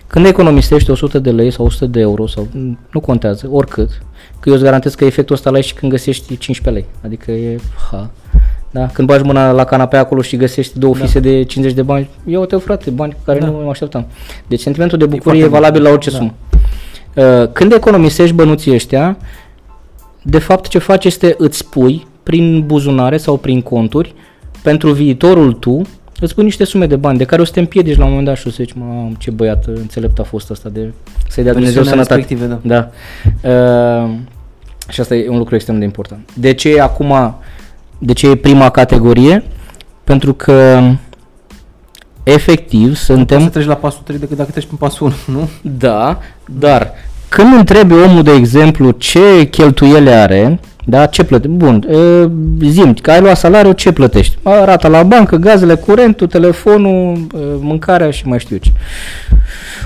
Când 0.08 0.26
economisești 0.26 0.92
100 0.92 1.20
de 1.20 1.32
lei 1.32 1.52
sau 1.52 1.66
100 1.66 1.86
de 1.86 2.00
euro 2.00 2.28
sau 2.28 2.48
nu 2.92 3.00
contează, 3.00 3.48
oricât, 3.52 3.90
că 4.44 4.50
eu 4.50 4.56
îți 4.56 4.64
garantez 4.64 4.96
că 4.96 5.06
efectul 5.06 5.36
ăsta 5.36 5.50
l-ai 5.50 5.62
și 5.64 5.74
când 5.74 5.92
găsești 5.92 6.38
15 6.38 6.70
lei. 6.84 6.86
Adică 7.06 7.32
e, 7.32 7.60
ha, 7.92 8.10
da? 8.72 8.86
Când 8.88 9.08
bagi 9.08 9.24
mâna 9.24 9.52
la 9.52 9.64
canapea 9.64 10.00
acolo 10.00 10.22
și 10.22 10.36
găsești 10.36 10.80
două 10.80 10.94
Da. 10.98 11.06
fise 11.06 11.20
de 11.20 11.44
50 11.44 11.76
de 11.76 11.82
bani, 11.82 12.10
ia-o-te 12.26 12.56
frate, 12.56 12.90
bani 12.90 13.12
cu 13.12 13.20
care 13.26 13.40
Da. 13.40 13.46
nu 13.46 13.52
mă 13.52 13.70
așteptam. 13.70 14.06
Deci 14.48 14.60
sentimentul 14.60 14.98
de 14.98 15.06
bucurie 15.06 15.22
foarte 15.42 15.56
e 15.56 15.60
valabil 15.60 15.80
bun. 15.82 15.90
la 15.90 15.96
orice 15.96 16.10
Da. 16.12 16.18
sumă. 16.18 16.34
Uh, 17.16 17.48
Când 17.52 17.72
economisești 17.72 18.36
bănuții 18.36 18.74
ăștia, 18.74 19.18
de 20.22 20.40
fapt 20.40 20.68
ce 20.68 20.78
faci 20.78 21.06
este 21.06 21.36
îți 21.38 21.70
pui 21.70 22.08
prin 22.24 22.64
buzunare 22.66 23.18
sau 23.18 23.38
prin 23.38 23.62
conturi 23.62 24.14
pentru 24.62 24.92
viitorul 24.92 25.54
tu, 25.54 25.82
îți 26.20 26.34
pui 26.36 26.44
niște 26.44 26.64
sume 26.64 26.86
de 26.86 26.96
bani 26.96 27.18
de 27.18 27.24
care 27.24 27.42
o 27.42 27.46
să 27.46 27.52
te 27.52 27.60
împiedici 27.60 27.98
la 27.98 28.04
un 28.04 28.10
moment 28.10 28.28
dat 28.28 28.38
și 28.38 28.48
o 28.48 28.50
să 28.50 28.56
zici, 28.64 28.74
mă, 28.74 29.10
ce 29.18 29.32
băiat 29.32 29.66
înțelept 29.66 30.20
a 30.20 30.24
fost 30.24 30.52
asta 30.52 30.70
de 30.70 30.92
să-i 31.28 31.44
dea 31.44 31.52
Dumnezeu 31.54 31.82
Persoanele 31.84 32.08
sănătate. 32.08 32.36
respective, 32.36 32.60
da. 32.64 32.90
Da. 33.42 34.04
Uh, 34.04 34.10
și 34.90 35.02
asta 35.02 35.16
e 35.16 35.30
un 35.30 35.38
lucru 35.38 35.56
extrem 35.56 35.80
de 35.80 35.86
important. 35.86 36.30
De 36.34 36.54
ce 36.54 36.70
e 36.70 36.82
acum, 36.82 37.36
de 37.98 38.14
ce 38.14 38.30
e 38.30 38.36
prima 38.36 38.70
categorie? 38.70 39.44
Pentru 40.04 40.34
că 40.34 40.82
efectiv 42.24 42.88
Poți 42.88 43.00
să 43.00 43.14
suntem 43.14 43.50
treci 43.50 43.66
la 43.66 43.76
pasul 43.76 44.02
3 44.04 44.20
decât 44.20 44.38
dacă 44.38 44.52
treci 44.52 44.66
pe 44.66 44.76
pasul 44.80 45.14
1, 45.28 45.38
nu? 45.38 45.50
da, 45.62 46.20
dar 46.46 46.92
când 47.30 47.54
întrebi 47.54 47.94
omul, 47.94 48.24
de 48.24 48.32
exemplu, 48.32 48.92
ce 48.92 49.48
cheltuiele 49.50 50.12
are, 50.12 50.60
da, 50.86 51.06
ce 51.06 51.24
plătești? 51.24 51.56
Bun, 51.58 51.86
e, 52.62 52.68
zim, 52.70 52.94
că 52.94 53.12
ai 53.12 53.22
luat 53.22 53.38
salariu, 53.38 53.72
ce 53.72 53.92
plătești? 53.92 54.38
A, 54.44 54.64
rata 54.64 54.88
la 54.88 55.04
bancă, 55.04 55.36
gazele, 55.36 55.76
curentul, 55.76 56.28
telefonul, 56.28 57.28
e, 57.34 57.38
mâncarea 57.60 58.12
și 58.12 58.28
mai 58.28 58.40
știu 58.40 58.56
eu 58.56 58.62
ce. 58.62 58.72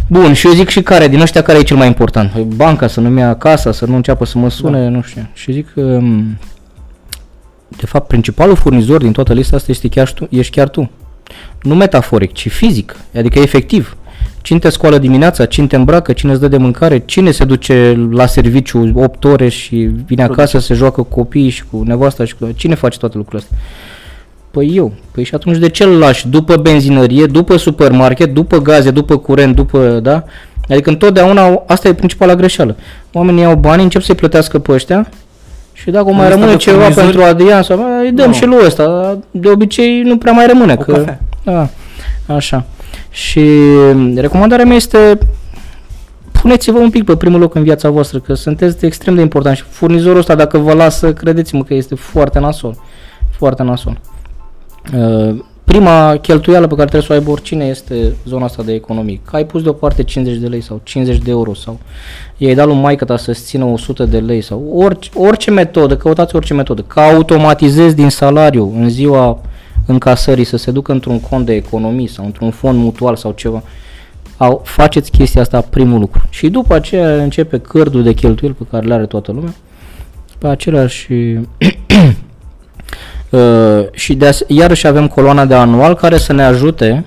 Bun, 0.07 0.33
și 0.33 0.47
eu 0.47 0.53
zic 0.53 0.69
și 0.69 0.81
care, 0.81 1.07
din 1.07 1.21
ăștia 1.21 1.41
care 1.41 1.57
e 1.57 1.63
cel 1.63 1.77
mai 1.77 1.87
important? 1.87 2.31
Păi, 2.31 2.47
Banca 2.55 2.87
să 2.87 2.99
nu-mi 2.99 3.19
ia 3.19 3.35
casa, 3.35 3.71
să 3.71 3.85
nu 3.85 3.95
înceapă 3.95 4.25
să 4.25 4.37
mă 4.37 4.49
sune, 4.49 4.83
da. 4.83 4.89
nu 4.89 5.01
știu. 5.01 5.29
Și 5.33 5.51
zic 5.51 5.73
că, 5.73 5.81
m, 6.01 6.37
de 7.67 7.85
fapt, 7.85 8.07
principalul 8.07 8.55
furnizor 8.55 9.01
din 9.01 9.11
toată 9.11 9.33
lista 9.33 9.55
asta 9.55 9.71
este 9.71 9.87
chiar 9.87 10.11
tu, 10.11 10.27
ești 10.29 10.55
chiar 10.55 10.69
tu. 10.69 10.91
Nu 11.61 11.75
metaforic, 11.75 12.33
ci 12.33 12.49
fizic, 12.49 12.95
adică 13.15 13.39
efectiv. 13.39 13.97
Cine 14.41 14.59
te 14.59 14.69
scoală 14.69 14.97
dimineața, 14.97 15.45
cine 15.45 15.67
te 15.67 15.75
îmbracă, 15.75 16.13
cine 16.13 16.31
îți 16.31 16.39
dă 16.41 16.47
de 16.47 16.57
mâncare, 16.57 16.99
cine 17.05 17.31
se 17.31 17.45
duce 17.45 18.07
la 18.11 18.25
serviciu 18.25 18.91
8 18.95 19.23
ore 19.23 19.49
și 19.49 19.75
vine 20.05 20.23
acasă, 20.23 20.59
se 20.59 20.73
joacă 20.73 21.01
cu 21.01 21.15
copiii 21.15 21.49
și 21.49 21.63
cu 21.71 21.83
nevasta 21.85 22.25
și 22.25 22.35
cu... 22.35 22.51
Cine 22.55 22.75
face 22.75 22.97
toate 22.97 23.17
lucrurile 23.17 23.47
astea? 23.49 23.65
Păi 24.57 24.71
eu. 24.75 24.91
Păi 25.11 25.23
și 25.23 25.35
atunci 25.35 25.57
de 25.57 25.69
ce 25.69 25.83
îl 25.83 25.97
lași 25.97 26.27
după 26.27 26.55
benzinărie, 26.55 27.25
după 27.25 27.57
supermarket, 27.57 28.33
după 28.33 28.57
gaze, 28.57 28.91
după 28.91 29.17
curent, 29.17 29.55
după, 29.55 29.99
da? 30.03 30.23
Adică 30.69 30.89
întotdeauna 30.89 31.63
asta 31.67 31.87
e 31.87 31.93
principala 31.93 32.35
greșeală. 32.35 32.75
Oamenii 33.13 33.41
iau 33.41 33.55
bani, 33.55 33.83
încep 33.83 34.01
să-i 34.01 34.15
plătească 34.15 34.59
pe 34.59 34.71
ăștia 34.71 35.09
și 35.73 35.91
dacă 35.91 36.03
mai 36.05 36.15
Lista 36.15 36.29
rămâne 36.29 36.51
de 36.51 36.57
ceva 36.57 36.77
furnizori? 36.77 37.05
pentru 37.05 37.23
Adrian 37.23 37.63
sau 37.63 37.77
"Bă, 37.77 37.83
îi 38.03 38.11
dăm 38.11 38.27
Nu. 38.27 38.33
și 38.33 38.45
lui 38.45 38.57
ăsta, 38.65 39.17
de 39.31 39.49
obicei 39.49 40.01
nu 40.01 40.17
prea 40.17 40.31
mai 40.31 40.47
rămâne. 40.47 40.75
O 40.79 40.81
că, 40.83 40.91
cafea. 40.91 41.19
da, 41.43 41.69
așa. 42.35 42.65
Și 43.09 43.49
recomandarea 44.15 44.65
mea 44.65 44.75
este 44.75 45.17
puneți-vă 46.31 46.77
un 46.77 46.89
pic 46.89 47.03
pe 47.03 47.15
primul 47.15 47.39
loc 47.39 47.55
în 47.55 47.63
viața 47.63 47.89
voastră, 47.89 48.19
că 48.19 48.33
sunteți 48.33 48.85
extrem 48.85 49.15
de 49.15 49.21
important 49.21 49.55
și 49.57 49.63
furnizorul 49.69 50.19
ăsta, 50.19 50.35
dacă 50.35 50.57
vă 50.57 50.73
lasă, 50.73 51.13
credeți-mă 51.13 51.63
că 51.63 51.73
este 51.73 51.95
foarte 51.95 52.39
nasol. 52.39 52.75
Foarte 53.37 53.63
nasol. 53.63 53.97
Uh, 54.93 55.43
Prima 55.67 56.17
cheltuială 56.17 56.67
pe 56.67 56.75
care 56.75 56.89
trebuie 56.89 57.01
să 57.01 57.13
o 57.13 57.15
aibă 57.15 57.31
oricine 57.31 57.65
este 57.65 58.15
zona 58.25 58.45
asta 58.45 58.63
de 58.63 58.73
economie. 58.73 59.19
Că 59.25 59.35
ai 59.35 59.45
pus 59.45 59.61
deoparte 59.63 60.03
50 60.03 60.37
de 60.37 60.47
lei 60.47 60.61
sau 60.61 60.81
50 60.83 61.17
de 61.17 61.29
euro 61.29 61.53
sau 61.53 61.79
i-ai 62.37 62.55
dat 62.55 62.65
lui 62.65 62.75
maică 62.75 63.05
ta 63.05 63.17
să-ți 63.17 63.43
țină 63.43 63.65
100 63.65 64.05
de 64.05 64.19
lei 64.19 64.41
sau 64.41 64.71
orice, 64.73 65.09
orice 65.13 65.51
metodă, 65.51 65.97
căutați 65.97 66.35
orice 66.35 66.53
metodă. 66.53 66.81
Că 66.81 66.99
automatizezi 66.99 67.95
din 67.95 68.09
salariu 68.09 68.73
în 68.75 68.89
ziua 68.89 69.41
încasării 69.85 70.43
să 70.43 70.57
se 70.57 70.71
ducă 70.71 70.91
într-un 70.91 71.19
cont 71.19 71.45
de 71.45 71.53
economii 71.53 72.07
sau 72.07 72.25
într-un 72.25 72.51
fond 72.51 72.79
mutual 72.79 73.15
sau 73.15 73.31
ceva. 73.31 73.63
Au, 74.37 74.61
faceți 74.65 75.11
chestia 75.11 75.41
asta 75.41 75.61
primul 75.61 75.99
lucru. 75.99 76.21
Și 76.29 76.49
după 76.49 76.75
aceea 76.75 77.23
începe 77.23 77.59
cărdul 77.59 78.03
de 78.03 78.13
cheltuieli 78.13 78.55
pe 78.55 78.65
care 78.71 78.85
le 78.85 78.93
are 78.93 79.05
toată 79.05 79.31
lumea. 79.31 79.53
Pe 80.37 80.47
același 80.47 81.13
Uh, 81.13 81.41
și 83.91 84.15
de 84.15 84.27
as- 84.27 84.43
iarăși 84.47 84.87
avem 84.87 85.07
coloana 85.07 85.45
de 85.45 85.53
anual 85.53 85.95
care 85.95 86.17
să 86.17 86.33
ne 86.33 86.43
ajute 86.43 87.05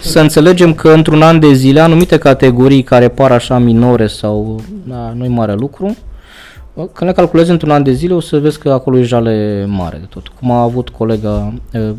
să 0.00 0.20
înțelegem 0.20 0.74
că 0.74 0.88
într-un 0.88 1.22
an 1.22 1.40
de 1.40 1.52
zile 1.52 1.80
anumite 1.80 2.18
categorii 2.18 2.82
care 2.82 3.08
par 3.08 3.32
așa 3.32 3.58
minore 3.58 4.06
sau 4.06 4.60
da, 4.88 5.12
nu-i 5.16 5.28
mare 5.28 5.52
lucru, 5.54 5.96
uh, 6.74 6.84
când 6.92 7.10
le 7.10 7.16
calculezi 7.16 7.50
într-un 7.50 7.70
an 7.70 7.82
de 7.82 7.92
zile 7.92 8.14
o 8.14 8.20
să 8.20 8.38
vezi 8.38 8.58
că 8.58 8.70
acolo 8.70 8.98
e 8.98 9.02
jale 9.02 9.64
mare 9.68 9.96
de 10.00 10.06
tot. 10.08 10.28
Cum 10.40 10.50
a 10.50 10.62
avut 10.62 10.88
colega 10.88 11.52
uh, 11.72 11.90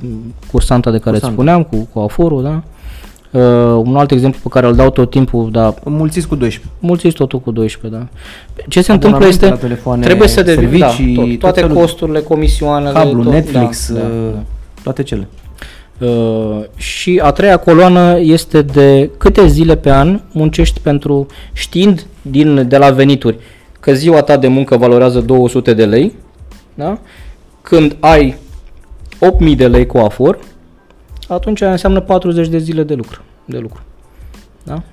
cursanta 0.51 0.91
de 0.91 0.97
care 0.99 1.15
îți 1.15 1.25
Cursanta. 1.25 1.33
spuneam 1.33 1.63
cu, 1.63 1.87
cu 1.93 1.99
aforul, 1.99 2.43
da? 2.43 2.63
Uh, 3.35 3.41
un 3.85 3.95
alt 3.95 4.11
exemplu 4.11 4.39
pe 4.43 4.49
care 4.49 4.67
îl 4.67 4.75
dau 4.75 4.89
tot 4.89 5.09
timpul, 5.09 5.51
dar 5.51 5.73
Mulțiți 5.83 6.27
cu 6.27 6.35
12. 6.35 6.73
mulțiți 6.79 7.15
totul 7.15 7.39
cu 7.39 7.51
12, 7.51 7.99
da. 7.99 8.07
Ce 8.67 8.81
se 8.81 8.91
întâmplă 8.91 9.17
Abonamente 9.17 9.45
este, 9.45 9.55
la 9.63 9.69
telefoane, 9.69 10.05
trebuie 10.05 10.27
să 10.27 10.41
devii, 10.41 10.79
da, 10.79 10.87
servicii, 10.87 11.15
tot, 11.15 11.29
tot 11.29 11.39
toate 11.39 11.59
felul. 11.59 11.75
costurile, 11.75 12.19
comisioanele, 12.19 12.93
Cablu, 12.93 13.23
tot, 13.23 13.31
Netflix, 13.31 13.91
da, 13.91 13.99
da, 13.99 14.05
uh, 14.05 14.31
da. 14.33 14.43
toate 14.83 15.03
cele. 15.03 15.27
Uh, 15.99 16.63
și 16.75 17.19
a 17.23 17.31
treia 17.31 17.57
coloană 17.57 18.19
este 18.19 18.61
de 18.61 19.09
câte 19.17 19.47
zile 19.47 19.75
pe 19.75 19.91
an 19.91 20.21
muncești 20.31 20.79
pentru, 20.79 21.27
știind 21.53 22.05
din, 22.21 22.67
de 22.67 22.77
la 22.77 22.89
venituri 22.89 23.37
că 23.79 23.93
ziua 23.93 24.21
ta 24.21 24.37
de 24.37 24.47
muncă 24.47 24.77
valorează 24.77 25.19
200 25.19 25.73
de 25.73 25.85
lei, 25.85 26.13
da? 26.73 26.99
când 27.61 27.95
ai 27.99 28.35
8000 29.19 29.55
de 29.55 29.67
lei 29.67 29.85
cu 29.85 29.97
afor, 29.97 30.39
atunci 31.27 31.61
aia 31.61 31.71
înseamnă 31.71 31.99
40 31.99 32.47
de 32.47 32.57
zile 32.57 32.83
de 32.83 32.93
lucru. 32.93 33.21
De 33.45 33.57
lucru. 33.57 33.81
Da? 34.63 34.83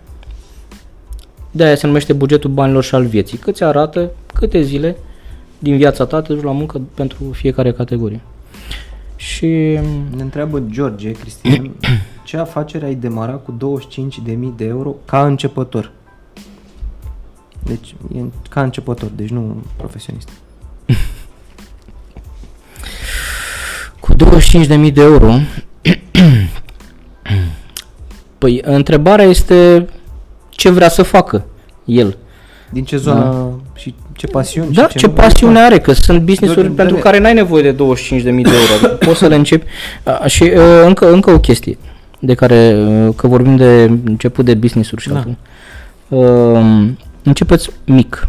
De 1.51 1.65
aia 1.65 1.75
se 1.75 1.87
numește 1.87 2.13
bugetul 2.13 2.51
banilor 2.51 2.83
și 2.83 2.95
al 2.95 3.07
vieții. 3.07 3.39
Câți 3.39 3.65
arată 3.65 4.11
câte 4.35 4.63
zile 4.63 4.97
din 5.59 5.77
viața 5.77 6.07
ta 6.07 6.23
te 6.23 6.33
duci 6.33 6.43
la 6.43 6.53
muncă 6.53 6.81
pentru 6.95 7.25
fiecare 7.33 7.73
categorie. 7.73 8.21
Și 9.17 9.47
Ne 10.17 10.23
întreabă 10.23 10.63
George, 10.71 11.13
Cristian, 11.13 11.71
ce 12.25 12.37
afacere 12.37 12.87
ai 12.87 12.95
demarat 12.95 13.45
cu 13.45 13.57
25.000 14.29 14.37
de 14.57 14.65
euro 14.65 14.95
ca 15.05 15.27
începător? 15.27 15.93
Deci, 17.65 17.95
e 18.17 18.21
ca 18.51 18.63
începător, 18.63 19.11
deci 19.17 19.29
nu 19.29 19.63
profesionist. 19.77 20.29
Cu 24.01 24.15
25.000 24.15 24.93
de 24.93 25.03
euro. 25.03 25.33
păi, 28.39 28.61
întrebarea 28.65 29.25
este 29.25 29.89
ce 30.51 30.71
vrea 30.71 30.89
să 30.89 31.03
facă 31.03 31.45
el. 31.85 32.17
Din 32.71 32.85
ce 32.85 32.97
zonă 32.97 33.51
și 33.75 33.95
ce 34.17 34.27
pasiuni? 34.27 34.73
Da, 34.75 34.89
și 34.89 34.97
ce 34.99 35.07
nu? 35.07 35.13
pasiune 35.13 35.61
are, 35.61 35.79
că 35.79 35.93
sunt 35.93 36.19
business-uri 36.21 36.61
George, 36.67 36.77
pentru 36.83 36.95
dă-ne- 36.95 37.05
care 37.11 37.19
n-ai 37.19 37.35
nevoie 37.35 37.63
de 37.63 37.73
25.000 37.73 37.77
de 38.23 38.31
euro. 38.31 38.73
adică 38.75 38.89
poți 39.07 39.19
să 39.19 39.27
le 39.27 39.35
începi. 39.35 39.67
A, 40.05 40.27
și 40.27 40.43
uh, 40.43 40.83
încă, 40.87 41.13
încă 41.13 41.31
o 41.31 41.39
chestie. 41.39 41.79
de 42.19 42.35
care, 42.35 42.75
uh, 42.87 43.15
că 43.17 43.27
vorbim 43.27 43.57
de 43.57 43.91
început 44.05 44.45
de 44.45 44.55
business-uri 44.55 45.03
și 45.03 45.09
Da. 45.09 45.17
altul. 45.17 45.37
Uh, 46.09 46.89
începeți 47.23 47.71
mic. 47.87 48.29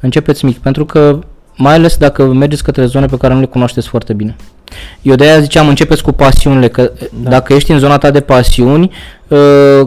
Începeți 0.00 0.44
mic, 0.44 0.58
pentru 0.58 0.84
că 0.84 1.18
mai 1.56 1.74
ales 1.74 1.96
dacă 1.96 2.24
mergeți 2.24 2.62
către 2.62 2.86
zone 2.86 3.06
pe 3.06 3.16
care 3.16 3.34
nu 3.34 3.40
le 3.40 3.46
cunoașteți 3.46 3.88
foarte 3.88 4.12
bine. 4.12 4.36
Eu 5.02 5.14
de 5.14 5.24
aia 5.24 5.40
ziceam, 5.40 5.68
începeți 5.68 6.02
cu 6.02 6.12
pasiunile, 6.12 6.68
că 6.68 6.82
Da. 6.82 7.06
da. 7.22 7.30
dacă 7.30 7.52
ești 7.52 7.70
în 7.72 7.78
zona 7.78 7.98
ta 7.98 8.10
de 8.10 8.20
pasiuni, 8.20 8.90
uh, 9.28 9.38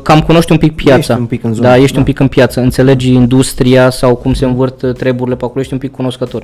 cam 0.03 0.21
cunoști 0.21 0.51
un 0.51 0.57
pic 0.57 0.75
piața. 0.75 0.97
Ești 0.97 1.11
un 1.11 1.25
pic 1.25 1.43
în 1.43 1.53
zonă, 1.53 1.67
Da, 1.67 1.77
ești 1.77 1.91
da. 1.93 1.97
un 1.99 2.05
pic 2.05 2.19
în 2.19 2.27
piață, 2.27 2.59
înțelegi 2.59 3.13
industria 3.13 3.89
sau 3.89 4.15
cum 4.15 4.33
se 4.33 4.45
învârt 4.45 4.81
uh, 4.81 4.93
treburile 4.93 5.35
pe 5.35 5.45
acolo, 5.45 5.59
ești 5.59 5.73
un 5.73 5.79
pic 5.79 5.91
cunoscător. 5.91 6.43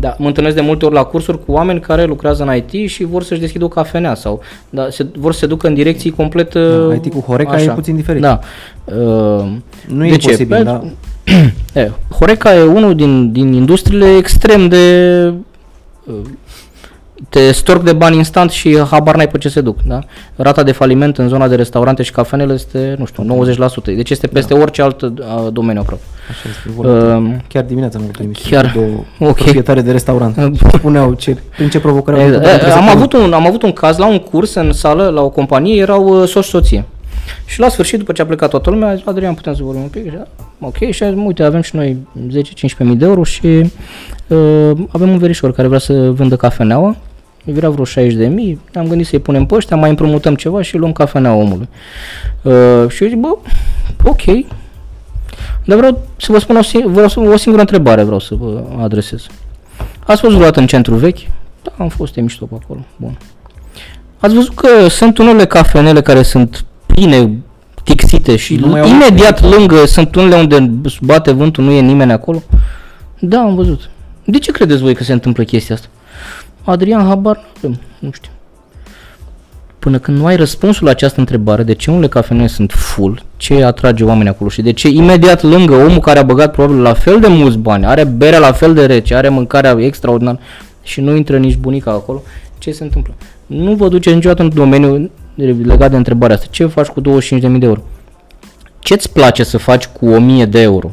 Da, 0.00 0.14
mă 0.18 0.26
întâlnesc 0.26 0.54
de 0.56 0.60
multe 0.62 0.84
ori 0.84 0.94
la 0.94 1.02
cursuri 1.04 1.44
cu 1.44 1.52
oameni 1.52 1.80
care 1.80 2.04
lucrează 2.04 2.42
în 2.42 2.54
IT 2.54 2.90
și 2.90 3.04
vor 3.04 3.22
să-și 3.22 3.40
deschidă 3.40 3.64
o 3.64 3.68
cafenea 3.68 4.14
sau 4.14 4.40
da, 4.70 4.86
se, 4.90 5.06
vor 5.16 5.32
să 5.32 5.38
se 5.38 5.46
ducă 5.46 5.66
în 5.66 5.74
direcții 5.74 6.10
complet 6.10 6.54
uh, 6.54 6.86
Da, 6.88 6.94
IT 6.94 7.12
cu 7.12 7.20
Horeca 7.20 7.62
e 7.62 7.68
puțin 7.68 7.96
diferit. 7.96 8.20
Da. 8.22 8.38
Uh, 8.84 8.94
Nu 9.86 10.06
e 10.06 10.10
de 10.10 10.16
ce? 10.16 10.30
imposibil, 10.30 10.56
Pe- 10.56 10.62
da. 10.62 10.82
E, 11.80 11.90
Horeca 12.18 12.54
e 12.56 12.62
unul 12.62 12.94
din, 12.94 13.32
din 13.32 13.52
industriile 13.52 14.16
extrem 14.16 14.68
de... 14.68 15.32
uh, 17.20 17.26
Te 17.28 17.52
storc 17.52 17.82
de 17.82 17.92
bani 17.92 18.16
instant 18.16 18.50
și 18.50 18.78
habar 18.90 19.16
n-ai 19.16 19.28
pe 19.28 19.38
ce 19.38 19.48
se 19.48 19.60
duc. 19.60 19.78
Da? 19.82 19.98
Rata 20.36 20.62
de 20.62 20.72
faliment 20.72 21.18
în 21.18 21.28
zona 21.28 21.48
de 21.48 21.54
restaurante 21.54 22.02
și 22.02 22.10
cafenele 22.12 22.52
este, 22.52 22.94
nu 22.98 23.04
știu, 23.04 23.44
90%. 23.82 23.84
Deci 23.84 24.10
este 24.10 24.26
peste 24.26 24.54
Da. 24.54 24.60
orice 24.60 24.82
alt 24.82 25.00
uh, 25.02 25.10
domeniu 25.52 25.80
aproape. 25.80 26.02
Așa 26.30 26.48
este 26.48 26.70
vorba. 26.76 27.16
Uh, 27.16 27.30
Chiar 27.48 27.64
dimineața 27.64 27.98
am 27.98 28.04
avut 28.04 28.18
o 28.18 28.22
emisiune 28.22 28.62
chiar- 28.62 28.72
cu 28.72 28.78
două 29.18 29.30
ok. 29.30 29.36
proprietare 29.36 29.80
de 29.80 29.90
restaurant. 29.92 30.56
Spuneau 30.74 31.12
ce, 31.14 31.36
prin 31.56 31.68
ce 31.68 31.80
provocare 31.80 32.20
au 32.20 32.26
Exact. 32.26 32.44
avut 32.44 32.54
E, 32.54 32.58
pentru 32.58 32.70
să 32.70 32.76
am, 32.76 32.84
pună- 32.84 32.96
avut 32.98 33.12
un, 33.12 33.32
am 33.32 33.46
avut 33.46 33.62
un 33.62 33.72
caz 33.72 33.96
la 33.98 34.06
un 34.06 34.18
curs 34.18 34.54
în 34.54 34.72
sală, 34.72 35.08
la 35.08 35.20
o 35.22 35.28
companie, 35.28 35.80
erau 35.80 36.20
uh, 36.22 36.28
soț-soție. 36.28 36.84
Și 37.46 37.60
la 37.60 37.68
sfârșit, 37.68 37.98
după 37.98 38.12
ce 38.12 38.22
a 38.22 38.26
plecat 38.26 38.50
toată 38.50 38.70
lumea, 38.70 38.88
a 38.88 38.94
zis, 38.94 39.06
Adrian, 39.06 39.34
putem 39.34 39.54
să 39.54 39.62
vorbim 39.62 39.82
un 39.82 39.88
pic? 39.88 40.10
Și, 40.10 40.16
a, 40.16 40.26
ok, 40.60 40.90
și 40.90 41.02
a 41.02 41.10
zis, 41.12 41.20
uite, 41.24 41.42
avem 41.42 41.60
și 41.60 41.76
noi 41.76 41.96
10-15 42.28 42.32
mii 42.78 42.96
de 42.96 43.04
euro 43.04 43.24
și 43.24 43.46
uh, 43.46 44.70
avem 44.88 45.08
un 45.08 45.18
verișor 45.18 45.52
care 45.52 45.68
vrea 45.68 45.78
să 45.78 46.10
vândă 46.10 46.36
cafeneaua. 46.36 46.96
Îi 47.44 47.52
vrea 47.52 47.70
vreo 47.70 47.84
60 47.84 48.14
de 48.18 48.26
mii, 48.26 48.60
am 48.74 48.88
gândit 48.88 49.06
să-i 49.06 49.18
punem 49.18 49.46
pe 49.46 49.54
ăștia, 49.54 49.76
mai 49.76 49.88
împrumutăm 49.88 50.34
ceva 50.34 50.62
și 50.62 50.76
luăm 50.76 50.92
cafeneaua 50.92 51.42
omului. 51.42 51.68
Uh, 52.42 52.88
și 52.88 53.02
eu 53.02 53.08
zic, 53.08 53.18
bă, 53.18 53.36
ok. 54.04 54.22
Dar 55.64 55.76
vreau 55.76 56.06
să 56.16 56.32
vă 56.32 56.38
spun 56.38 56.56
o, 56.56 56.62
sing- 56.62 56.86
vreau 56.86 57.08
să, 57.08 57.20
o 57.20 57.36
singură 57.36 57.62
întrebare 57.62 58.02
vreau 58.02 58.18
să 58.18 58.34
vă 58.34 58.62
adresez. 58.80 59.26
Ați 60.06 60.20
fost 60.20 60.34
vreodată 60.34 60.60
în 60.60 60.66
centru 60.66 60.94
vechi? 60.94 61.18
Da, 61.62 61.72
am 61.78 61.88
fost, 61.88 62.16
e 62.16 62.20
mișto 62.20 62.44
pe 62.44 62.54
acolo. 62.62 62.80
Bun. 62.96 63.18
Ați 64.18 64.34
văzut 64.34 64.54
că 64.54 64.88
sunt 64.88 65.18
unele 65.18 65.46
cafenele 65.46 66.00
care 66.00 66.22
sunt 66.22 66.64
pline, 66.98 67.42
tixite 67.82 68.36
și 68.36 68.54
Nu 68.54 68.66
mai 68.66 68.80
au 68.80 68.88
imediat 68.88 69.42
lângă 69.42 69.84
sunt 69.86 70.14
unele 70.14 70.36
unde 70.36 70.70
bate 71.00 71.32
vântul, 71.32 71.64
nu 71.64 71.70
e 71.70 71.80
nimeni 71.80 72.12
acolo? 72.12 72.42
Da, 73.18 73.38
am 73.38 73.54
văzut. 73.54 73.90
De 74.24 74.38
ce 74.38 74.52
credeți 74.52 74.82
voi 74.82 74.94
că 74.94 75.04
se 75.04 75.12
întâmplă 75.12 75.44
chestia 75.44 75.74
asta? 75.74 75.88
Adrian, 76.62 77.06
habar 77.06 77.36
n-avem, 77.36 77.80
nu 77.98 78.10
știu. 78.12 78.30
Până 79.78 79.98
când 79.98 80.18
nu 80.18 80.26
ai 80.26 80.36
răspunsul 80.36 80.84
la 80.84 80.90
această 80.90 81.20
întrebare, 81.20 81.62
de 81.62 81.74
ce 81.74 81.90
unele 81.90 82.08
cafenele 82.08 82.46
sunt 82.46 82.72
full, 82.72 83.22
ce 83.36 83.64
atrage 83.64 84.04
oamenii 84.04 84.30
acolo 84.30 84.50
și 84.50 84.62
de 84.62 84.72
ce 84.72 84.88
imediat 84.88 85.42
lângă 85.42 85.74
omul 85.74 85.98
care 85.98 86.18
a 86.18 86.22
băgat 86.22 86.52
probabil 86.52 86.82
la 86.82 86.92
fel 86.92 87.20
de 87.20 87.26
mulți 87.26 87.58
bani, 87.58 87.86
are 87.86 88.04
berea 88.04 88.38
la 88.38 88.52
fel 88.52 88.74
de 88.74 88.86
rece, 88.86 89.14
are 89.14 89.28
mâncarea 89.28 89.76
extraordinară 89.78 90.38
și 90.82 91.00
nu 91.00 91.16
intră 91.16 91.38
nici 91.38 91.56
bunica 91.56 91.90
acolo, 91.90 92.22
ce 92.58 92.70
se 92.70 92.82
întâmplă? 92.82 93.14
Nu 93.46 93.74
vă 93.74 93.88
duceți 93.88 94.14
niciodată 94.14 94.42
în 94.42 94.50
domeniu 94.54 95.10
legat 95.44 95.90
de 95.90 95.96
întrebarea 95.96 96.36
asta. 96.36 96.46
Ce 96.50 96.66
faci 96.66 96.86
cu 96.86 97.00
25.000 97.00 97.58
de 97.58 97.66
euro? 97.66 97.80
Ce-ți 98.78 99.12
place 99.12 99.42
să 99.44 99.58
faci 99.58 99.86
cu 99.86 100.06
1000 100.08 100.44
de 100.44 100.60
euro? 100.60 100.90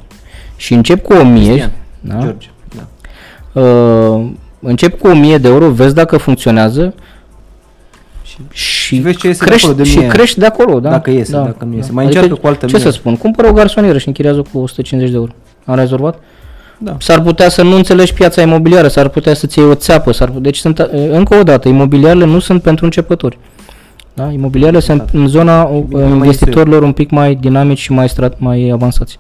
Și 0.55 0.73
încep 0.73 1.03
cu 1.03 1.13
1000, 1.13 1.43
Cristian, 1.45 1.71
da? 1.99 2.17
George, 2.19 2.47
da. 2.75 3.61
Uh, 3.61 4.25
încep 4.59 4.99
cu 4.99 5.07
1000 5.07 5.37
de 5.37 5.47
euro, 5.47 5.69
vezi 5.69 5.93
dacă 5.93 6.17
funcționează 6.17 6.93
Și 8.23 8.37
și, 8.51 8.85
Și 8.85 8.95
vezi 8.95 9.17
ce 9.17 9.27
iese 9.27 9.39
de 9.39 9.45
crești, 9.49 9.65
acolo 9.67 9.83
de 9.83 9.89
și 9.89 9.97
1000. 9.97 10.09
crești 10.09 10.39
de 10.39 10.45
acolo, 10.45 10.79
da? 10.79 10.89
Dacă 10.89 11.09
iese, 11.09 11.31
da, 11.31 11.41
dacă 11.43 11.65
nu 11.65 11.75
iese. 11.75 11.87
da. 11.87 11.93
Mai 11.93 12.05
încearcă 12.05 12.35
cu 12.35 12.47
altă 12.47 12.65
Ce 12.65 12.75
mie. 12.75 12.85
să 12.85 12.91
spun? 12.91 13.17
Cumpără 13.17 13.47
o 13.47 13.51
garsonieră 13.53 13.97
și 13.97 14.07
închiriază 14.07 14.41
cu 14.51 14.57
150 14.59 15.11
de 15.11 15.17
euro. 15.17 15.31
Am 15.65 15.75
rezolvat? 15.75 16.19
Da. 16.77 16.95
S-ar 16.99 17.21
putea 17.21 17.49
să 17.49 17.61
nu 17.63 17.75
înțelegi 17.75 18.13
piața 18.13 18.41
imobiliară, 18.41 18.87
s-ar 18.87 19.07
putea 19.07 19.33
să-ți 19.33 19.59
iei 19.59 19.67
o 19.67 19.73
țeapă, 19.75 20.11
s-ar 20.11 20.27
putea... 20.27 20.41
deci 20.41 20.57
sunt, 20.57 20.77
încă 21.09 21.35
o 21.35 21.43
dată, 21.43 21.67
imobiliarele 21.67 22.25
nu 22.25 22.39
sunt 22.39 22.61
pentru 22.61 22.85
începători. 22.85 23.37
Da? 24.15 24.31
Imobiliarele 24.31 24.79
sunt 24.79 25.09
în 25.13 25.27
zona 25.27 25.63
uh, 25.63 25.83
Bine, 25.87 26.01
mai 26.01 26.11
investitorilor 26.11 26.83
un 26.83 26.91
pic 26.91 27.09
mai 27.09 27.35
dinamici 27.35 27.77
și 27.79 27.91
mai, 27.91 28.09
strat, 28.09 28.39
mai 28.39 28.69
avansați. 28.73 29.17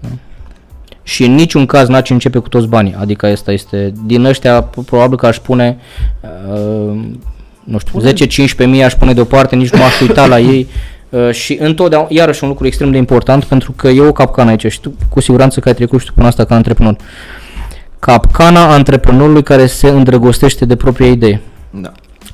Da. 0.00 0.08
Și 1.02 1.24
în 1.24 1.34
niciun 1.34 1.66
caz 1.66 1.88
n-aș 1.88 2.10
începe 2.10 2.38
cu 2.38 2.48
toți 2.48 2.66
banii, 2.66 2.94
adică 2.98 3.26
asta 3.26 3.52
este, 3.52 3.92
din 4.04 4.24
ăștia 4.24 4.62
probabil 4.62 5.16
că 5.16 5.26
aș 5.26 5.38
pune, 5.38 5.78
uh, 6.52 6.98
nu 7.64 7.78
știu, 7.78 8.00
10-15 8.64 8.66
mii 8.66 8.82
aș 8.82 8.94
pune 8.94 9.12
deoparte, 9.12 9.56
nici 9.56 9.70
nu 9.70 9.78
m-aș 9.78 10.00
uita 10.00 10.26
la 10.26 10.38
ei 10.38 10.66
uh, 11.08 11.30
și 11.30 11.58
întotdeauna, 11.60 12.08
iarăși 12.10 12.42
un 12.42 12.48
lucru 12.48 12.66
extrem 12.66 12.90
de 12.90 12.96
important 12.96 13.44
pentru 13.44 13.72
că 13.72 13.88
e 13.88 14.00
o 14.00 14.12
capcană 14.12 14.50
aici 14.50 14.66
și 14.66 14.80
tu 14.80 14.92
cu 15.08 15.20
siguranță 15.20 15.60
că 15.60 15.68
ai 15.68 15.74
trecut 15.74 16.00
și 16.00 16.06
tu 16.06 16.12
până 16.12 16.26
asta 16.26 16.44
ca 16.44 16.54
antreprenor. 16.54 16.96
Capcana 17.98 18.72
antreprenorului 18.72 19.42
care 19.42 19.66
se 19.66 19.88
îndrăgostește 19.88 20.64
de 20.64 20.76
propria 20.76 21.06
idee. 21.06 21.40
Da. 21.70 21.92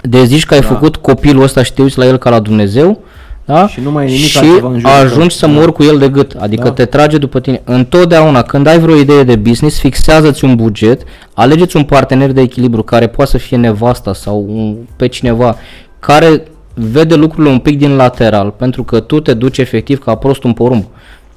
De 0.09 0.25
zici 0.25 0.47
că 0.47 0.55
ai 0.55 0.61
Da. 0.61 0.67
făcut 0.67 0.97
copilul 0.97 1.43
ăsta 1.43 1.63
și 1.63 1.73
te 1.73 1.83
uiți 1.83 1.99
la 1.99 2.07
el 2.07 2.17
ca 2.17 2.31
la 2.31 2.41
Dumnezeu, 2.41 3.01
da? 3.45 3.69
Și 3.69 3.81
nu 3.81 3.91
mai 3.91 4.05
e 4.05 4.07
nimic 4.09 4.25
și 4.25 4.39
altceva 4.39 4.67
în 4.69 4.79
jurul 4.79 4.91
tău. 4.97 5.05
ajungi 5.05 5.37
să 5.37 5.47
mori 5.47 5.73
cu 5.73 5.83
el 5.83 5.99
de 5.99 6.09
gât, 6.09 6.33
adică 6.39 6.63
Da. 6.65 6.71
te 6.73 6.85
trage 6.85 7.19
după 7.19 7.41
tine. 7.41 7.61
Întotdeauna 7.65 8.43
când 8.43 8.67
ai 8.67 8.79
vreo 8.79 8.97
idee 8.97 9.23
de 9.23 9.37
business, 9.37 9.79
fixează-ți 9.79 10.45
un 10.45 10.55
buget, 10.57 11.03
alegeți 11.35 11.77
un 11.77 11.85
partener 11.85 12.33
de 12.33 12.41
echilibru 12.41 12.83
care 12.83 13.07
poate 13.07 13.31
să 13.31 13.39
fie 13.39 13.57
nevasta 13.57 14.15
sau 14.15 14.45
un, 14.49 14.77
pe 14.97 15.07
cineva 15.07 15.57
care 15.99 16.43
vede 16.75 17.15
lucrurile 17.15 17.53
un 17.53 17.59
pic 17.59 17.79
din 17.79 17.97
lateral, 17.97 18.51
pentru 18.51 18.83
că 18.83 19.01
tu 19.01 19.21
te 19.21 19.35
duci 19.35 19.59
efectiv 19.59 19.99
ca 19.99 20.15
prost 20.15 20.45
un 20.45 20.53
porumb. 20.53 20.85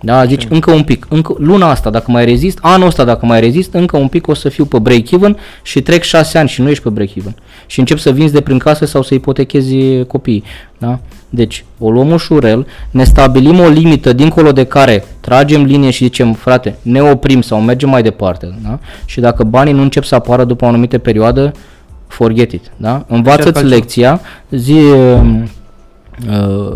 Da, 0.01 0.25
zici 0.25 0.47
încă 0.49 0.71
un 0.71 0.83
pic, 0.83 1.05
încă 1.09 1.35
luna 1.37 1.69
asta 1.69 1.89
dacă 1.89 2.11
mai 2.11 2.25
rezist, 2.25 2.59
anul 2.61 2.87
ăsta 2.87 3.03
dacă 3.03 3.25
mai 3.25 3.39
rezist, 3.39 3.73
încă 3.73 3.97
un 3.97 4.07
pic 4.07 4.27
o 4.27 4.33
să 4.33 4.49
fiu 4.49 4.65
pe 4.65 4.79
break-even 4.79 5.37
și 5.63 5.81
trec 5.81 6.03
6 6.03 6.37
ani 6.37 6.49
și 6.49 6.61
nu 6.61 6.69
ești 6.69 6.83
pe 6.83 6.89
break-even. 6.89 7.35
Și 7.65 7.79
încep 7.79 7.97
să 7.97 8.11
vinzi 8.11 8.33
de 8.33 8.41
prin 8.41 8.57
casă 8.57 8.85
sau 8.85 9.01
să 9.01 9.13
ipotechezi 9.13 10.03
copiii. 10.07 10.43
Da? 10.77 10.99
Deci, 11.29 11.65
o 11.79 11.91
luăm 11.91 12.11
ușurel, 12.11 12.67
ne 12.91 13.03
stabilim 13.03 13.59
o 13.59 13.67
limită 13.67 14.13
dincolo 14.13 14.51
de 14.51 14.63
care 14.63 15.03
tragem 15.19 15.63
linie 15.63 15.89
și 15.89 16.03
zicem, 16.03 16.33
frate, 16.33 16.77
ne 16.81 17.01
oprim 17.01 17.41
sau 17.41 17.61
mergem 17.61 17.89
mai 17.89 18.03
departe. 18.03 18.57
Da? 18.63 18.79
Și 19.05 19.19
dacă 19.19 19.43
banii 19.43 19.73
nu 19.73 19.81
încep 19.81 20.03
să 20.03 20.15
apară 20.15 20.43
după 20.43 20.65
o 20.65 20.67
anumită 20.67 20.97
perioadă, 20.97 21.51
forget 22.07 22.51
it. 22.51 22.71
Da? 22.77 23.05
Învață-ți 23.07 23.47
altceva. 23.47 23.67
lecția, 23.67 24.21
zi, 24.49 24.71
uh, 24.71 25.19
uh, 25.23 25.43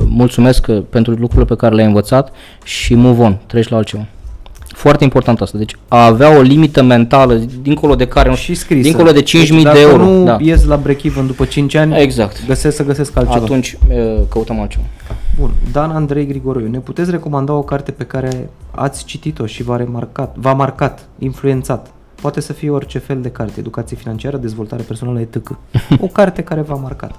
mulțumesc 0.08 0.66
uh, 0.70 0.82
pentru 0.89 1.12
lucrurile 1.12 1.46
pe 1.46 1.56
care 1.56 1.76
le-ai 1.76 1.88
învățat 1.88 2.32
și 2.64 2.96
move 2.96 3.22
on, 3.24 3.38
treci 3.46 3.68
la 3.68 3.78
altceva. 3.78 4.06
Foarte 4.68 5.04
important 5.04 5.42
asta. 5.42 5.58
Deci 5.58 5.76
a 5.88 6.06
avea 6.06 6.38
o 6.38 6.42
limită 6.42 6.84
mentală 6.84 7.42
dincolo 7.62 7.96
de 7.96 8.08
care 8.08 8.30
nu 8.30 8.36
Și 8.36 8.54
scris. 8.54 8.84
dincolo 8.84 9.12
de 9.12 9.24
5.000 9.24 9.24
deci, 9.24 9.48
de 9.48 9.80
euro. 9.80 9.98
Dacă 9.98 10.10
nu 10.10 10.24
da. 10.24 10.38
ies 10.39 10.66
la 10.66 10.76
break-even 10.76 11.26
după 11.28 11.46
5 11.46 11.76
ani, 11.76 12.02
Exact. 12.02 12.46
găsesc 12.48 12.76
să 12.76 12.84
găsesc 12.84 13.18
altceva. 13.18 13.44
Atunci 13.44 13.78
uh, 13.89 14.22
căutăm 14.30 14.60
altceva. 14.60 14.84
Bun, 15.39 15.52
Dan 15.72 15.89
Andrei 15.92 16.28
Grigoroiu, 16.28 16.68
ne 16.70 16.78
puteți 16.78 17.12
recomanda 17.12 17.54
o 17.54 17.62
carte 17.62 17.92
pe 17.92 18.04
care 18.04 18.50
ați 18.72 19.06
citit-o 19.06 19.46
și 19.46 19.64
v-a 19.64 19.76
remarcat, 19.76 20.36
v-a 20.38 20.54
marcat, 20.54 21.08
influențat? 21.20 21.92
Poate 22.22 22.41
să 22.41 22.53
fie 22.53 22.69
orice 22.69 22.97
fel 22.97 23.22
de 23.22 23.30
carte, 23.30 23.59
educație 23.59 23.97
financiară, 23.97 24.38
dezvoltare 24.38 24.84
personală, 24.84 25.19
etc. 25.19 25.57
O 25.99 26.07
carte 26.07 26.43
care 26.43 26.61
v-a 26.61 26.76
marcat. 26.76 27.15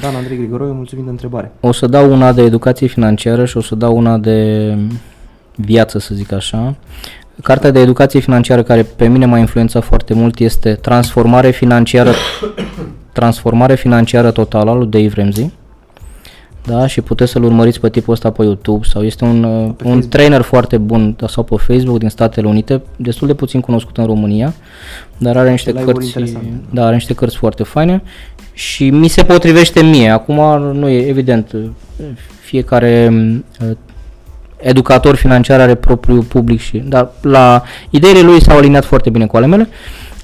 Dan 0.00 0.14
Andrei 0.14 0.36
Grigoroiu, 0.36 0.72
mulțumim 0.72 1.04
de 1.04 1.10
întrebare. 1.10 1.52
O 1.60 1.72
să 1.72 1.86
dau 1.86 2.12
una 2.12 2.32
de 2.32 2.42
educație 2.42 2.86
financiară 2.86 3.44
și 3.44 3.56
o 3.56 3.60
să 3.60 3.74
dau 3.74 3.96
una 3.96 4.18
de 4.18 4.76
viață, 5.54 5.98
să 5.98 6.14
zic 6.14 6.32
așa. 6.32 6.74
Cartea 7.42 7.70
de 7.70 7.80
educație 7.80 8.20
financiară 8.20 8.62
care 8.62 8.82
pe 8.82 9.08
mine 9.08 9.26
m-a 9.26 9.38
influențat 9.38 9.84
foarte 9.84 10.14
mult 10.14 10.38
este 10.38 10.74
Transformare 10.74 11.50
financiară 11.50 12.10
Transformare 13.12 13.74
financiară 13.74 14.30
totală 14.30 14.70
al 14.70 14.78
lui 14.78 14.86
Dave 14.86 15.10
Ramsey. 15.14 15.52
Da, 16.66 16.86
și 16.86 17.00
puteți 17.00 17.30
să-l 17.30 17.44
urmăriți 17.44 17.80
pe 17.80 17.90
tipul 17.90 18.12
ăsta 18.12 18.30
pe 18.30 18.42
YouTube 18.42 18.86
sau 18.86 19.02
este 19.02 19.24
un, 19.24 19.42
uh, 19.44 19.64
un 19.64 19.74
Facebook. 19.74 20.04
trainer 20.04 20.40
foarte 20.40 20.78
bun 20.78 21.14
da, 21.18 21.28
sau 21.28 21.42
pe 21.42 21.54
Facebook 21.56 21.98
din 21.98 22.08
Statele 22.08 22.48
Unite, 22.48 22.82
destul 22.96 23.26
de 23.26 23.34
puțin 23.34 23.60
cunoscut 23.60 23.96
în 23.96 24.06
România, 24.06 24.54
dar 25.18 25.36
are 25.36 25.50
niște 25.50 25.70
Live-uri 25.70 25.92
cărți, 25.92 26.06
interesante. 26.06 26.62
da, 26.70 26.84
are 26.84 26.94
niște 26.94 27.14
cărți 27.14 27.36
foarte 27.36 27.62
faine 27.62 28.02
și 28.52 28.90
mi 28.90 29.08
se 29.08 29.22
potrivește 29.22 29.82
mie. 29.82 30.08
Acum 30.08 30.62
nu 30.72 30.88
e 30.88 31.08
evident, 31.08 31.56
fiecare 32.40 33.12
uh, 33.60 33.76
educator 34.56 35.14
financiar 35.14 35.60
are 35.60 35.74
propriul 35.74 36.22
public 36.22 36.60
și 36.60 36.78
dar 36.78 37.10
la 37.22 37.62
ideile 37.90 38.20
lui 38.20 38.42
s-au 38.42 38.56
aliniat 38.56 38.84
foarte 38.84 39.10
bine 39.10 39.26
cu 39.26 39.36
ale 39.36 39.46
mele. 39.46 39.68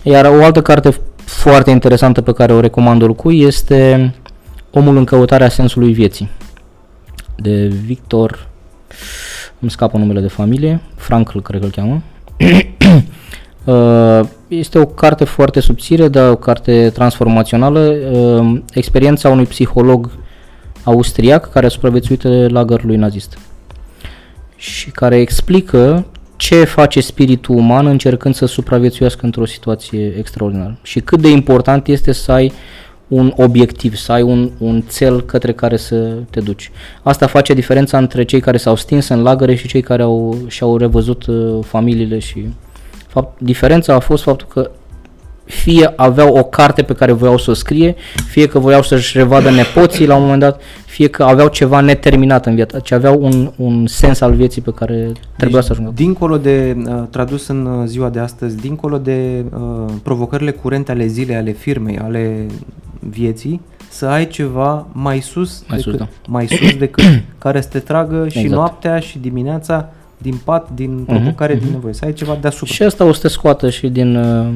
Iar 0.03 0.25
o 0.25 0.45
altă 0.45 0.63
carte 0.63 0.91
foarte 1.25 1.71
interesantă 1.71 2.21
pe 2.21 2.33
care 2.33 2.53
o 2.53 2.61
recomand 2.61 3.03
oricui 3.03 3.41
este 3.41 4.15
Omul 4.77 4.97
în 4.97 5.05
căutarea 5.05 5.49
sensului 5.49 5.93
vieții. 5.93 6.31
De 7.37 7.67
Victor, 7.67 8.49
îmi 9.59 9.71
scapă 9.71 9.99
numele 9.99 10.21
de 10.21 10.29
familie, 10.29 10.81
Frankl 10.95 11.39
cred 11.39 11.61
că 11.61 11.67
îl 11.67 11.73
cheamă. 11.73 12.03
Uh, 13.65 14.21
este 14.49 14.79
o 14.79 14.87
carte 14.87 15.25
foarte 15.25 15.61
subțire, 15.61 16.09
dar 16.09 16.31
o 16.31 16.37
carte 16.37 16.91
transformațională, 16.91 17.81
uh, 17.81 18.61
experiența 18.73 19.29
unui 19.29 19.45
psiholog 19.45 20.11
austriac 20.85 21.51
care 21.51 21.67
a 21.67 21.69
supraviețuit 21.69 22.23
lagărului 22.51 22.97
nazist. 22.97 23.39
Și 24.57 24.91
care 24.91 25.17
explică 25.17 26.07
ce 26.37 26.65
face 26.65 27.01
spiritul 27.01 27.57
uman 27.57 27.87
încercând 27.87 28.35
să 28.35 28.47
supraviețuiască 28.47 29.25
într-o 29.25 29.45
situație 29.45 30.15
extraordinară. 30.19 30.79
Și 30.83 31.01
cât 31.01 31.21
de 31.21 31.29
important 31.29 31.87
este 31.87 32.13
să 32.13 32.33
ai 32.33 32.53
un 33.09 33.33
obiectiv, 33.37 33.95
să 33.95 34.13
ai 34.13 34.23
un, 34.23 34.51
un 34.59 34.83
cel 34.93 35.23
către 35.23 35.53
care 35.53 35.77
să 35.77 36.17
te 36.31 36.41
duci. 36.41 36.71
Asta 37.03 37.27
face 37.27 37.55
diferența 37.55 37.99
între 37.99 38.25
cei 38.25 38.41
care 38.41 38.57
s-au 38.57 38.77
stins 38.77 39.09
în 39.09 39.23
lagăre 39.23 39.55
și 39.55 39.69
cei 39.69 39.81
care 39.81 40.03
au, 40.03 40.37
și-au 40.47 40.77
revăzut 40.77 41.27
uh, 41.27 41.59
familiile 41.65 42.19
și 42.19 42.49
fapt, 43.09 43.41
diferența 43.41 43.95
a 43.95 43.99
fost 43.99 44.23
faptul 44.23 44.47
că 44.49 44.71
fie 45.45 45.93
aveau 45.97 46.37
o 46.37 46.43
carte 46.43 46.83
pe 46.83 46.93
care 46.93 47.13
voiau 47.13 47.39
să 47.39 47.51
o 47.51 47.55
scrie, 47.55 47.95
fie 48.29 48.47
că 48.47 48.59
voiau 48.59 48.83
să-și 48.83 49.19
revadă 49.19 49.51
nepoții 49.51 50.07
la 50.07 50.15
un 50.17 50.23
moment 50.23 50.41
dat, 50.41 50.61
fie 50.87 51.09
că 51.09 51.23
aveau 51.23 51.49
ceva 51.49 51.81
neterminat 51.81 52.47
în 52.47 52.55
viață, 52.55 52.79
ce 52.79 52.95
aveau 52.95 53.23
un, 53.23 53.53
un 53.57 53.87
sens 53.87 54.21
al 54.21 54.35
vieții 54.35 54.63
pe 54.63 54.73
care 54.75 55.13
trebuia 55.37 55.59
deci, 55.59 55.67
să 55.67 55.73
ajungă. 55.73 55.93
Dincolo 55.95 56.37
de, 56.37 56.77
uh, 56.87 57.03
tradus 57.11 57.47
în 57.47 57.67
uh, 57.67 57.87
ziua 57.87 58.09
de 58.09 58.19
astăzi, 58.19 58.57
dincolo 58.57 58.99
de 58.99 59.45
uh, 59.55 59.93
provocările 60.03 60.51
curente 60.51 60.91
ale 60.93 61.07
zilei, 61.07 61.37
ale 61.37 61.51
firmei, 61.51 61.99
ale 61.99 62.47
vieții, 63.11 63.61
să 63.89 64.07
ai 64.07 64.27
ceva 64.27 64.87
mai 64.93 65.21
sus, 65.21 65.65
mai 65.69 65.79
decât, 65.79 65.93
sus, 65.93 66.01
da. 66.01 66.09
mai 66.29 66.47
sus 66.47 66.77
decât 66.85 67.05
care 67.39 67.61
să 67.61 67.69
te 67.69 67.79
tragă 67.79 68.29
și 68.29 68.39
exact. 68.39 68.55
noaptea 68.55 68.99
și 68.99 69.19
dimineața 69.19 69.89
din 70.19 70.41
pat, 70.45 70.71
din 70.75 70.95
mhm, 70.95 71.05
provocare, 71.05 71.57
uh-huh, 71.57 71.61
din 71.61 71.71
nevoie, 71.71 71.93
să 71.93 72.05
ai 72.05 72.13
ceva 72.13 72.39
deasupra. 72.41 72.75
Și 72.75 72.83
asta 72.83 73.05
o 73.05 73.13
să 73.13 73.21
te 73.21 73.29
scoată 73.29 73.71
și 73.71 73.89
din 73.89 74.17
uh, 74.17 74.47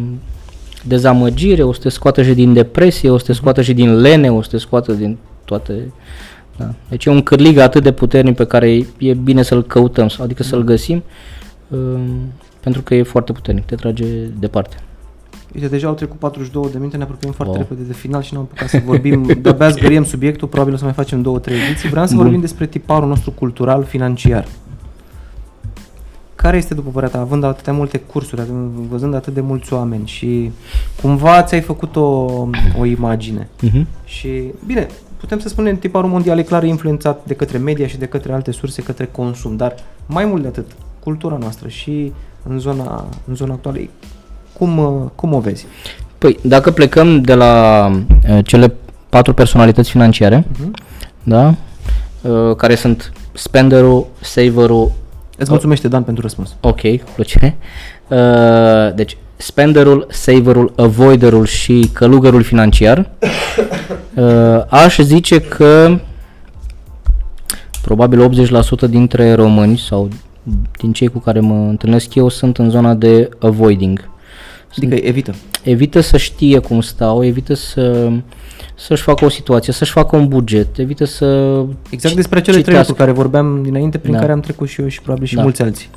dezamăgire, 0.84 1.62
o 1.62 1.72
să 1.72 1.80
te 1.80 1.88
scoată 1.88 2.22
și 2.22 2.32
din 2.32 2.52
depresie, 2.52 3.10
o 3.10 3.18
să 3.18 3.24
te 3.24 3.32
scoată 3.32 3.62
și 3.62 3.72
din 3.72 4.00
lene, 4.00 4.32
o 4.32 4.42
să 4.42 4.48
te 4.50 4.58
scoată 4.58 4.92
din 4.92 5.18
toate... 5.44 5.92
Da. 6.56 6.74
Deci 6.88 7.04
e 7.04 7.10
un 7.10 7.22
cârlig 7.22 7.58
atât 7.58 7.82
de 7.82 7.92
puternic 7.92 8.36
pe 8.36 8.46
care 8.46 8.86
e 8.98 9.14
bine 9.14 9.42
să-l 9.42 9.62
căutăm, 9.62 10.10
adică 10.18 10.42
să-l 10.42 10.62
găsim, 10.62 11.02
uh, 11.68 11.78
pentru 12.60 12.82
că 12.82 12.94
e 12.94 13.02
foarte 13.02 13.32
puternic, 13.32 13.64
te 13.64 13.74
trage 13.74 14.04
departe. 14.38 14.76
Uite, 15.54 15.68
deja 15.68 15.88
au 15.88 15.94
trecut 15.94 16.18
42 16.18 16.70
de 16.70 16.78
minute, 16.78 16.96
ne 16.96 17.02
apropiem 17.02 17.32
foarte 17.32 17.56
wow. 17.56 17.66
repede 17.68 17.86
de 17.86 17.92
final 17.92 18.22
și 18.22 18.34
nu 18.34 18.38
am 18.38 18.46
putea 18.46 18.66
să 18.66 18.80
vorbim, 18.84 19.26
de-abia 19.42 19.68
zgăriem 19.68 20.04
subiectul, 20.04 20.48
probabil 20.48 20.74
o 20.74 20.76
să 20.76 20.84
mai 20.84 20.92
facem 20.92 21.22
două, 21.22 21.38
trei 21.38 21.56
ediții. 21.68 21.88
Vreau 21.88 22.06
să 22.06 22.14
Bun. 22.14 22.22
vorbim 22.22 22.40
despre 22.40 22.66
tiparul 22.66 23.08
nostru 23.08 23.30
cultural, 23.30 23.84
financiar. 23.84 24.46
Care 26.34 26.56
este, 26.56 26.74
după 26.74 26.90
părerea 26.90 27.14
ta, 27.14 27.20
având 27.20 27.44
atâtea 27.44 27.72
multe 27.72 27.98
cursuri, 27.98 28.42
văzând 28.88 29.14
atât 29.14 29.34
de 29.34 29.40
mulți 29.40 29.72
oameni 29.72 30.06
și 30.06 30.50
cumva 31.02 31.42
ți-ai 31.42 31.60
făcut 31.60 31.96
o, 31.96 32.08
o 32.78 32.84
imagine 32.84 33.48
uh-huh. 33.66 33.84
și, 34.04 34.52
bine, 34.66 34.86
putem 35.16 35.38
să 35.38 35.48
spunem, 35.48 35.76
tiparul 35.76 36.10
mondial 36.10 36.38
e 36.38 36.42
clar 36.42 36.64
influențat 36.64 37.24
de 37.26 37.34
către 37.34 37.58
media 37.58 37.86
și 37.86 37.98
de 37.98 38.06
către 38.06 38.32
alte 38.32 38.50
surse, 38.50 38.82
către 38.82 39.06
consum, 39.12 39.56
dar 39.56 39.74
mai 40.06 40.24
mult 40.24 40.42
de 40.42 40.48
atât, 40.48 40.66
cultura 40.98 41.36
noastră 41.36 41.68
și 41.68 42.12
în 42.48 42.58
zona, 42.58 43.08
în 43.28 43.34
zona 43.34 43.52
actuală, 43.52 43.78
cum, 44.60 45.12
cum 45.14 45.32
o 45.32 45.40
vezi? 45.40 45.66
Păi, 46.18 46.38
dacă 46.42 46.70
plecăm 46.70 47.20
de 47.20 47.34
la 47.34 47.86
uh, 48.30 48.38
cele 48.44 48.74
patru 49.08 49.34
personalități 49.34 49.90
financiare, 49.90 50.46
uh-huh. 50.46 50.70
da, 51.22 51.54
uh, 52.22 52.56
care 52.56 52.74
sunt 52.74 53.12
spenderul, 53.32 54.06
saverul, 54.20 54.92
Îți 55.40 55.50
mulțumește 55.50 55.88
Dan 55.88 56.02
pentru 56.02 56.22
răspuns. 56.22 56.56
Ok, 56.60 56.80
plăcere. 57.14 57.56
Uh, 58.08 58.94
deci, 58.94 59.16
spenderul, 59.36 60.06
saverul, 60.10 60.72
avoiderul 60.76 61.44
și 61.44 61.90
călugărul 61.92 62.42
financiar. 62.42 63.10
Uh, 64.14 64.64
aș 64.68 64.98
zice 64.98 65.40
că 65.40 65.98
probabil 67.82 68.48
80% 68.86 68.88
dintre 68.88 69.32
români 69.32 69.78
sau 69.78 70.08
din 70.78 70.92
cei 70.92 71.08
cu 71.08 71.18
care 71.18 71.40
mă 71.40 71.54
întâlnesc 71.54 72.14
eu 72.14 72.28
sunt 72.28 72.58
în 72.58 72.70
zona 72.70 72.94
de 72.94 73.28
avoiding. 73.38 74.10
Adică 74.76 74.94
evită. 74.94 75.34
Evită 75.62 76.00
să 76.00 76.16
știe 76.16 76.58
cum 76.58 76.80
stau, 76.80 77.24
evită 77.24 77.54
să 77.54 78.10
să-și 78.74 79.02
facă 79.02 79.24
o 79.24 79.28
situație, 79.28 79.72
să-și 79.72 79.90
facă 79.90 80.16
un 80.16 80.28
buget, 80.28 80.78
evită 80.78 81.04
să 81.04 81.60
Exact 81.90 82.14
despre 82.14 82.40
cele 82.40 82.60
trei 82.60 82.76
lucruri 82.76 82.98
care 82.98 83.10
vorbeam 83.10 83.62
dinainte, 83.62 83.98
prin 83.98 84.12
da. 84.12 84.18
care 84.18 84.32
am 84.32 84.40
trecut 84.40 84.68
și 84.68 84.80
eu 84.80 84.88
și 84.88 85.00
probabil 85.02 85.26
și 85.26 85.34
da. 85.34 85.42
mulți 85.42 85.62
alții. 85.62 85.88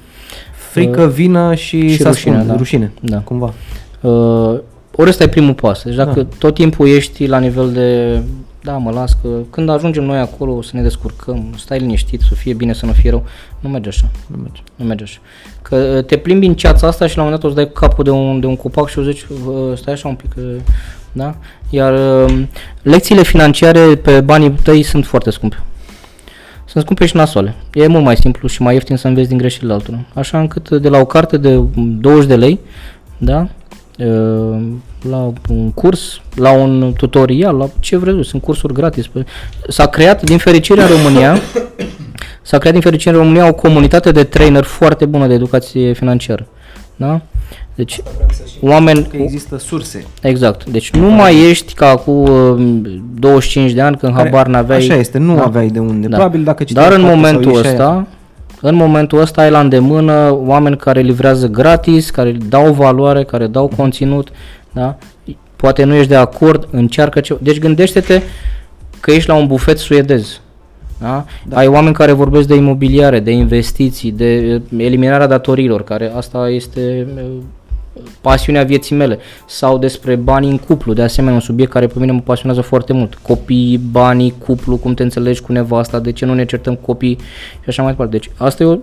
Frică, 0.56 1.04
uh, 1.04 1.10
vină 1.10 1.56
și, 1.56 1.88
și 1.88 2.04
rușine, 2.04 2.36
spun, 2.36 2.48
da. 2.48 2.56
rușine, 2.56 2.92
da. 3.02 3.18
cumva. 3.18 3.54
Uh, 4.02 4.60
ori 4.96 5.10
ăsta 5.10 5.24
e 5.24 5.28
primul 5.28 5.54
pas. 5.54 5.84
Deci 5.84 5.96
dacă 5.96 6.22
da. 6.22 6.28
tot 6.38 6.54
timpul 6.54 6.88
ești 6.88 7.26
la 7.26 7.40
nivel 7.40 7.72
de 7.72 8.22
da, 8.64 8.78
mă 8.78 8.92
las 8.92 9.18
că 9.22 9.28
când 9.50 9.70
ajungem 9.70 10.04
noi 10.04 10.18
acolo 10.18 10.62
să 10.62 10.72
ne 10.74 10.82
descurcăm, 10.82 11.54
stai 11.58 11.80
liniștit, 11.80 12.22
să 12.22 12.36
fie 12.36 12.54
bine, 12.54 12.74
să 12.74 12.86
nu 12.86 12.92
fie 12.92 13.10
rău, 13.10 13.26
nu 13.60 13.70
merge 13.70 13.90
așa. 13.90 14.10
Nu 14.28 14.38
merge. 14.38 14.62
Nu 14.76 14.86
merge 14.86 15.04
așa. 15.04 15.20
Că 15.62 15.76
uh, 15.76 16.06
te 16.06 16.18
plimbi 16.18 16.46
în 16.46 16.56
ceața 16.56 16.88
asta 16.88 17.08
și 17.08 17.18
la 17.18 17.24
un 17.24 17.30
moment 17.30 17.44
dat 17.44 17.52
o 17.52 17.54
să 17.56 17.62
dai 17.62 17.72
capul 17.74 18.04
de 18.04 18.10
un, 18.10 18.40
de 18.40 18.46
un 18.46 18.56
copac 18.56 18.90
și 18.90 19.00
o 19.00 19.02
zici, 19.02 19.26
stai 19.76 19.94
așa 19.94 20.08
un 20.08 20.16
pic, 20.16 20.34
da? 21.12 21.36
Iar 21.70 21.94
uh, 21.94 22.44
lecțiile 22.82 23.22
financiare 23.22 23.96
pe 23.96 24.22
banii 24.22 24.52
tăi 24.52 24.84
sunt 24.84 25.06
foarte 25.06 25.30
scumpe. 25.30 25.64
Sunt 26.66 26.84
scumpe 26.84 27.06
și 27.06 27.16
nasoale. 27.16 27.56
E 27.74 27.88
mult 27.88 28.04
mai 28.04 28.18
simplu 28.18 28.48
și 28.48 28.62
mai 28.62 28.74
ieftin 28.74 28.98
să 28.98 29.08
înveți 29.08 29.28
din 29.28 29.38
greșelile 29.38 29.74
altora. 29.74 30.00
Așa 30.14 30.40
încât 30.40 30.70
de 30.70 30.90
la 30.90 30.98
o 30.98 31.06
carte 31.06 31.38
de 31.38 31.64
20 31.76 32.28
de 32.28 32.36
lei, 32.36 32.60
da? 33.18 33.48
Uh, 33.98 34.62
la 35.10 35.34
un 35.50 35.72
curs, 35.72 36.22
la 36.36 36.52
un 36.52 36.94
tutorial, 36.98 37.56
la 37.56 37.70
ce 37.80 37.98
vrei 37.98 38.26
sunt 38.26 38.42
cursuri 38.42 38.74
gratis. 38.74 39.06
S-a 39.68 39.86
creat, 39.86 40.24
din 40.24 40.38
fericire 40.38 40.82
în 40.82 40.88
România, 40.88 41.38
s-a 42.42 42.58
creat 42.58 42.74
din 42.74 42.84
fericire 42.84 43.16
în 43.16 43.22
România 43.22 43.48
o 43.48 43.54
comunitate 43.54 44.12
de 44.12 44.24
trainer 44.24 44.64
foarte 44.64 45.06
bună 45.06 45.28
de 45.28 45.34
educație 45.34 45.94
financiară. 45.94 46.48
Da? 46.96 47.22
Deci, 47.76 48.02
oameni... 48.62 49.08
Că 49.10 49.18
există 49.18 49.58
surse. 49.58 50.06
Exact. 50.22 50.66
Deci 50.66 50.92
nu 50.92 51.10
mai 51.10 51.50
ești 51.50 51.74
ca 51.74 51.96
cu 51.96 52.24
25 53.16 53.72
de 53.72 53.82
ani 53.82 53.98
când 53.98 54.16
Care, 54.16 54.30
habar 54.30 54.48
n-aveai... 54.48 54.80
Așa 54.80 54.96
este, 54.96 55.18
nu 55.18 55.36
da. 55.36 55.44
aveai 55.44 55.68
de 55.68 55.80
unde. 55.80 56.08
Da. 56.08 56.16
Probabil 56.16 56.44
dacă 56.44 56.64
Dar 56.70 56.92
în 56.92 57.02
momentul 57.02 57.58
ăsta, 57.58 58.08
în 58.66 58.76
momentul 58.76 59.20
ăsta 59.20 59.42
ai 59.42 59.50
la 59.50 59.60
îndemână 59.60 60.38
oameni 60.46 60.78
care 60.78 61.02
livrează 61.02 61.48
gratis, 61.48 62.10
care 62.10 62.32
dau 62.32 62.74
valoare, 62.74 63.24
care 63.24 63.48
dau 63.48 63.72
conținut, 63.78 64.30
da? 64.72 64.98
Poate 65.56 65.84
nu 65.84 65.94
ești 65.94 66.08
de 66.08 66.16
acord, 66.16 66.68
încearcă 66.72 67.20
ceva. 67.20 67.40
Deci 67.44 67.60
gândește-te 67.60 68.22
că 69.00 69.12
ești 69.12 69.30
la 69.30 69.36
un 69.36 69.48
bufet 69.48 69.78
suedez. 69.78 70.42
Da? 71.00 71.26
Da. 71.48 71.58
Ai 71.58 71.68
oameni 71.68 71.96
care 71.96 72.12
vorbesc 72.12 72.48
de 72.48 72.56
imobiliare, 72.56 73.20
de 73.20 73.32
investiții, 73.32 74.12
de 74.12 74.62
eliminarea 74.78 75.28
datorilor, 75.28 75.84
care 75.84 76.12
asta 76.16 76.50
este 76.50 77.08
pasiunea 78.22 78.64
vieții 78.64 78.96
mele 78.96 79.20
sau 79.48 79.78
despre 79.78 80.16
bani 80.16 80.50
în 80.50 80.58
cuplu, 80.58 80.94
de 80.94 81.02
asemenea 81.02 81.36
un 81.36 81.42
subiect 81.42 81.72
care 81.72 81.88
pe 81.88 82.00
mine 82.00 82.12
mă 82.12 82.20
pasionează 82.20 82.62
foarte 82.62 82.94
mult. 82.94 83.16
Copii, 83.16 83.78
banii, 83.78 84.34
cuplu, 84.46 84.78
cum 84.78 84.94
te 84.94 85.04
înțelegi 85.04 85.42
cu 85.42 85.52
nevasta, 85.52 86.00
de 86.00 86.12
ce 86.12 86.26
nu 86.26 86.34
ne 86.34 86.46
certăm 86.46 86.76
copii 86.76 87.18
și 87.62 87.70
așa 87.70 87.82
mai 87.82 87.92
departe. 87.92 88.18
Deci 88.18 88.30
asta 88.38 88.64
e 88.64 88.66
o, 88.66 88.78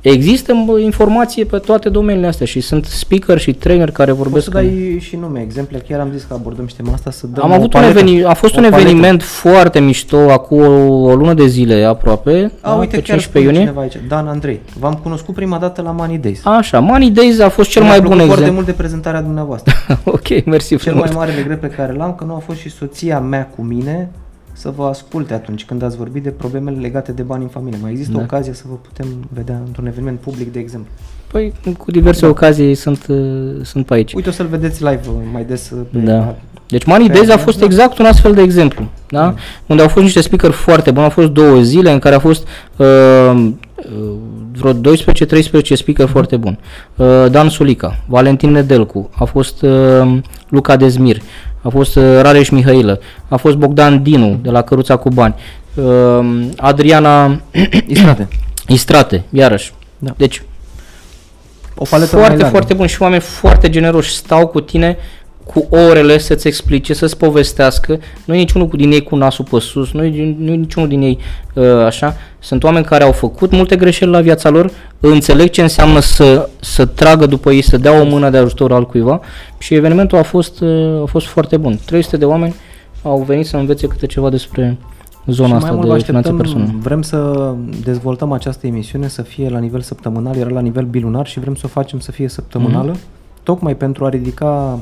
Există 0.00 0.52
informație 0.82 1.44
pe 1.44 1.58
toate 1.58 1.88
domeniile 1.88 2.26
astea 2.26 2.46
și 2.46 2.60
sunt 2.60 2.84
speaker 2.84 3.38
și 3.38 3.52
trainer 3.52 3.90
care 3.90 4.12
vorbesc. 4.12 4.34
Poți 4.34 4.44
să 4.44 4.50
dai 4.50 4.98
și 5.00 5.16
nume, 5.16 5.40
exemple. 5.40 5.82
Chiar 5.88 6.00
am 6.00 6.08
zis 6.12 6.22
că 6.22 6.34
abordăm 6.34 6.66
și 6.66 6.74
tema 6.74 6.92
asta 6.92 7.10
să 7.10 7.26
dăm 7.26 7.44
Am 7.44 7.52
avut 7.52 7.74
un 7.74 7.82
eveniment, 7.82 8.26
a 8.26 8.34
fost 8.34 8.56
un 8.56 8.62
paletă. 8.62 8.80
eveniment 8.80 9.22
foarte 9.22 9.80
mișto 9.80 10.16
acum 10.16 10.58
o, 10.60 11.02
o 11.10 11.14
lună 11.14 11.34
de 11.34 11.46
zile 11.46 11.84
aproape. 11.84 12.52
A, 12.60 12.70
da, 12.70 12.74
uite, 12.74 12.96
pe 12.96 13.02
chiar 13.02 13.18
15 13.18 13.44
iunie. 13.52 13.60
cineva 13.60 13.80
aici. 13.80 13.96
Dan 14.08 14.26
Andrei. 14.26 14.60
V-am 14.78 14.94
cunoscut 14.94 15.34
prima 15.34 15.58
dată 15.58 15.82
la 15.82 15.90
Money 15.90 16.18
Days. 16.18 16.40
Așa, 16.44 16.80
Money 16.80 17.10
Days 17.10 17.38
a 17.40 17.48
fost 17.48 17.70
cel 17.70 17.82
mai 17.82 18.00
bun 18.00 18.06
exemplu. 18.10 18.34
foarte 18.34 18.50
mult 18.50 18.66
de 18.66 18.72
prezentarea 18.72 19.20
dumneavoastră. 19.22 19.74
ok, 20.04 20.44
mersi 20.44 20.68
Cel 20.68 20.78
frumos. 20.78 21.04
mai 21.06 21.16
mare 21.16 21.34
regret 21.34 21.60
pe 21.60 21.68
care 21.68 21.92
l-am 21.92 22.14
că 22.14 22.24
nu 22.24 22.34
a 22.34 22.38
fost 22.46 22.58
și 22.58 22.70
soția 22.70 23.20
mea 23.20 23.50
cu 23.56 23.62
mine 23.62 24.10
să 24.56 24.72
vă 24.76 24.84
asculte 24.84 25.34
atunci 25.34 25.64
când 25.64 25.82
ați 25.82 25.96
vorbit 25.96 26.22
de 26.22 26.30
problemele 26.30 26.80
legate 26.80 27.12
de 27.12 27.22
bani 27.22 27.42
în 27.42 27.48
familie. 27.48 27.78
Mai 27.82 27.90
există 27.90 28.12
da. 28.16 28.22
ocazia 28.22 28.52
să 28.52 28.64
vă 28.68 28.74
putem 28.74 29.06
vedea 29.34 29.60
într-un 29.66 29.86
eveniment 29.86 30.18
public, 30.18 30.52
de 30.52 30.58
exemplu? 30.58 30.90
Păi, 31.26 31.52
cu 31.78 31.90
diverse 31.90 32.20
da. 32.20 32.28
ocazii 32.28 32.74
sunt, 32.74 33.06
uh, 33.08 33.16
sunt 33.62 33.86
pe 33.86 33.94
aici. 33.94 34.12
Uite, 34.14 34.28
o 34.28 34.32
să-l 34.32 34.46
vedeți 34.46 34.82
live 34.82 35.00
uh, 35.08 35.14
mai 35.32 35.44
des 35.44 35.70
uh, 35.70 35.78
pe 35.90 35.98
da. 35.98 36.34
Deci 36.68 36.84
Money 36.84 37.08
Days 37.08 37.28
a 37.28 37.36
fost 37.36 37.58
da. 37.58 37.64
exact 37.64 37.98
un 37.98 38.04
astfel 38.04 38.34
de 38.34 38.42
exemplu, 38.42 38.88
da? 39.08 39.20
da? 39.20 39.34
Unde 39.66 39.82
au 39.82 39.88
fost 39.88 40.04
niște 40.04 40.20
speaker 40.20 40.50
foarte 40.50 40.90
buni, 40.90 41.04
au 41.04 41.10
fost 41.10 41.28
două 41.28 41.60
zile 41.60 41.92
în 41.92 41.98
care 41.98 42.14
a 42.14 42.18
fost 42.18 42.46
uh, 42.76 43.48
vreo 44.52 44.72
12-13 44.72 44.74
speaker 45.72 46.06
mm-hmm. 46.06 46.10
foarte 46.10 46.36
buni. 46.36 46.58
Uh, 46.96 47.06
Dan 47.30 47.48
Sulica, 47.48 47.98
Valentin 48.06 48.50
Nedelcu, 48.50 49.10
a 49.14 49.24
fost 49.24 49.62
uh, 49.62 50.18
Luca 50.48 50.76
Dezmir, 50.76 51.20
a 51.66 51.68
fost 51.68 51.96
uh, 51.96 52.02
Rareș 52.20 52.48
Mihailă, 52.48 53.00
a 53.28 53.36
fost 53.36 53.56
Bogdan 53.56 54.02
Dinu 54.02 54.38
de 54.42 54.50
la 54.50 54.62
Căruța 54.62 54.96
cu 54.96 55.08
Bani, 55.08 55.34
uh, 55.74 56.46
Adriana 56.56 57.40
Istrate. 57.86 58.28
Istrate, 58.68 59.24
iarăși. 59.30 59.72
Da. 59.98 60.14
Deci 60.16 60.42
O 61.74 61.84
paletă 61.90 62.16
mai 62.16 62.24
foarte, 62.24 62.42
largă. 62.42 62.56
foarte 62.56 62.74
bun 62.74 62.86
și 62.86 63.02
oameni 63.02 63.20
foarte 63.20 63.68
generoși 63.70 64.10
stau 64.10 64.46
cu 64.46 64.60
tine 64.60 64.96
cu 65.44 65.66
orele 65.70 66.18
să-ți 66.18 66.46
explice, 66.46 66.94
să-ți 66.94 67.16
povestească. 67.16 68.00
Nu 68.24 68.34
e 68.34 68.36
niciunul 68.36 68.70
din 68.72 68.92
ei 68.92 69.02
cu 69.02 69.16
nasul 69.16 69.44
pe 69.50 69.60
sus, 69.60 69.92
nu 69.92 70.04
e, 70.04 70.34
nu 70.38 70.52
e 70.52 70.56
niciunul 70.56 70.88
din 70.88 71.02
ei 71.02 71.18
uh, 71.54 71.84
așa. 71.84 72.16
Sunt 72.46 72.64
oameni 72.64 72.84
care 72.84 73.04
au 73.04 73.12
făcut 73.12 73.52
multe 73.52 73.76
greșeli 73.76 74.10
la 74.10 74.20
viața 74.20 74.48
lor, 74.48 74.70
înțeleg 75.00 75.50
ce 75.50 75.62
înseamnă 75.62 76.00
să, 76.00 76.48
să 76.60 76.86
tragă 76.86 77.26
după 77.26 77.50
ei, 77.52 77.62
să 77.62 77.76
dea 77.76 78.00
o 78.00 78.04
mână 78.04 78.30
de 78.30 78.36
ajutor 78.36 78.72
altcuiva 78.72 79.20
și 79.58 79.74
evenimentul 79.74 80.18
a 80.18 80.22
fost, 80.22 80.60
uh, 80.60 81.02
a 81.02 81.04
fost 81.06 81.26
foarte 81.26 81.56
bun. 81.56 81.78
300 81.86 82.16
de 82.16 82.24
oameni 82.24 82.54
au 83.02 83.22
venit 83.26 83.46
să 83.46 83.56
învețe 83.56 83.86
câte 83.86 84.06
ceva 84.06 84.30
despre 84.30 84.76
zona 85.26 85.48
și 85.48 85.54
asta 85.54 85.66
mai 85.66 85.76
mult 85.76 85.88
vă 85.88 85.96
de 85.96 86.02
finanțe 86.02 86.28
așteptăm, 86.28 86.36
personale. 86.58 86.82
vrem 86.82 87.02
să 87.02 87.52
dezvoltăm 87.84 88.32
această 88.32 88.66
emisiune 88.66 89.08
să 89.08 89.22
fie 89.22 89.48
la 89.48 89.58
nivel 89.58 89.80
săptămânal, 89.80 90.36
era 90.36 90.50
la 90.50 90.60
nivel 90.60 90.84
bilunar 90.84 91.26
și 91.26 91.40
vrem 91.40 91.54
să 91.54 91.62
o 91.64 91.68
facem 91.68 91.98
să 91.98 92.10
fie 92.12 92.28
săptămânală, 92.28 92.90
Mhm. 92.90 93.00
tocmai 93.42 93.74
pentru 93.76 94.04
a 94.04 94.08
ridica 94.08 94.78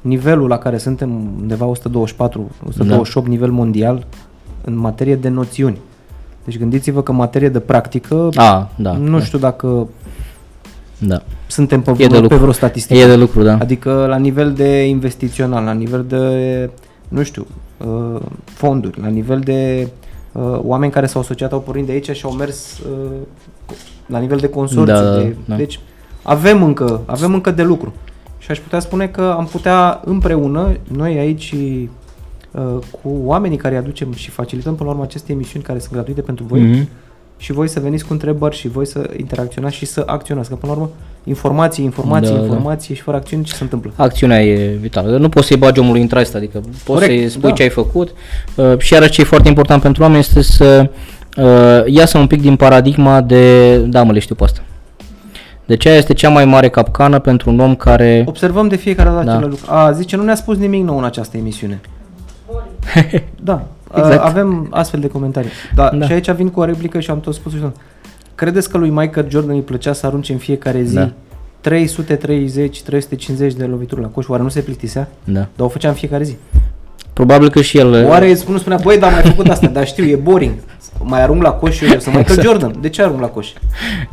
nivelul 0.00 0.48
la 0.48 0.58
care 0.58 0.78
suntem 0.78 1.10
undeva 1.40 1.64
124, 1.66 2.50
128 2.68 3.26
nivel 3.28 3.50
mondial 3.50 4.06
în 4.64 4.78
materie 4.78 5.16
de 5.16 5.28
noțiuni. 5.28 5.78
Deci 6.44 6.58
gândiți-vă 6.58 7.02
că 7.02 7.10
în 7.10 7.16
materie 7.16 7.48
de 7.48 7.58
practică, 7.60 8.28
A, 8.34 8.68
da. 8.76 8.92
nu 8.92 9.18
da, 9.18 9.24
știu 9.24 9.38
dacă 9.38 9.88
Da. 10.98 11.22
suntem 11.46 11.80
pe, 11.82 11.90
E 11.90 11.94
de 11.94 12.04
vreo, 12.06 12.16
pe 12.16 12.22
lucru. 12.22 12.36
vreo 12.38 12.52
statistică. 12.52 12.98
E 13.00 13.06
de 13.06 13.16
lucru, 13.16 13.42
da. 13.42 13.52
Adică 13.60 14.06
la 14.08 14.16
nivel 14.16 14.52
de 14.52 14.84
investițional, 14.86 15.64
la 15.64 15.72
nivel 15.72 16.04
de, 16.08 16.70
nu 17.08 17.22
știu, 17.22 17.46
uh, 17.86 18.20
fonduri, 18.44 19.00
la 19.00 19.08
nivel 19.08 19.40
de 19.40 19.88
uh, 20.32 20.58
oameni 20.62 20.92
care 20.92 21.06
s-au 21.06 21.20
asociat, 21.20 21.52
au 21.52 21.60
pornit 21.60 21.86
de 21.86 21.92
aici 21.92 22.10
și 22.10 22.24
au 22.24 22.30
mers 22.32 22.78
uh, 22.78 23.10
la 24.06 24.18
nivel 24.18 24.38
de 24.38 24.48
consorții. 24.48 24.94
Da, 24.94 25.00
da, 25.02 25.16
de, 25.16 25.36
da. 25.44 25.56
Deci 25.56 25.80
avem 26.22 26.62
încă, 26.62 27.00
avem 27.06 27.34
încă 27.34 27.50
de 27.50 27.62
lucru. 27.62 27.92
Și 28.38 28.50
aș 28.50 28.58
putea 28.58 28.80
spune 28.80 29.06
că 29.06 29.34
am 29.38 29.46
putea 29.46 30.00
împreună, 30.04 30.76
noi 30.96 31.18
aici 31.18 31.52
uh, 31.56 31.82
cu 33.02 33.10
oamenii 33.24 33.56
care 33.56 33.74
îi 33.74 33.80
aducem 33.80 34.12
și 34.12 34.30
facilităm 34.30 34.74
până 34.74 34.88
la 34.88 34.94
urmă 34.94 35.04
aceste 35.06 35.32
emisiuni 35.32 35.64
care 35.64 35.78
sunt 35.78 35.92
gratuite 35.92 36.20
pentru 36.20 36.44
voi, 36.48 36.60
Mhm. 36.60 36.88
și 37.36 37.52
voi 37.52 37.68
să 37.68 37.80
veniți 37.80 38.04
cu 38.06 38.12
întrebări 38.12 38.56
și 38.56 38.68
voi 38.68 38.86
să 38.86 39.10
interacționați 39.16 39.74
și 39.74 39.84
să 39.86 40.02
acționați. 40.06 40.48
Că 40.48 40.54
până 40.54 40.72
la 40.72 40.78
urmă, 40.78 40.90
informații, 41.24 41.84
informații, 41.84 42.32
Da, 42.32 42.38
da. 42.38 42.42
informații 42.44 42.94
și 42.94 43.02
fără 43.02 43.16
acțiuni 43.16 43.44
ce 43.44 43.54
se 43.54 43.62
întâmplă? 43.62 43.92
Acțiunea 43.96 44.42
e 44.44 44.76
vitală. 44.80 45.16
Nu 45.16 45.28
poți 45.28 45.46
să-i 45.46 45.56
bagi 45.56 45.80
omului 45.80 46.00
în 46.00 46.06
traist, 46.06 46.34
adică 46.34 46.58
poți 46.60 46.84
Corect, 46.84 47.10
să-i 47.20 47.28
spui 47.28 47.48
da. 47.48 47.54
ce 47.54 47.62
ai 47.62 47.68
făcut. 47.68 48.12
Uh, 48.56 48.78
și 48.78 48.92
iarăși 48.92 49.10
ce 49.10 49.20
e 49.20 49.24
foarte 49.24 49.48
important 49.48 49.82
pentru 49.82 50.02
oameni 50.02 50.20
este 50.20 50.42
să 50.42 50.90
uh, 51.36 51.92
iasă 51.92 52.18
un 52.18 52.26
pic 52.26 52.40
din 52.40 52.56
paradigma 52.56 53.20
de, 53.20 53.76
da 53.78 54.02
mă 54.02 54.12
le 54.12 54.18
știu 54.18 54.34
pe 54.34 54.44
asta. 54.44 54.60
Deci 55.64 55.86
aia 55.86 55.96
este 55.96 56.12
cea 56.12 56.28
mai 56.28 56.44
mare 56.44 56.68
capcană 56.68 57.18
pentru 57.18 57.50
un 57.50 57.60
om 57.60 57.74
care... 57.74 58.24
Observăm 58.28 58.68
de 58.68 58.76
fiecare 58.76 59.08
dată 59.08 59.24
Da. 59.24 59.32
acele 59.32 59.46
lucruri. 59.48 59.70
A, 59.70 59.92
zice, 59.92 60.16
nu 60.16 60.22
ne-a 60.22 60.34
spus 60.34 60.56
nimic 60.58 60.82
nou 60.84 60.98
în 60.98 61.04
această 61.04 61.36
emisiune. 61.36 61.80
da, 63.50 63.66
Exact. 63.94 64.12
exact. 64.12 64.24
avem 64.28 64.66
astfel 64.70 65.00
de 65.00 65.08
comentarii. 65.08 65.50
Da, 65.74 65.88
Da. 65.90 65.96
da, 65.96 66.06
și 66.06 66.12
aici 66.12 66.30
vin 66.30 66.48
cu 66.48 66.60
o 66.60 66.64
replică 66.64 67.00
și 67.00 67.10
am 67.10 67.20
tot 67.20 67.34
spus 67.34 67.52
și 67.52 67.58
tot. 67.58 67.76
Credeți 68.34 68.70
că 68.70 68.78
lui 68.78 68.90
Michael 68.90 69.30
Jordan 69.30 69.54
îi 69.54 69.62
plăcea 69.62 69.92
să 69.92 70.06
arunce 70.06 70.32
în 70.32 70.38
fiecare 70.38 70.82
zi 70.82 70.94
Da. 70.94 71.10
330-350 71.70 73.54
de 73.56 73.64
lovituri 73.64 74.00
la 74.00 74.06
coș? 74.06 74.28
Oare 74.28 74.42
nu 74.42 74.48
se 74.48 74.60
plictisea? 74.60 75.08
Da. 75.24 75.32
Dar 75.56 75.66
o 75.66 75.68
făcea 75.68 75.88
în 75.88 75.94
fiecare 75.94 76.24
zi. 76.24 76.36
Probabil 77.12 77.50
că 77.50 77.60
și 77.62 77.78
el... 77.78 78.06
Oare 78.08 78.38
nu 78.48 78.58
spunea, 78.58 78.78
băi, 78.82 78.98
dar 78.98 79.08
am 79.08 79.14
mai 79.14 79.24
făcut 79.24 79.48
asta, 79.48 79.66
dar 79.66 79.86
știu, 79.86 80.04
e 80.04 80.14
boring. 80.16 80.52
Mai 81.04 81.22
arunc 81.22 81.42
la 81.42 81.50
coș 81.50 81.76
și 81.76 81.84
eu, 81.84 81.90
eu 81.92 81.98
sunt 81.98 82.16
Michael 82.16 82.42
Jordan. 82.42 82.74
De 82.80 82.88
ce 82.88 83.02
arunc 83.02 83.20
la 83.20 83.26
coș? 83.26 83.48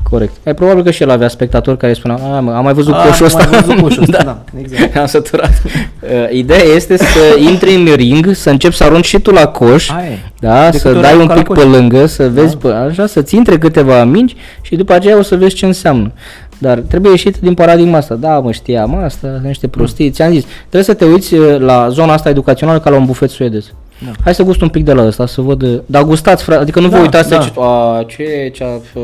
Corect. 0.10 0.34
E 0.43 0.54
probabil 0.54 0.84
că 0.84 0.91
și 0.91 1.02
el 1.04 1.10
avea 1.10 1.28
spectatori 1.28 1.78
care 1.78 1.93
spuneau, 1.93 2.34
"A, 2.36 2.39
mă, 2.39 2.52
am 2.54 2.64
mai 2.64 2.74
văzut 2.74 2.93
A, 2.93 2.97
coșul 2.97 3.26
am 3.26 3.32
ăsta. 3.36 3.47
mai 3.52 3.62
văzut 3.62 3.82
coșul 3.82 4.02
ăsta, 4.04 4.24
da, 4.30 4.38
exact. 4.60 4.95
Am 4.97 5.06
săturat. 5.06 5.62
Uh, 6.02 6.10
Ideea 6.32 6.64
este 6.76 6.97
să 6.97 7.39
intri 7.50 7.74
în 7.76 7.93
ring, 7.95 8.32
să 8.36 8.50
începi 8.50 8.76
să 8.76 8.84
arunci 8.84 9.06
și 9.06 9.20
tu 9.20 9.32
la 9.32 9.47
coș. 9.47 9.89
Aia 9.89 10.06
e. 10.10 10.18
Da, 10.39 10.66
Decât 10.66 10.80
să 10.80 10.88
ori 10.89 11.02
dai 11.02 11.14
un 11.14 11.18
arunca 11.18 11.34
la 11.34 11.41
pic 11.41 11.47
coș. 11.54 11.58
pe 11.64 11.64
lângă, 11.70 12.06
să 12.06 12.30
vezi, 12.30 12.58
pe, 12.58 12.68
așa, 12.68 13.06
să-ți 13.08 13.36
intre 13.36 13.58
câteva 13.58 14.04
mingi 14.04 14.36
și 14.62 14.76
după 14.76 14.93
aceea 14.93 15.18
o 15.18 15.22
să 15.22 15.36
vezi 15.36 15.56
ce 15.56 15.66
înseamnă. 15.66 16.12
Dar 16.60 16.80
trebuie 16.80 17.12
ieșit 17.12 17.38
din 17.38 17.53
paradigma 17.53 17.97
asta. 17.97 18.16
Da, 18.16 18.39
mă 18.39 18.51
știam 18.51 18.95
asta, 18.95 19.28
sunt 19.34 19.43
niște 19.45 19.68
prostii. 19.68 20.10
Ți-am 20.12 20.32
zis, 20.32 20.45
trebuie 20.60 20.84
să 20.84 20.93
te 20.93 21.05
uiți 21.05 21.34
uh, 21.34 21.60
la 21.60 21.89
zona 21.89 22.14
asta 22.14 22.30
educațională 22.30 22.80
ca 22.80 22.89
la 22.89 22.95
un 22.97 23.05
bufet 23.05 23.30
suedez. 23.30 23.74
Da. 24.05 24.12
Hai 24.24 24.36
să 24.36 24.43
gust 24.43 24.62
un 24.62 24.70
pic 24.70 24.84
de 24.86 24.93
la 24.93 25.05
ăsta, 25.05 25.26
să 25.26 25.41
văd. 25.41 25.62
uh, 25.62 25.80
Dar 25.86 26.03
gustați, 26.03 26.43
frate, 26.43 26.62
adică 26.62 26.80
nu 26.80 26.88
vă 26.88 26.95
Da, 26.95 27.01
uitați 27.01 27.30
da. 27.30 27.36
să 27.36 27.41
ziceți, 27.41 27.60
a, 27.62 28.03
ce, 28.07 28.51
ce, 28.53 28.64
uh, 28.93 29.01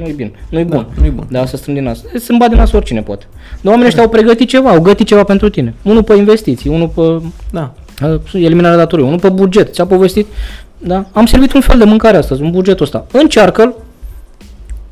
nu-i 0.00 0.12
bine, 0.12 0.32
nu-i 0.50 0.64
Da, 0.64 0.76
bun. 0.76 0.86
nu-i 1.00 1.10
bun. 1.10 1.26
Da, 1.30 1.46
să 1.46 1.56
strâng 1.56 1.76
din 1.76 1.86
nas. 1.86 2.02
Sunt 2.24 2.38
bat 2.38 2.48
din 2.48 2.58
nas 2.58 2.72
oricine 2.72 3.02
poate. 3.02 3.24
Dar 3.60 3.64
oamenii 3.64 3.86
ăștia 3.86 4.02
au 4.02 4.08
pregătit 4.08 4.48
ceva, 4.48 4.70
au 4.70 4.80
gătit 4.80 5.06
ceva 5.06 5.24
pentru 5.24 5.48
tine. 5.48 5.74
Unul 5.82 6.02
pe 6.02 6.14
investiții, 6.14 6.70
unul 6.70 6.88
pe 6.88 7.26
Da. 7.50 7.72
Uh, 8.02 8.20
eliminarea 8.32 8.76
datoriei, 8.76 9.06
unul 9.08 9.20
pe 9.20 9.28
buget, 9.28 9.72
ți-a 9.74 9.86
povestit, 9.86 10.26
da? 10.78 11.04
Am 11.12 11.26
servit 11.26 11.52
un 11.52 11.60
fel 11.60 11.78
de 11.78 11.84
mâncare 11.84 12.16
astăzi, 12.16 12.42
un 12.42 12.50
bugetul 12.50 12.84
ăsta. 12.84 13.06
Încearcă-l, 13.12 13.74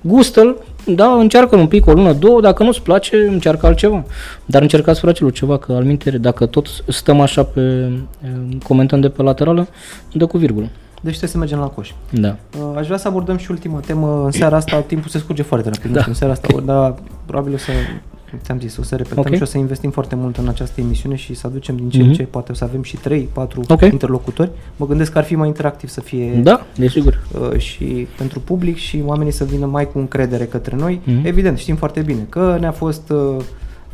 gustă-l, 0.01 0.57
da, 0.87 1.13
încearcă 1.13 1.57
un 1.57 1.67
pic, 1.67 1.87
o 1.87 1.93
lună, 1.93 2.13
două, 2.13 2.41
dacă 2.41 2.63
nu-ți 2.63 2.83
place, 2.83 3.17
încearcă 3.17 3.67
altceva. 3.67 4.05
Dar 4.45 4.63
încercați 4.63 5.01
fraților 5.01 5.33
ceva, 5.33 5.59
că 5.59 5.73
al 5.73 5.85
mintere, 5.85 6.19
dacă 6.19 6.47
tot 6.47 6.67
stăm 6.89 7.21
așa 7.21 7.43
pe, 7.43 7.91
eh, 8.25 8.31
comentăm 8.63 9.01
de 9.01 9.09
pe 9.09 9.23
laterală, 9.23 9.69
dă 10.13 10.27
cu 10.27 10.39
virgulă. 10.39 10.69
Deci 11.03 11.19
trebuie 11.19 11.31
să 11.31 11.39
mergem 11.39 11.59
la 11.59 11.67
coș. 11.67 11.91
Da. 12.11 12.37
Uh, 12.59 12.77
Aș 12.77 12.87
vrea 12.87 12.99
să 12.99 13.09
abordăm 13.09 13.37
și 13.37 13.51
ultima 13.51 13.81
temă. 13.81 14.23
În 14.25 14.31
seara 14.31 14.57
asta 14.57 14.81
timpul 14.81 15.11
se 15.11 15.19
scurge 15.19 15.43
foarte 15.43 15.69
rapid. 15.69 15.93
Da. 15.93 16.05
În 16.07 16.15
seara 16.15 16.33
asta, 16.33 16.49
dar 16.65 16.95
probabil 17.27 17.55
o 17.55 17.57
să, 17.57 17.71
ți-am 18.43 18.61
zis, 18.61 18.77
o 18.77 18.83
să 18.83 18.97
repetăm 18.97 19.25
Ok. 19.27 19.35
și 19.35 19.43
o 19.43 19.45
să 19.45 19.59
investim 19.59 19.91
foarte 19.91 20.15
mult 20.15 20.37
în 20.37 20.49
această 20.49 20.81
emisiune 20.81 21.15
și 21.15 21.35
să 21.35 21.47
aducem 21.47 21.77
din 21.77 21.91
ce 21.91 21.99
Mhm. 21.99 22.07
în 22.09 22.13
ce. 22.15 22.23
Poate 22.23 22.53
o 22.53 22.55
să 22.55 22.65
avem 22.65 22.83
și 22.83 22.97
3, 22.97 23.29
4 23.33 23.63
Ok. 23.69 23.81
interlocutori. 23.81 24.51
Mă 24.77 24.87
gândesc 24.87 25.13
că 25.13 25.19
ar 25.19 25.25
fi 25.25 25.35
mai 25.35 25.47
interactiv 25.49 25.89
să 25.89 26.01
fie 26.01 26.31
Da, 26.43 26.67
desigur. 26.77 27.23
uh, 27.53 27.59
și 27.59 28.07
pentru 28.19 28.41
public 28.41 28.77
și 28.77 29.03
oamenii 29.05 29.33
să 29.33 29.45
vină 29.45 29.67
mai 29.67 29.89
cu 29.91 29.99
încredere 29.99 30.45
către 30.45 30.77
noi. 30.77 31.01
Mhm. 31.05 31.27
Evident, 31.27 31.59
știm 31.59 31.77
foarte 31.77 32.01
bine 32.01 32.27
că 32.29 32.57
ne-a 32.61 32.73
fost 32.73 33.11
uh, 33.11 33.37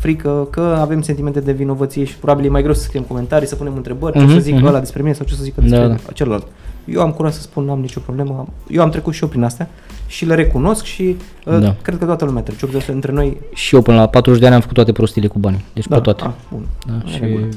frică, 0.06 0.46
că 0.50 0.76
avem 0.80 1.02
sentimente 1.02 1.40
de 1.40 1.52
vinovăție 1.52 2.04
și 2.04 2.16
probabil 2.16 2.44
e 2.44 2.48
mai 2.48 2.62
greu 2.62 2.74
să 2.74 2.82
scriem 2.82 3.04
comentarii, 3.04 3.48
să 3.48 3.54
punem 3.54 3.72
întrebări, 3.76 4.12
ce 4.16 4.22
o 4.22 4.26
Mhm, 4.26 4.32
să 4.34 4.38
zică 4.40 4.56
mhm. 4.56 4.66
ăla 4.66 4.78
despre 4.78 5.02
mine 5.02 5.14
sau 5.14 5.26
ce 5.26 5.32
o 5.34 5.36
să 5.36 5.42
zică 5.42 5.60
Da, 5.60 5.66
despre 5.66 5.86
da. 6.06 6.12
celălalt. 6.12 6.46
Eu 6.84 7.00
am 7.00 7.10
curaj 7.10 7.32
să 7.32 7.40
spun, 7.40 7.64
n-am 7.64 7.80
nicio 7.80 8.00
problemă. 8.00 8.46
Eu 8.68 8.82
am 8.82 8.90
trecut 8.90 9.12
și 9.14 9.22
eu 9.22 9.28
prin 9.28 9.42
astea 9.42 9.68
și 10.06 10.24
le 10.26 10.34
recunosc 10.34 10.84
și 10.84 11.16
uh, 11.46 11.58
Da. 11.60 11.74
cred 11.82 11.98
că 11.98 12.04
toată 12.04 12.24
lumea 12.24 12.42
trece. 12.42 12.66
Eu 12.74 12.80
între 12.94 13.12
noi. 13.12 13.36
Și 13.54 13.74
eu 13.74 13.82
până 13.82 13.96
la 13.96 14.06
40 14.06 14.40
de 14.40 14.46
ani 14.46 14.54
am 14.54 14.60
făcut 14.60 14.74
toate 14.76 14.92
prostile 14.92 15.26
cu 15.26 15.38
bani. 15.38 15.64
Deci 15.74 15.88
pe 15.88 15.98
toate. 15.98 16.22
Ah, 16.24 16.30
bun. 16.50 16.66
Da, 16.86 16.92
În 16.92 17.10
și 17.10 17.18
regulă. 17.20 17.44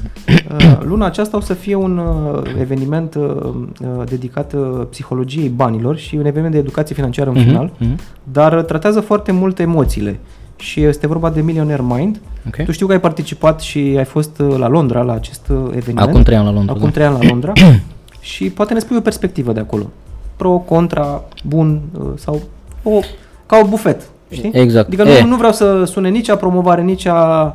Uh, 0.56 0.78
Luna 0.84 1.06
aceasta 1.06 1.36
o 1.36 1.40
să 1.40 1.54
fie 1.54 1.74
un 1.74 1.98
uh, 1.98 2.42
eveniment 2.60 3.14
uh, 3.14 3.24
uh, 3.44 4.06
dedicat 4.08 4.52
uh, 4.52 4.86
psihologiei 4.90 5.48
banilor 5.48 5.96
și 5.96 6.14
un 6.14 6.26
eveniment 6.26 6.52
de 6.52 6.58
educație 6.60 6.94
financiară 6.94 7.30
în 7.30 7.36
Mhm, 7.36 7.46
final, 7.46 7.70
mhm. 7.78 7.98
dar 8.32 8.52
uh, 8.58 8.64
tratează 8.64 9.00
foarte 9.00 9.32
mult 9.32 9.58
emoțiile. 9.58 10.18
Și 10.56 10.82
este 10.82 11.06
vorba 11.06 11.30
de 11.30 11.40
Millionaire 11.40 11.82
Mind. 11.86 12.20
Ok. 12.46 12.64
Tu 12.64 12.72
știu 12.72 12.86
că 12.86 12.92
ai 12.92 13.00
participat 13.00 13.60
și 13.60 13.94
ai 13.98 14.04
fost 14.04 14.38
uh, 14.38 14.56
la 14.58 14.68
Londra 14.68 15.02
la 15.02 15.12
acest 15.12 15.48
uh, 15.50 15.56
eveniment. 15.76 16.08
Acum 16.08 16.22
3 16.22 16.36
ani 16.36 16.46
la 16.46 16.52
Londra. 16.52 16.72
Acum 16.72 16.84
da. 16.86 16.90
trei 16.92 17.06
ani 17.06 17.18
la 17.22 17.28
Londra. 17.28 17.52
și 18.20 18.44
poate 18.44 18.72
ne 18.74 18.78
spui 18.78 18.96
o 18.96 19.00
perspectivă 19.00 19.52
de 19.52 19.60
acolo. 19.60 19.90
Pro, 20.36 20.50
contra, 20.50 21.22
bun 21.44 21.80
uh, 21.98 22.06
sau 22.14 22.42
o, 22.82 23.00
ca 23.46 23.60
o 23.62 23.66
bufet. 23.66 24.02
Știi? 24.30 24.50
Exact. 24.54 24.86
Adică 24.86 25.02
E. 25.02 25.20
nu, 25.22 25.28
nu 25.28 25.36
vreau 25.36 25.52
să 25.52 25.84
sune 25.84 26.08
nici 26.08 26.28
a 26.28 26.36
promovare, 26.36 26.82
nici 26.82 27.06
a... 27.06 27.52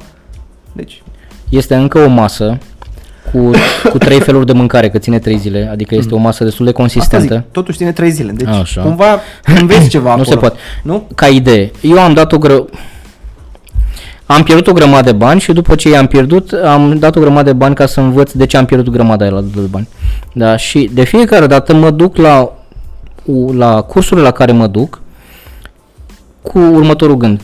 Deci, 0.73 1.03
Este 1.49 1.75
încă 1.75 1.99
o 1.99 2.07
masă 2.07 2.57
cu, 3.31 3.51
cu 3.91 3.97
trei 3.97 4.19
feluri 4.19 4.45
de 4.45 4.53
mâncare, 4.53 4.89
că 4.89 4.97
ține 4.97 5.19
trei 5.19 5.37
zile, 5.37 5.67
adică 5.71 5.95
este 5.95 6.13
o 6.13 6.17
masă 6.17 6.43
destul 6.43 6.65
de 6.65 6.71
Mm. 6.77 6.83
asta 6.85 6.97
consistentă. 6.99 7.35
zic, 7.43 7.51
totuși 7.51 7.77
ține 7.77 7.91
trei 7.91 8.11
zile. 8.11 8.31
Deci, 8.31 8.47
Așa. 8.47 8.81
cumva 8.81 9.19
înveți 9.59 9.87
ceva 9.89 10.05
Nu 10.15 10.21
acolo. 10.21 10.29
se 10.29 10.35
poate. 10.35 10.57
Nu? 10.83 11.07
Ca 11.15 11.27
idee, 11.27 11.71
eu 11.81 11.99
am 11.99 12.13
dat 12.13 12.31
o 12.31 12.37
gră... 12.37 12.65
Am 14.31 14.43
pierdut 14.43 14.67
o 14.67 14.73
grămadă 14.73 15.11
de 15.11 15.17
bani 15.17 15.39
și 15.39 15.53
după 15.53 15.75
ce 15.75 15.89
i-am 15.89 16.07
pierdut, 16.07 16.51
am 16.51 16.99
dat 16.99 17.15
o 17.15 17.19
grămadă 17.19 17.43
de 17.51 17.53
bani 17.57 17.75
ca 17.75 17.85
să 17.85 17.99
învăț 17.99 18.31
de 18.31 18.45
ce 18.45 18.57
am 18.57 18.65
pierdut 18.65 18.93
grămada 18.93 19.25
aia 19.25 19.43
de 19.55 19.59
bani. 19.69 19.87
Da, 20.33 20.55
și 20.55 20.89
de 20.93 21.03
fiecare 21.03 21.47
dată 21.47 21.73
mă 21.73 21.89
duc 21.89 22.15
la, 22.15 22.53
la 23.53 23.81
cursurile 23.81 24.25
la 24.25 24.31
care 24.31 24.51
mă 24.51 24.67
duc 24.67 25.01
cu 26.41 26.59
următorul 26.59 27.17
gând. 27.17 27.41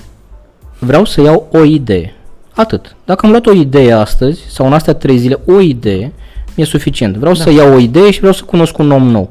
Vreau 0.79 1.05
să 1.05 1.21
iau 1.21 1.47
o 1.51 1.63
idee. 1.63 2.15
Atât. 2.55 2.95
Dacă 3.05 3.25
am 3.25 3.31
luat 3.31 3.45
o 3.45 3.51
idee 3.51 3.91
astăzi 3.91 4.41
sau 4.49 4.65
în 4.65 4.73
astea 4.73 4.93
trei 4.93 5.17
zile, 5.17 5.39
o 5.45 5.59
idee, 5.59 6.13
mi-e 6.55 6.65
suficient. 6.65 7.15
Vreau 7.15 7.33
da. 7.33 7.43
să 7.43 7.51
iau 7.51 7.73
o 7.73 7.77
idee 7.77 8.11
și 8.11 8.19
vreau 8.19 8.33
să 8.33 8.43
cunosc 8.45 8.77
un 8.77 8.91
om 8.91 9.03
nou. 9.09 9.29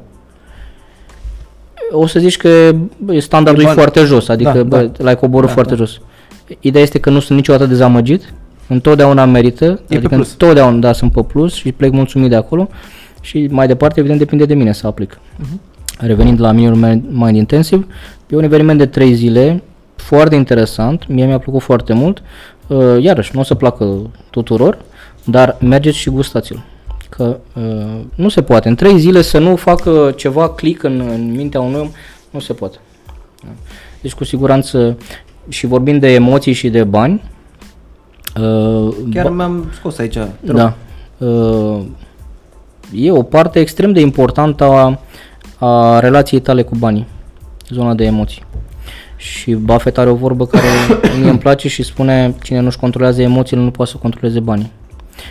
O 1.91 2.07
să 2.07 2.19
zici 2.19 2.37
că 2.37 2.71
bă, 2.97 3.19
standardul 3.19 3.61
e 3.61 3.65
Bani. 3.65 3.77
foarte 3.77 4.03
jos, 4.03 4.27
adică 4.27 4.51
Da, 4.51 4.63
bă, 4.63 4.77
da. 4.77 5.03
l-ai 5.03 5.15
coborât 5.15 5.47
Da, 5.47 5.53
foarte 5.53 5.75
da. 5.75 5.83
jos. 5.83 5.99
Ideea 6.59 6.83
este 6.83 6.99
că 6.99 7.09
nu 7.09 7.19
sunt 7.19 7.37
niciodată 7.37 7.65
dezamăgit 7.65 8.33
întotdeauna 8.67 9.25
merită, 9.25 9.65
E 9.65 9.83
pe 9.87 9.95
adică 9.95 10.15
plus. 10.15 10.31
întotdeauna 10.31 10.77
da, 10.77 10.93
sunt 10.93 11.11
pe 11.11 11.21
plus 11.23 11.53
și 11.53 11.71
plec 11.71 11.91
mulțumit 11.91 12.29
de 12.29 12.35
acolo 12.35 12.69
și 13.21 13.47
mai 13.51 13.67
departe, 13.67 13.99
evident, 13.99 14.19
depinde 14.19 14.45
de 14.45 14.53
mine 14.53 14.73
să 14.73 14.87
aplic. 14.87 15.19
Mhm. 15.35 15.61
Revenind 15.99 16.39
la 16.39 16.51
Minor 16.51 16.73
Mind 17.09 17.35
Intensive, 17.35 17.87
e 18.27 18.35
un 18.35 18.43
eveniment 18.43 18.77
de 18.77 18.85
3 18.85 19.13
zile, 19.13 19.63
foarte 19.95 20.35
interesant, 20.35 21.07
mie 21.07 21.25
mi-a 21.25 21.39
plăcut 21.39 21.61
foarte 21.61 21.93
mult, 21.93 22.21
uh, 22.67 22.97
iarăși, 22.99 23.31
nu 23.33 23.39
o 23.39 23.43
să 23.43 23.55
placă 23.55 24.09
tuturor, 24.29 24.77
dar 25.23 25.57
mergeți 25.61 25.97
și 25.97 26.09
gustați-l. 26.09 26.63
Că 27.09 27.37
uh, 27.53 27.63
nu 28.15 28.29
se 28.29 28.41
poate. 28.41 28.67
În 28.69 28.75
3 28.75 28.99
zile 28.99 29.21
să 29.21 29.37
nu 29.39 29.55
facă 29.55 30.13
ceva 30.15 30.49
click 30.49 30.83
în, 30.83 30.99
în 31.13 31.31
mintea 31.35 31.61
unui 31.61 31.79
om, 31.79 31.89
nu 32.29 32.39
se 32.39 32.53
poate. 32.53 32.77
Da. 33.43 33.49
Deci 34.01 34.13
cu 34.13 34.23
siguranță 34.23 34.97
și 35.49 35.65
vorbind 35.67 35.99
de 36.01 36.13
emoții 36.13 36.53
și 36.53 36.69
de 36.69 36.83
bani, 36.83 37.23
uh, 38.41 38.93
Chiar 39.13 39.29
mi-am 39.29 39.65
scos 39.73 39.97
aici. 39.97 40.13
te 40.13 40.27
rog. 40.45 40.55
da. 40.55 40.73
Uh, 41.17 41.79
E 42.93 43.11
o 43.11 43.21
parte 43.23 43.59
extrem 43.59 43.91
de 43.91 43.99
importantă 43.99 44.63
a, 44.63 44.99
a 45.67 45.99
relației 45.99 46.39
tale 46.39 46.61
cu 46.61 46.75
banii, 46.79 47.07
zona 47.69 47.93
de 47.93 48.03
emoții. 48.05 48.43
Și 49.15 49.51
Buffett 49.53 49.97
are 49.97 50.09
o 50.09 50.15
vorbă 50.15 50.45
care 50.45 50.65
mie 51.19 51.29
îmi 51.29 51.39
place 51.39 51.67
și 51.67 51.83
spune 51.83 52.35
cine 52.43 52.59
nu-și 52.59 52.77
controlează 52.77 53.21
emoțiile 53.21 53.61
nu 53.61 53.71
poate 53.71 53.91
să 53.91 53.97
controleze 53.97 54.39
banii. 54.39 54.71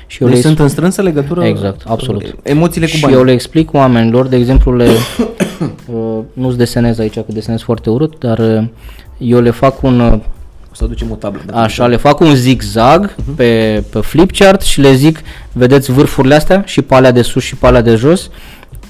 Și 0.07 0.23
eu 0.23 0.29
Deci 0.29 0.37
le 0.37 0.43
sunt 0.43 0.59
în 0.59 0.69
strânsă 0.69 1.03
legătură 1.03 1.45
Exact, 1.45 1.83
absolut. 1.87 2.35
emoțiile 2.43 2.87
cu 2.87 2.93
și 2.93 3.01
banii. 3.01 3.17
eu 3.17 3.25
le 3.25 3.33
explic 3.33 3.73
oamenilor, 3.73 4.27
de 4.27 4.37
exemplu, 4.37 4.77
le, 4.77 4.87
uh, 5.93 6.19
nu-ți 6.33 6.57
desenez 6.57 6.99
aici, 6.99 7.15
că 7.15 7.25
desenez 7.29 7.61
foarte 7.61 7.91
urât, 7.91 8.19
dar 8.19 8.39
uh, 8.39 8.65
eu 9.19 9.41
le 9.41 9.51
fac 9.51 9.83
un, 9.83 10.01
uh, 10.01 10.13
O 10.13 10.75
să 10.75 10.85
aducem 10.85 11.11
o 11.11 11.15
tablă. 11.15 11.41
dacă 11.47 11.59
Așa, 11.59 11.87
le 11.87 11.97
fac 11.97 12.21
un 12.21 12.35
zigzag 12.35 13.15
Mhm. 13.17 13.35
pe, 13.35 13.83
pe 13.91 13.99
flipchart 13.99 14.63
și 14.63 14.81
le 14.81 14.95
zic, 14.95 15.19
vedeți 15.53 15.93
vârfurile 15.93 16.35
astea 16.35 16.63
și 16.67 16.83
pe 16.83 16.95
alea 16.95 17.11
de 17.11 17.23
sus 17.23 17.43
și 17.43 17.57
pe 17.57 17.67
alea 17.67 17.81
de 17.83 17.95
jos. 17.95 18.31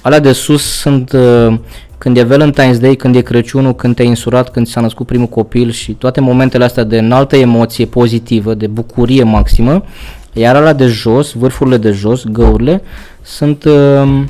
Alea 0.01 0.19
de 0.21 0.33
sus 0.33 0.63
sunt 0.63 1.13
uh, 1.13 1.59
când 1.99 2.17
e 2.17 2.25
Valentine's 2.27 2.81
Day, 2.81 2.95
când 2.95 3.17
e 3.17 3.21
Crăciunul, 3.21 3.75
când 3.75 3.95
te-ai 3.95 4.09
insurat, 4.09 4.51
când 4.51 4.67
ți 4.67 4.73
s-a 4.73 4.81
născut 4.81 5.07
primul 5.07 5.27
copil 5.27 5.71
și 5.71 5.93
toate 5.93 6.21
momentele 6.21 6.65
astea 6.65 6.85
de 6.85 6.99
înaltă 6.99 7.37
emoție 7.37 7.87
pozitivă, 7.87 8.55
de 8.55 8.67
bucurie 8.67 9.23
maximă. 9.23 9.83
Iar 10.33 10.57
alea 10.57 10.73
de 10.73 10.87
jos, 10.87 11.33
vârfurile 11.33 11.77
de 11.77 11.91
jos, 11.91 12.25
găurile, 12.25 12.83
sunt 13.23 13.65
uh, 13.65 14.23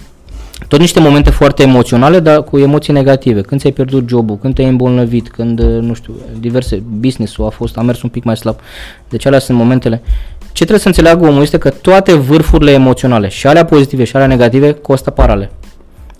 tot 0.69 0.79
niște 0.79 1.01
momente 1.01 1.31
foarte 1.31 1.63
emoționale, 1.63 2.21
dar 2.21 2.43
cu 2.45 2.59
emoții 2.59 2.93
negative. 2.93 3.41
Când 3.41 3.61
ți-ai 3.61 3.73
pierdut 3.73 4.09
jobul, 4.09 4.39
când 4.39 4.55
te-ai 4.55 4.69
îmbolnăvit, 4.69 5.29
când, 5.29 5.61
uh, 5.61 5.81
nu 5.81 5.95
știu, 5.95 6.15
diverse, 6.41 6.83
business-ul 6.99 7.47
a 7.47 7.49
fost, 7.49 7.77
a 7.77 7.83
mers 7.83 8.03
un 8.03 8.09
pic 8.09 8.25
mai 8.25 8.37
slab. 8.37 8.57
Deci 9.09 9.27
alea 9.27 9.39
sunt 9.39 9.59
momentele. 9.59 10.03
Ce 10.39 10.53
trebuie 10.53 10.79
să 10.79 10.89
înțeleagă 10.89 11.27
omul 11.27 11.43
este 11.43 11.59
că 11.59 11.71
toate 11.71 12.15
vârfurile 12.15 12.71
emoționale, 12.71 13.29
și 13.29 13.47
alea 13.47 13.65
pozitive 13.65 14.05
și 14.05 14.17
alea 14.17 14.29
negative, 14.29 14.73
costă 14.73 15.11
parale. 15.11 15.51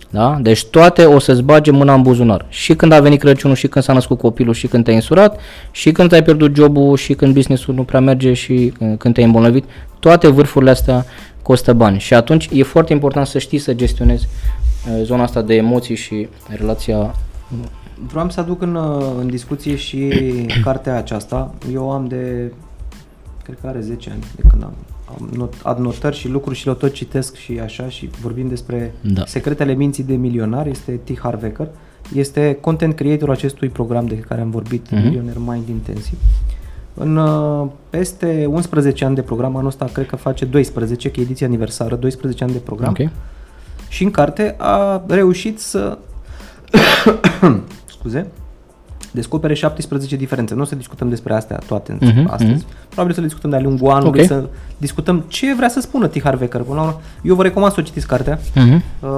Da? 0.09 0.37
Deci 0.41 0.65
toate 0.65 1.05
o 1.05 1.19
să-ți 1.19 1.41
bage 1.41 1.71
mâna 1.71 1.93
în 1.93 2.01
buzunar. 2.01 2.45
Și 2.49 2.75
când 2.75 2.91
a 2.91 2.99
venit 2.99 3.19
Crăciunul, 3.19 3.55
și 3.55 3.67
când 3.67 3.85
s-a 3.85 3.93
născut 3.93 4.17
copilul, 4.17 4.53
și 4.53 4.67
când 4.67 4.83
te-ai 4.83 4.95
însurat, 4.95 5.39
și 5.71 5.91
când 5.91 6.13
ai 6.13 6.23
pierdut 6.23 6.55
jobul, 6.55 6.97
și 6.97 7.13
când 7.13 7.33
business-ul 7.33 7.73
nu 7.73 7.83
prea 7.83 7.99
merge, 7.99 8.33
și 8.33 8.73
uh, 8.79 8.87
când 8.97 9.13
te-ai 9.13 9.25
îmbolnăvit, 9.25 9.65
toate 9.99 10.27
vârfurile 10.27 10.71
astea 10.71 11.05
costă 11.47 11.73
bani. 11.73 11.99
Și 11.99 12.13
atunci 12.13 12.49
e 12.53 12.63
foarte 12.63 12.93
important 12.93 13.27
să 13.27 13.39
știi 13.39 13.57
să 13.57 13.73
gestionezi 13.73 14.27
uh, 14.27 15.03
zona 15.03 15.23
asta 15.23 15.41
de 15.41 15.55
emoții 15.55 15.95
și 15.95 16.27
relația 16.47 17.15
Vreau 18.07 18.29
să 18.29 18.39
aduc 18.39 18.61
în, 18.61 18.75
uh, 18.75 19.05
în 19.19 19.27
discuție 19.27 19.75
și 19.75 20.11
cartea 20.63 20.97
aceasta. 20.97 21.53
Eu 21.73 21.91
am 21.91 22.07
de, 22.07 22.51
cred 23.43 23.57
că 23.61 23.67
are 23.67 23.79
10 23.79 24.09
ani 24.09 24.19
de 24.35 24.41
când 24.49 24.63
am, 24.63 24.73
am 25.09 25.29
not, 25.37 25.53
adnotări 25.63 26.15
și 26.15 26.27
lucruri 26.27 26.57
și 26.57 26.67
le 26.67 26.73
tot 26.73 26.93
citesc 26.93 27.35
și 27.35 27.59
așa 27.63 27.89
și 27.89 28.09
vorbim 28.21 28.47
despre 28.47 28.93
Da. 29.01 29.25
secretele 29.25 29.73
minții 29.73 30.03
de 30.03 30.15
milionar, 30.15 30.67
este 30.67 30.91
T. 31.03 31.19
Harv 31.19 31.43
Eker. 31.43 31.67
Este 32.15 32.57
content 32.61 32.95
creatorul 32.95 33.33
acestui 33.33 33.69
program 33.69 34.05
de 34.05 34.15
care 34.15 34.41
am 34.41 34.49
vorbit, 34.49 34.91
Mhm. 34.91 35.01
Millionaire 35.03 35.39
Mind 35.45 35.67
Intensive. 35.67 36.17
În 36.99 37.17
uh, 37.17 37.67
peste 37.89 38.45
11 38.49 39.05
ani 39.05 39.15
de 39.15 39.21
program, 39.21 39.55
anul 39.55 39.67
ăsta 39.67 39.85
cred 39.93 40.05
că 40.05 40.15
face 40.15 40.45
12, 40.45 41.09
că 41.11 41.19
e 41.19 41.23
ediția 41.23 41.47
aniversară, 41.47 41.95
12 41.95 42.43
ani 42.43 42.53
de 42.53 42.59
program. 42.59 42.95
Ok. 42.99 43.09
Și 43.89 44.03
în 44.03 44.11
carte 44.11 44.55
a 44.57 45.01
reușit 45.07 45.59
să 45.59 45.97
scuze, 47.97 48.27
descopere 49.11 49.53
17 49.53 50.15
diferențe. 50.15 50.53
Nu 50.53 50.61
o 50.61 50.65
să 50.65 50.75
discutăm 50.75 51.09
despre 51.09 51.33
astea 51.33 51.59
toate 51.67 51.97
Mhm, 52.01 52.09
uh-huh, 52.23 52.27
astăzi. 52.31 52.51
mhm. 52.51 52.65
Probabil 52.89 53.13
să 53.13 53.19
le 53.19 53.25
discutăm 53.25 53.49
de-a 53.49 53.59
lungul 53.59 53.89
anului, 53.91 54.19
Ok. 54.19 54.25
să 54.27 54.43
discutăm 54.77 55.23
ce 55.27 55.53
vrea 55.55 55.69
să 55.69 55.79
spună 55.79 56.07
T. 56.07 56.21
Harv 56.23 56.41
Eker. 56.41 56.61
Până 56.61 56.75
la 56.75 56.81
urmă, 56.81 56.99
eu 57.23 57.35
vă 57.35 57.43
recomand 57.43 57.73
să 57.73 57.79
o 57.79 57.83
citiți 57.83 58.07
cartea. 58.07 58.39
Mhm. 58.55 58.83
Uh, 59.01 59.09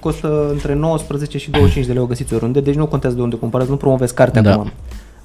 costă 0.00 0.48
între 0.50 0.74
19 0.74 1.38
și 1.38 1.50
25 1.50 1.86
de 1.86 1.92
lei, 1.92 2.02
o 2.02 2.06
găsiți 2.06 2.34
oriunde, 2.34 2.60
deci 2.60 2.74
nu 2.74 2.86
contează 2.86 3.16
de 3.16 3.22
unde 3.22 3.36
cumpărați, 3.36 3.70
nu 3.70 3.76
promovezi 3.76 4.14
cartea 4.14 4.42
Da. 4.42 4.52
acum. 4.52 4.70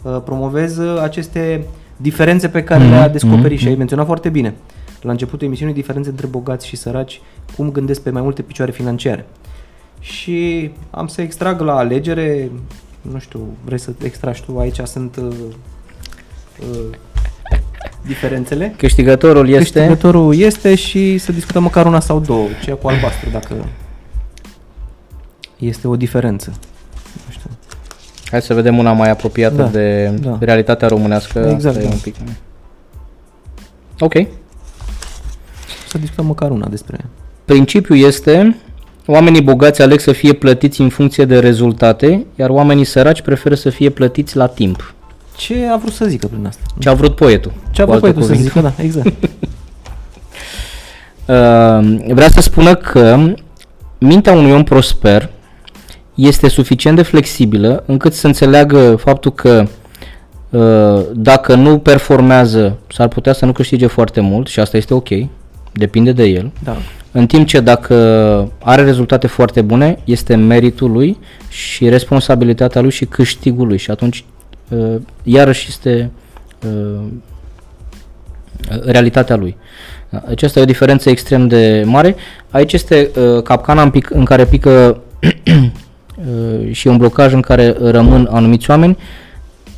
Uh, 0.01 0.17
promovez 0.25 0.77
uh, 0.77 1.01
aceste 1.01 1.65
diferențe 1.97 2.49
pe 2.49 2.63
care 2.63 2.83
Mhm, 2.83 2.91
le-a 2.91 3.09
descoperit 3.09 3.57
mhm, 3.57 3.61
și 3.61 3.67
ai 3.67 3.75
menționat 3.75 4.05
foarte 4.05 4.29
bine. 4.29 4.53
La 5.01 5.11
începutul 5.11 5.47
emisiunii, 5.47 5.73
diferențe 5.73 6.09
între 6.09 6.27
bogați 6.27 6.67
și 6.67 6.75
săraci, 6.75 7.21
cum 7.55 7.71
gândesc 7.71 8.01
pe 8.01 8.09
mai 8.09 8.21
multe 8.21 8.41
picioare 8.41 8.71
financiare. 8.71 9.25
Și 9.99 10.71
am 10.89 11.07
să 11.07 11.21
extrag 11.21 11.61
la 11.61 11.75
alegere, 11.77 12.51
nu 13.01 13.19
știu, 13.19 13.39
vrei 13.65 13.79
să 13.79 13.91
extragi 14.03 14.43
tu, 14.43 14.59
aici 14.59 14.79
sunt 14.83 15.15
uh, 15.15 15.35
uh, 16.59 16.95
diferențele. 18.05 18.73
Câștigătorul 18.77 19.49
este... 19.49 19.79
Câștigătorul 19.79 20.35
este 20.35 20.75
și 20.75 21.17
să 21.17 21.31
discutăm 21.31 21.63
măcar 21.63 21.85
una 21.85 21.99
sau 21.99 22.19
două, 22.19 22.47
ceea 22.63 22.75
cu 22.75 22.87
albastru, 22.87 23.29
dacă 23.29 23.65
este 25.57 25.87
o 25.87 25.95
diferență. 25.95 26.53
Nu 28.31 28.33
știu. 28.33 28.37
Hai 28.37 28.41
să 28.41 28.53
vedem 28.53 28.77
una 28.77 28.91
mai 28.91 29.09
apropiată 29.09 29.55
Da, 29.55 29.67
de 29.67 30.13
da. 30.21 30.37
realitatea 30.39 30.87
românească. 30.87 31.39
Exact, 31.39 31.75
Asta 31.75 31.79
e 31.79 31.87
da. 31.87 31.93
un 31.93 31.99
pic. 32.01 32.15
Ok. 33.99 34.13
Să 35.87 35.97
discutăm 35.97 36.25
măcar 36.25 36.51
una 36.51 36.67
despre 36.67 36.97
Principiul 37.45 37.97
este 37.97 38.57
oamenii 39.05 39.41
bogați 39.41 39.81
aleg 39.81 39.99
să 39.99 40.11
fie 40.11 40.33
plătiți 40.33 40.81
în 40.81 40.89
funcție 40.89 41.25
de 41.25 41.39
rezultate, 41.39 42.25
iar 42.35 42.49
oamenii 42.49 42.83
săraci 42.85 43.21
preferă 43.21 43.55
să 43.55 43.69
fie 43.69 43.89
plătiți 43.89 44.35
la 44.35 44.47
timp. 44.47 44.93
ce 45.37 45.55
a 45.71 45.77
vrut 45.77 45.93
să 45.93 46.05
zică 46.05 46.27
prin 46.27 46.45
asta. 46.45 46.61
Ce 46.79 46.89
a 46.89 46.93
vrut 46.93 47.15
poetul. 47.15 47.53
Ce 47.71 47.81
a 47.81 47.85
cu 47.85 47.91
vrut 47.91 48.03
alte 48.03 48.15
tu 48.19 48.25
să 48.25 48.31
cuvinte. 48.31 48.49
zică, 48.49 48.61
da, 48.61 48.83
exact. 48.83 49.13
Uh, 51.29 51.97
vrea 52.13 52.29
să 52.29 52.41
spună 52.41 52.75
că 52.75 53.17
mintea 53.99 54.33
unui 54.33 54.51
om 54.51 54.63
prosper 54.63 55.29
este 56.17 56.47
suficient 56.47 56.95
de 56.95 57.01
flexibilă 57.01 57.83
încât 57.85 58.13
să 58.13 58.27
înțeleagă 58.27 58.95
faptul 58.95 59.33
că 59.33 59.67
uh, 60.49 61.05
dacă 61.13 61.55
nu 61.55 61.79
performează 61.79 62.77
s-ar 62.87 63.07
putea 63.07 63.33
să 63.33 63.45
nu 63.45 63.51
câștige 63.51 63.87
foarte 63.87 64.19
mult 64.21 64.47
și 64.47 64.59
asta 64.59 64.77
este 64.77 64.93
ok, 64.93 65.07
depinde 65.71 66.11
de 66.11 66.23
el. 66.23 66.51
Da. 66.63 66.77
În 67.11 67.27
timp 67.27 67.47
ce 67.47 67.59
dacă 67.59 67.95
are 68.63 68.83
rezultate 68.83 69.27
foarte 69.27 69.61
bune, 69.61 69.99
este 70.03 70.35
meritul 70.35 70.91
lui 70.91 71.17
și 71.49 71.89
responsabilitatea 71.89 72.81
lui 72.81 72.91
și 72.91 73.05
câștigul 73.05 73.67
lui 73.67 73.77
și 73.77 73.91
atunci 73.91 74.25
uh, 74.69 74.95
iarăși 75.23 75.65
este 75.69 76.11
uh, 76.65 77.03
realitatea 78.85 79.35
lui. 79.35 79.57
Da, 80.09 80.23
Deci 80.27 80.43
asta 80.43 80.59
e 80.59 80.61
o 80.61 80.65
diferență 80.65 81.09
extrem 81.09 81.47
de 81.47 81.83
mare. 81.85 82.15
Aici 82.49 82.73
este 82.73 83.11
uh, 83.15 83.43
capcana 83.43 83.81
în, 83.81 83.89
pic, 83.89 84.09
în 84.09 84.25
care 84.25 84.45
pică 84.45 85.01
uh, 86.17 86.71
și 86.71 86.87
un 86.87 86.97
blocaj 86.97 87.33
în 87.33 87.41
care 87.41 87.75
rămân 87.79 88.27
anumiți 88.31 88.69
oameni, 88.69 88.97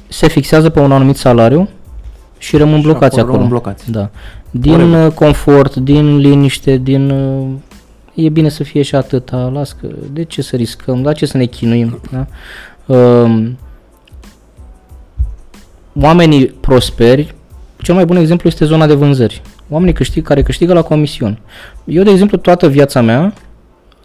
se 0.08 0.28
fixează 0.28 0.70
pe 0.70 0.80
un 0.80 0.92
anumit 0.92 1.16
salariu 1.16 1.70
și 2.38 2.58
rămân 2.58 2.78
Și 2.78 2.84
blocați 2.84 3.20
acolo 3.20 3.22
acolo. 3.22 3.34
rămân 3.34 3.50
blocați. 3.50 3.92
Da. 3.92 4.10
Din 4.52 4.74
Oribil. 4.74 5.06
uh, 5.06 5.12
confort, 5.12 5.76
din 5.76 6.18
liniște, 6.18 6.78
din 6.78 7.10
uh, 7.10 7.48
e 8.14 8.30
bine 8.30 8.50
să 8.50 8.64
fie 8.64 8.82
și 8.82 8.96
atâta, 8.96 9.50
las 9.54 9.72
că 9.72 9.88
de 10.12 10.24
ce 10.24 10.42
să 10.42 10.56
riscăm, 10.56 11.04
la 11.04 11.14
ce 11.14 11.26
să 11.26 11.38
ne 11.38 11.46
chinuim, 11.46 12.00
da? 12.12 12.26
Um, 12.96 13.58
oamenii 16.02 16.46
prosperi, 16.46 17.36
cel 17.82 17.96
mai 17.96 18.06
bun 18.06 18.16
exemplu 18.16 18.50
este 18.50 18.66
zona 18.66 18.86
de 18.86 18.94
vânzări. 18.94 19.42
Oamenii 19.70 19.94
câștig, 19.94 20.26
care 20.26 20.44
câștigă 20.44 20.74
la 20.74 20.82
comisiuni. 20.82 21.42
Eu, 21.86 22.04
de 22.04 22.10
exemplu, 22.12 22.38
toată 22.38 22.68
viața 22.68 23.02
mea 23.02 23.34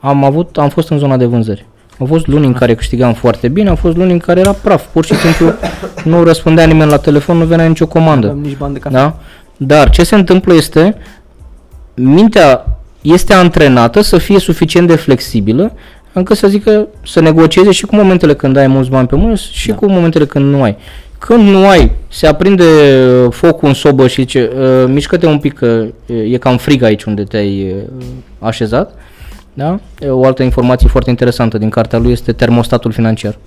am 0.01 0.24
avut, 0.24 0.59
am 0.59 0.68
fost 0.68 0.89
în 0.89 0.99
zona 0.99 1.16
de 1.16 1.24
vânzări. 1.24 1.66
Au 1.99 2.07
fost 2.07 2.26
luni 2.26 2.47
în 2.47 2.53
care 2.53 2.74
câștigam 2.74 3.12
foarte 3.12 3.49
bine, 3.49 3.68
au 3.68 3.76
fost 3.76 3.97
luni 3.97 4.12
în 4.12 4.18
care 4.18 4.40
era 4.40 4.53
praf. 4.53 4.84
Pur 4.92 5.05
și 5.05 5.14
simplu 5.14 5.53
nu 6.05 6.22
răspundea 6.22 6.66
nimeni 6.66 6.90
la 6.90 6.97
telefon, 6.97 7.36
nu 7.36 7.45
venea 7.45 7.66
nicio 7.66 7.86
comandă. 7.86 8.26
Nu 8.26 8.32
avem 8.32 8.42
nici 8.42 8.57
bani 8.57 8.72
de 8.72 8.78
cafea. 8.78 9.01
Da? 9.01 9.16
Dar 9.57 9.90
ce 9.90 10.05
se 10.05 10.14
întâmplă 10.14 10.55
este, 10.55 10.97
mintea 11.95 12.78
este 13.01 13.32
antrenată 13.32 14.01
să 14.01 14.18
fie 14.18 14.38
suficient 14.38 14.88
de 14.88 14.97
flexibilă 14.97 15.72
încât 16.12 16.36
să 16.36 16.49
zică, 16.49 16.86
să 17.07 17.20
negocieze 17.20 17.70
și 17.70 17.86
cu 17.86 17.95
momentele 17.95 18.34
când 18.34 18.57
ai 18.57 18.66
mulți 18.66 18.90
bani 18.90 19.07
pe 19.07 19.16
mână 19.16 19.34
și 19.34 19.68
Da. 19.68 19.74
cu 19.74 19.86
momentele 19.86 20.26
când 20.26 20.45
nu 20.55 20.62
ai. 20.62 20.76
Când 21.18 21.49
nu 21.49 21.68
ai, 21.68 21.90
se 22.09 22.26
aprinde 22.26 22.64
uh, 22.64 23.30
focul 23.30 23.68
în 23.68 23.74
sobă 23.74 24.07
și 24.07 24.20
zice, 24.20 24.51
uh, 24.59 24.84
mișcă-te 24.88 25.26
un 25.26 25.38
pic 25.38 25.53
că 25.53 25.84
uh, 26.07 26.32
e 26.32 26.38
cam 26.38 26.57
frig 26.57 26.82
aici 26.82 27.05
unde 27.05 27.22
te-ai 27.22 27.74
uh, 27.76 28.05
așezat. 28.38 28.95
Da? 29.55 29.78
O 30.09 30.24
altă 30.24 30.42
informație 30.42 30.88
foarte 30.88 31.11
interesantă 31.11 31.59
din 31.59 31.68
cartea 31.68 31.98
lui 31.98 32.12
este 32.12 32.32
termostatul 32.32 32.92
financiar. 32.92 33.38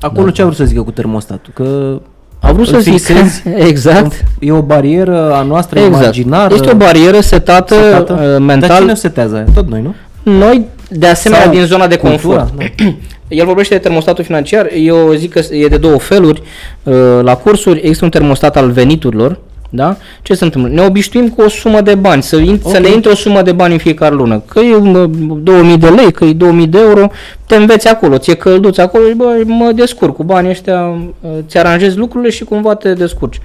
Acolo 0.00 0.24
da. 0.26 0.30
ce 0.32 0.40
a 0.42 0.44
vrut 0.44 0.56
să 0.56 0.64
zică 0.64 0.82
cu 0.82 0.90
termostatul? 0.90 1.52
Că 1.54 2.00
A 2.40 2.52
vrut 2.52 2.66
să 2.66 2.78
zic, 2.78 2.92
fixezi 2.92 3.42
exact, 3.68 4.24
E 4.40 4.52
o 4.52 4.62
barieră 4.62 5.34
a 5.34 5.42
noastră 5.42 5.78
exact. 5.78 6.02
imaginară. 6.02 6.54
Este 6.54 6.70
o 6.70 6.74
barieră 6.74 7.20
setată, 7.20 7.74
setată? 7.74 8.12
uh, 8.12 8.18
Dar 8.30 8.38
mental. 8.38 8.78
cine 8.78 8.92
o 8.92 8.94
setează 8.94 9.34
aia? 9.34 9.44
Tot 9.54 9.68
noi, 9.68 9.82
nu? 9.82 9.94
Noi, 10.32 10.64
de 10.90 11.06
asemenea, 11.06 11.44
Sau 11.44 11.52
din 11.54 11.64
zona 11.64 11.86
de 11.86 11.96
cultura? 11.96 12.36
confort. 12.40 12.74
El 13.28 13.44
vorbește 13.46 13.74
de 13.74 13.80
termostatul 13.80 14.24
financiar, 14.24 14.68
eu 14.76 15.12
zic 15.12 15.32
că 15.32 15.40
e 15.54 15.66
de 15.68 15.76
două 15.76 15.98
feluri. 15.98 16.42
Uh, 16.82 16.94
La 17.22 17.34
cursuri 17.36 17.78
există 17.78 18.04
un 18.04 18.10
termostat 18.10 18.56
al 18.56 18.70
veniturilor, 18.70 19.38
da? 19.70 19.96
Ce 20.22 20.34
se 20.34 20.44
întâmplă? 20.44 20.70
Ne 20.70 20.82
obișnuim 20.82 21.28
cu 21.28 21.42
o 21.42 21.48
sumă 21.48 21.80
de 21.80 21.94
bani, 21.94 22.22
să, 22.22 22.36
in, 22.36 22.60
okay. 22.64 22.72
să 22.72 22.78
ne 22.78 22.88
intre 22.88 23.10
o 23.10 23.14
sumă 23.14 23.42
de 23.42 23.52
bani 23.52 23.72
în 23.72 23.78
fiecare 23.78 24.14
lună. 24.14 24.42
Că 24.48 24.60
e 24.60 24.76
mă, 24.76 25.06
2000 25.42 25.78
de 25.78 25.88
lei, 25.88 26.12
că 26.12 26.24
e 26.24 26.32
2000 26.32 26.66
de 26.66 26.78
euro, 26.78 27.06
te 27.46 27.56
înveți 27.56 27.88
acolo, 27.88 28.18
ți-e 28.18 28.34
călduț 28.34 28.78
acolo 28.78 29.08
și 29.08 29.14
bă, 29.14 29.42
mă 29.44 29.72
descurc 29.74 30.16
cu 30.16 30.24
banii 30.24 30.50
ăștia, 30.50 30.80
uh, 31.20 31.30
ți 31.48 31.58
aranjezi 31.58 31.96
lucrurile 31.96 32.30
și 32.30 32.44
cumva 32.44 32.74
te 32.74 32.92
descurci. 32.92 33.40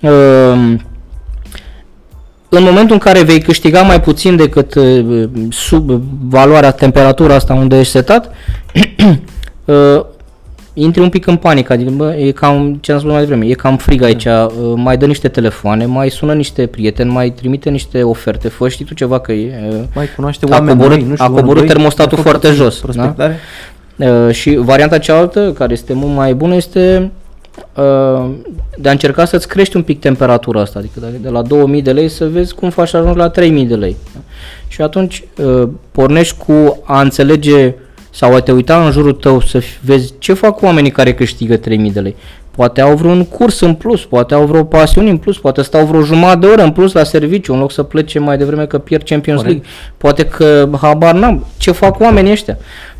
Uh, 0.00 0.10
în 2.48 2.62
momentul 2.62 2.92
în 2.92 2.98
care 2.98 3.22
vei 3.22 3.40
câștiga 3.40 3.82
mai 3.82 4.00
puțin 4.00 4.36
decât 4.36 4.74
uh, 4.74 5.28
sub 5.50 5.90
valoarea, 6.28 6.70
temperatura 6.70 7.34
asta 7.34 7.54
unde 7.54 7.78
ești 7.78 7.92
setat, 7.92 8.30
uh, 9.64 10.00
intri 10.74 11.00
un 11.02 11.08
pic 11.08 11.26
în 11.26 11.36
panică, 11.36 11.72
adică 11.72 11.90
bă, 11.90 12.14
e 12.14 12.30
cam, 12.30 12.78
ce 12.80 12.92
am 12.92 12.98
spus 12.98 13.10
mai 13.10 13.20
devreme, 13.20 13.46
e 13.46 13.52
cam 13.52 13.76
frig 13.76 14.02
aici, 14.02 14.24
uh, 14.24 14.46
mai 14.74 14.96
dă 14.96 15.06
niște 15.06 15.28
telefoane, 15.28 15.86
mai 15.86 16.10
sună 16.10 16.32
niște 16.32 16.66
prieteni, 16.66 17.10
mai 17.10 17.30
trimite 17.30 17.70
niște 17.70 18.02
oferte, 18.02 18.48
fă 18.48 18.68
știi 18.68 18.84
tu 18.84 18.94
ceva 18.94 19.20
că 19.20 19.32
e, 19.32 19.68
uh, 19.70 19.76
Mai 19.94 20.08
cunoaște 20.16 20.46
A 20.46 20.48
oameni 20.50 20.78
coborât- 20.78 20.98
noi, 20.98 21.08
nu 21.08 21.12
știu, 21.14 21.24
a 21.24 21.28
unul, 21.28 21.40
coborât 21.40 21.62
doi, 21.62 21.72
termostatul 21.72 22.18
a 22.18 22.20
făcut 22.22 22.30
foarte 22.30 22.56
jos, 22.56 22.78
Prospectare. 22.78 23.38
Uh, 23.96 24.30
și 24.30 24.54
varianta 24.56 24.98
cealaltă, 24.98 25.52
care 25.52 25.72
este 25.72 25.92
mult 25.92 26.14
mai 26.14 26.34
bună, 26.34 26.54
este 26.54 27.10
uh, 27.74 28.30
de 28.78 28.88
a 28.88 28.92
încerca 28.92 29.24
să-ți 29.24 29.48
crești 29.48 29.76
un 29.76 29.82
pic 29.82 30.00
temperatura 30.00 30.60
asta, 30.60 30.78
adică 30.78 31.00
de, 31.00 31.06
de 31.22 31.28
la 31.28 31.42
2000 31.42 31.82
de 31.82 31.92
lei 31.92 32.08
să 32.08 32.28
vezi 32.28 32.54
cum 32.54 32.70
faci 32.70 32.88
să 32.88 32.96
ajungi 32.96 33.18
la 33.18 33.28
3000 33.28 33.64
de 33.66 33.74
lei. 33.74 33.96
Da? 34.14 34.20
Și 34.68 34.82
atunci 34.82 35.24
uh, 35.44 35.68
pornești 35.92 36.36
cu 36.46 36.82
a 36.84 37.00
înțelege 37.00 37.74
sau 38.14 38.34
a 38.34 38.40
te 38.40 38.52
uita 38.52 38.84
în 38.84 38.90
jurul 38.90 39.12
tău 39.12 39.40
să 39.40 39.58
f- 39.60 39.80
vezi 39.80 40.12
ce 40.18 40.32
fac 40.32 40.62
oamenii 40.62 40.90
care 40.90 41.14
câștigă 41.14 41.56
3000 41.56 41.90
de 41.92 42.00
lei. 42.00 42.16
Poate 42.50 42.80
au 42.80 42.96
vreun 42.96 43.24
curs 43.24 43.60
în 43.60 43.74
plus, 43.74 44.04
poate 44.04 44.34
au 44.34 44.44
vreo 44.46 44.64
pasiune 44.64 45.10
în 45.10 45.16
plus, 45.16 45.38
poate 45.38 45.62
stau 45.62 45.86
vreo 45.86 46.00
jumătate 46.02 46.38
de 46.38 46.46
oră 46.46 46.62
în 46.62 46.70
plus 46.70 46.92
la 46.92 47.04
serviciu, 47.04 47.52
în 47.52 47.58
loc 47.58 47.72
să 47.72 47.82
plece 47.82 48.18
mai 48.18 48.38
devreme 48.38 48.66
că 48.66 48.78
pierd 48.78 49.02
Champions 49.04 49.40
Corect. 49.40 49.56
League. 49.62 49.74
Poate 49.96 50.24
că 50.24 50.68
habar 50.80 51.14
n-am. 51.14 51.46
Ce 51.56 51.70
fac 51.70 52.00
oamenii 52.00 52.30
ăștia? 52.32 52.58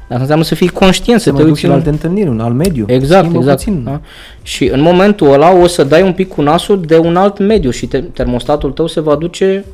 Asta 0.09 0.19
înseamnă 0.21 0.45
să 0.45 0.55
fii 0.55 0.69
conștient, 0.69 1.21
să 1.21 1.25
Se 1.25 1.31
te 1.31 1.37
mai 1.37 1.45
duc 1.45 1.51
uiți 1.51 1.61
și 1.61 1.67
la 1.67 1.73
în... 1.73 1.79
alte 1.79 1.91
întâlniri, 1.91 2.29
un 2.29 2.41
alt 2.41 2.55
mediu. 2.55 2.85
Exact, 2.89 3.21
Schimbă 3.21 3.39
exact. 3.39 3.57
Puțin. 3.59 3.83
Da? 3.85 4.01
Și 4.43 4.67
în 4.69 4.81
momentul 4.81 5.33
ăla 5.33 5.53
o 5.57 5.67
să 5.67 5.85
dai 5.85 6.03
un 6.03 6.13
pic 6.13 6.29
cu 6.29 6.43
nasul 6.43 6.81
de 6.87 6.97
un 6.99 7.17
alt 7.17 7.39
mediu 7.39 7.71
și 7.71 7.87
te, 7.87 7.99
termostatul 8.01 8.71
tău 8.71 8.87
se 8.87 9.01
va 9.01 9.15
duce, 9.15 9.65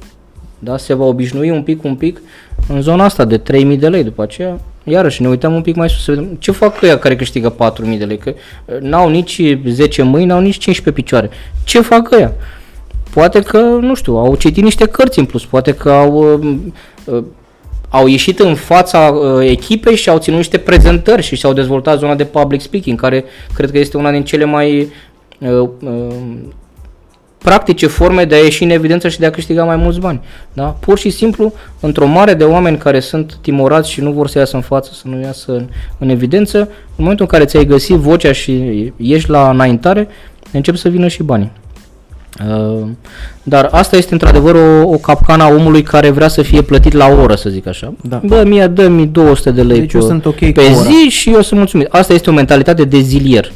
da, 0.59 0.77
se 0.77 0.95
va 0.95 1.05
obișnui 1.05 1.51
un 1.51 1.63
pic, 1.63 1.85
un 1.85 1.95
pic 1.95 2.21
în 2.69 2.81
zona 2.81 3.05
asta 3.05 3.25
de 3.25 3.37
3000 3.39 3.77
de 3.77 3.89
lei. 3.89 4.05
După 4.05 4.23
aceea, 4.23 4.59
iarăși 4.91 5.23
ne 5.23 5.29
uităm 5.29 5.55
un 5.55 5.63
pic 5.63 5.77
mai 5.77 5.89
sus 5.89 6.03
să 6.03 6.11
vedem 6.11 6.37
ce 6.39 6.51
fac 6.51 6.83
ăia 6.83 6.99
care 6.99 7.17
câștigă 7.17 7.49
4000 7.49 7.99
de 7.99 8.05
lei, 8.05 8.19
că 8.19 8.35
uh, 8.65 8.77
n-au 8.81 9.09
nici 9.09 9.41
10 9.67 10.03
mâini, 10.03 10.27
n-au 10.27 10.41
nici 10.41 10.59
15 10.59 11.03
picioare. 11.03 11.31
Ce 11.65 11.81
fac 11.81 12.13
ăia? 12.13 12.33
Poate 13.11 13.43
că, 13.43 13.59
nu 13.59 13.95
știu, 13.95 14.17
au 14.17 14.37
citit 14.37 14.63
niște 14.63 14.87
cărți 14.87 15.19
în 15.19 15.25
plus, 15.25 15.45
poate 15.45 15.75
că 15.75 15.91
au 15.91 16.41
uh, 16.43 16.57
uh, 17.05 17.23
au 17.91 18.07
ieșit 18.07 18.39
în 18.39 18.55
fața 18.55 18.99
uh, 18.99 19.49
echipei 19.49 19.97
și 19.97 20.09
au 20.09 20.19
ținut 20.19 20.39
niște 20.39 20.59
prezentări 20.59 21.23
și 21.23 21.37
și-au 21.37 21.53
dezvoltat 21.53 21.99
zona 21.99 22.15
de 22.15 22.25
public 22.25 22.61
speaking, 22.61 23.01
care 23.01 23.25
cred 23.55 23.71
că 23.71 23.79
este 23.79 23.97
una 23.97 24.11
din 24.11 24.25
cele 24.25 24.45
mai 24.45 24.93
uh, 25.39 25.69
uh, 25.81 26.15
practice 27.43 27.87
forme 27.87 28.25
de 28.25 28.35
a 28.35 28.39
ieși 28.39 28.63
în 28.63 28.71
evidență 28.71 29.09
și 29.09 29.19
de 29.19 29.27
a 29.27 29.31
câștiga 29.31 29.65
mai 29.65 29.77
mulți 29.77 29.99
bani. 30.01 30.21
Da? 30.53 30.65
Pur 30.65 30.99
și 30.99 31.11
simplu, 31.11 31.53
într-o 31.81 32.07
mare 32.07 32.35
de 32.35 32.45
oameni 32.45 32.77
care 32.79 33.01
sunt 33.01 33.39
timorați 33.41 33.91
și 33.91 34.01
nu 34.01 34.11
vor 34.11 34.29
să 34.29 34.39
iasă 34.39 34.57
în 34.57 34.63
față, 34.63 34.91
să 34.95 35.03
nu 35.05 35.21
iasă 35.21 35.53
în, 35.53 35.69
în 35.99 36.09
evidență, 36.09 36.59
în 36.59 36.69
momentul 36.97 37.25
în 37.31 37.39
care 37.39 37.45
ți-ai 37.45 37.65
găsit 37.65 37.97
vocea 37.97 38.33
și 38.33 38.93
ești 38.97 39.31
la 39.31 39.51
înaintare, 39.51 40.09
încep 40.53 40.77
să 40.77 40.89
vină 40.89 41.09
și 41.09 41.23
banii. 41.23 41.51
Uh, 42.49 42.87
Dar 43.43 43.69
asta 43.73 43.97
este 43.97 44.13
într-adevăr 44.13 44.55
o, 44.55 44.89
o 44.89 44.97
capcană 44.97 45.43
a 45.43 45.49
omului 45.49 45.83
care 45.83 46.11
vrea 46.11 46.29
să 46.29 46.43
fie 46.43 46.63
plătit 46.63 46.93
la 46.93 47.07
oră, 47.07 47.35
să 47.35 47.49
zic 47.49 47.67
așa. 47.67 47.95
Da. 48.03 48.21
Bă, 48.25 48.43
mie 48.47 48.67
dă-mi 48.67 49.07
200 49.07 49.51
de 49.51 49.63
lei 49.63 49.79
Deci 49.79 49.91
pe, 49.93 49.99
eu 49.99 50.03
sunt 50.05 50.27
ok 50.27 50.39
pe 50.39 50.53
cu 50.53 50.61
ora. 50.61 50.73
zi 50.73 51.09
și 51.09 51.31
eu 51.33 51.41
sunt 51.41 51.59
mulțumit. 51.59 51.87
Asta 51.91 52.13
este 52.13 52.31
o 52.31 52.33
mentalitate 52.33 52.85
de 52.85 52.99
zilier. 52.99 53.53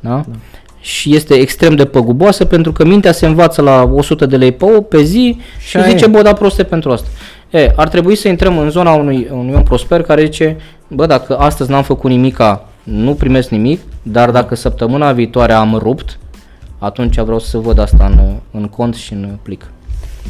Da? 0.00 0.10
da. 0.10 0.36
Și 0.80 1.14
este 1.14 1.34
extrem 1.34 1.74
de 1.74 1.84
păguboasă 1.84 2.44
pentru 2.44 2.72
că 2.72 2.84
mintea 2.84 3.12
se 3.12 3.26
învață 3.26 3.62
la 3.62 3.90
100 3.92 4.26
de 4.26 4.36
lei 4.36 4.52
pe, 4.52 4.64
o, 4.64 4.80
pe 4.80 5.02
zi 5.02 5.40
și, 5.58 5.76
aia 5.76 5.88
zice, 5.88 6.04
e. 6.04 6.08
bă, 6.08 6.22
da 6.22 6.32
proste 6.32 6.64
pentru 6.64 6.90
asta. 6.90 7.08
E, 7.50 7.72
ar 7.76 7.88
trebui 7.88 8.14
să 8.14 8.28
intrăm 8.28 8.58
în 8.58 8.70
zona 8.70 8.92
unui, 8.92 9.28
unui 9.32 9.54
om 9.54 9.62
prosper 9.62 10.02
care 10.02 10.24
zice, 10.24 10.56
bă, 10.88 11.06
dacă 11.06 11.36
astăzi 11.36 11.70
n-am 11.70 11.82
făcut 11.82 12.10
nimica, 12.10 12.68
nu 12.82 13.14
primesc 13.14 13.48
nimic, 13.48 13.80
dar 14.02 14.30
dacă 14.30 14.54
săptămâna 14.54 15.12
viitoare 15.12 15.52
am 15.52 15.78
rupt, 15.82 16.18
atunci 16.78 17.20
vreau 17.20 17.38
să 17.38 17.58
văd 17.58 17.78
asta 17.78 18.04
în, 18.04 18.34
în 18.60 18.68
cont 18.68 18.94
și 18.94 19.12
în 19.12 19.38
plic. 19.42 19.70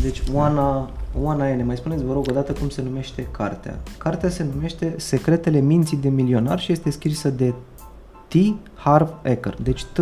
Deci, 0.02 0.22
Oana, 0.32 0.90
Oana 1.22 1.48
Ene, 1.48 1.62
mai 1.62 1.76
spuneți, 1.76 2.04
vă 2.04 2.12
rog, 2.12 2.26
odată 2.30 2.52
cum 2.52 2.68
se 2.68 2.82
numește 2.82 3.28
cartea. 3.30 3.78
Cartea 3.98 4.28
se 4.28 4.46
numește 4.54 4.94
Secretele 4.96 5.60
minții 5.60 5.96
de 5.96 6.08
milionar 6.08 6.60
și 6.60 6.72
este 6.72 6.90
scrisă 6.90 7.28
de 7.28 7.54
T. 8.28 8.34
Harv 8.74 9.08
Eker. 9.22 9.54
Deci 9.62 9.84
T. 9.84 10.00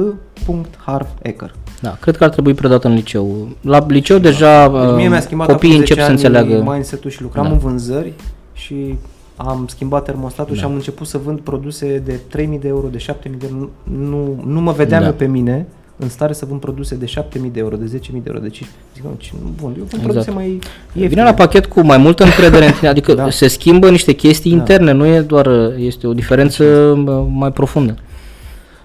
Harv 0.84 1.06
Eker. 1.22 1.54
Da, 1.80 1.96
cred 2.00 2.16
că 2.16 2.24
ar 2.24 2.30
trebui 2.30 2.54
predată 2.54 2.88
în 2.88 2.94
liceu. 2.94 3.48
La 3.60 3.86
liceu 3.88 4.18
deja 4.18 4.68
Deci 4.68 4.94
mie 4.94 5.04
uh, 5.04 5.10
mi-a 5.10 5.20
schimbat 5.20 5.46
copiii 5.46 5.70
acum 5.72 5.80
încep 5.80 5.96
10 5.96 6.00
să 6.00 6.12
ani 6.12 6.22
înțeleagă. 6.22 6.70
mindset-ul 6.70 7.10
și 7.10 7.22
lucram 7.22 7.44
Da. 7.44 7.50
în 7.50 7.58
vânzări 7.58 8.12
și 8.52 8.94
am 9.36 9.64
schimbat 9.68 10.04
termostatul 10.04 10.54
Da. 10.54 10.60
și 10.60 10.66
am 10.66 10.72
început 10.74 11.06
să 11.06 11.18
vând 11.24 11.40
produse 11.40 12.02
de 12.04 12.20
3000 12.28 12.58
de 12.58 12.68
euro, 12.68 12.86
de 12.88 12.98
7000 12.98 13.38
de 13.38 13.46
euro. 13.52 13.68
Nu, 13.82 14.08
nu, 14.08 14.52
nu 14.52 14.60
mă 14.60 14.72
vedeam 14.72 15.00
Da. 15.00 15.06
eu 15.06 15.12
pe 15.12 15.26
mine 15.26 15.66
în 15.98 16.08
stare 16.08 16.32
să 16.32 16.44
vând 16.48 16.60
produse 16.60 16.94
de 16.94 17.06
7000 17.06 17.50
de 17.50 17.58
euro, 17.60 17.76
de 17.76 17.84
10.000 17.98 18.00
de 18.12 18.20
euro, 18.26 18.38
de 18.38 18.48
5. 18.48 18.68
Zic, 18.94 19.04
"Mă, 19.04 19.10
ce 19.16 19.30
nu 19.42 19.48
vând, 19.60 19.76
eu 19.76 19.84
vând 19.84 19.92
Exact. 19.92 20.02
produse 20.02 20.30
mai 20.30 20.50
ieftine. 20.50 21.06
Vine 21.06 21.22
la 21.22 21.34
pachet 21.34 21.66
cu 21.66 21.80
mai 21.80 21.96
multă 21.98 22.24
încredere 22.24 22.66
în 22.66 22.72
tine, 22.72 22.88
adică 22.90 23.14
Da. 23.24 23.30
se 23.30 23.48
schimbă 23.48 23.90
niște 23.90 24.12
chestii 24.12 24.50
Da. 24.50 24.56
interne, 24.56 24.92
nu 24.92 25.06
e 25.06 25.20
doar, 25.20 25.48
este 25.78 26.06
o 26.06 26.12
diferență 26.12 26.64
uh, 26.64 27.24
mai 27.32 27.52
profundă. 27.52 27.96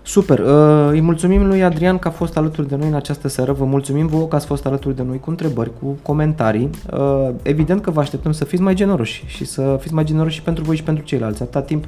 Super, 0.03 0.39
uh, 0.39 0.89
îi 0.89 1.01
mulțumim 1.01 1.47
lui 1.47 1.63
Adrian 1.63 1.97
că 1.97 2.07
a 2.07 2.11
fost 2.11 2.37
alături 2.37 2.67
de 2.67 2.75
noi 2.75 2.87
în 2.87 2.93
această 2.93 3.27
seară, 3.27 3.51
vă 3.51 3.65
mulțumim 3.65 4.07
vouă 4.07 4.27
că 4.27 4.35
ați 4.35 4.45
fost 4.45 4.65
alături 4.65 4.95
de 4.95 5.03
noi 5.03 5.19
cu 5.19 5.29
întrebări, 5.29 5.71
cu 5.79 5.97
comentarii. 6.01 6.69
Uh, 6.93 7.29
evident 7.41 7.81
că 7.81 7.91
vă 7.91 7.99
așteptăm 7.99 8.31
să 8.31 8.45
fiți 8.45 8.61
mai 8.61 8.73
generoși 8.73 9.23
și 9.27 9.45
să 9.45 9.77
fiți 9.81 9.93
mai 9.93 10.03
generoși 10.03 10.35
și 10.35 10.41
pentru 10.41 10.63
voi 10.63 10.75
și 10.75 10.83
pentru 10.83 11.03
ceilalți, 11.03 11.41
atâta 11.41 11.61
timp 11.61 11.85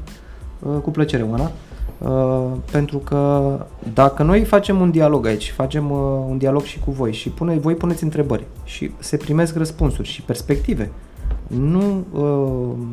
uh, 0.59 0.77
cu 0.81 0.91
plăcere, 0.91 1.25
Oana. 1.31 1.51
Uh, 1.97 2.57
pentru 2.71 2.97
că 2.97 3.51
dacă 3.93 4.23
noi 4.23 4.43
facem 4.43 4.79
un 4.79 4.91
dialog 4.91 5.25
aici, 5.25 5.51
facem 5.51 5.91
uh, 5.91 5.97
un 6.29 6.37
dialog 6.37 6.63
și 6.63 6.79
cu 6.79 6.91
voi 6.91 7.13
și 7.13 7.29
pune, 7.29 7.57
voi 7.57 7.75
puneți 7.75 8.03
întrebări 8.03 8.43
și 8.63 8.91
se 8.99 9.17
primesc 9.17 9.55
răspunsuri 9.55 10.07
și 10.07 10.21
perspective, 10.21 10.91
nu 11.47 12.05
uh, 12.11 12.85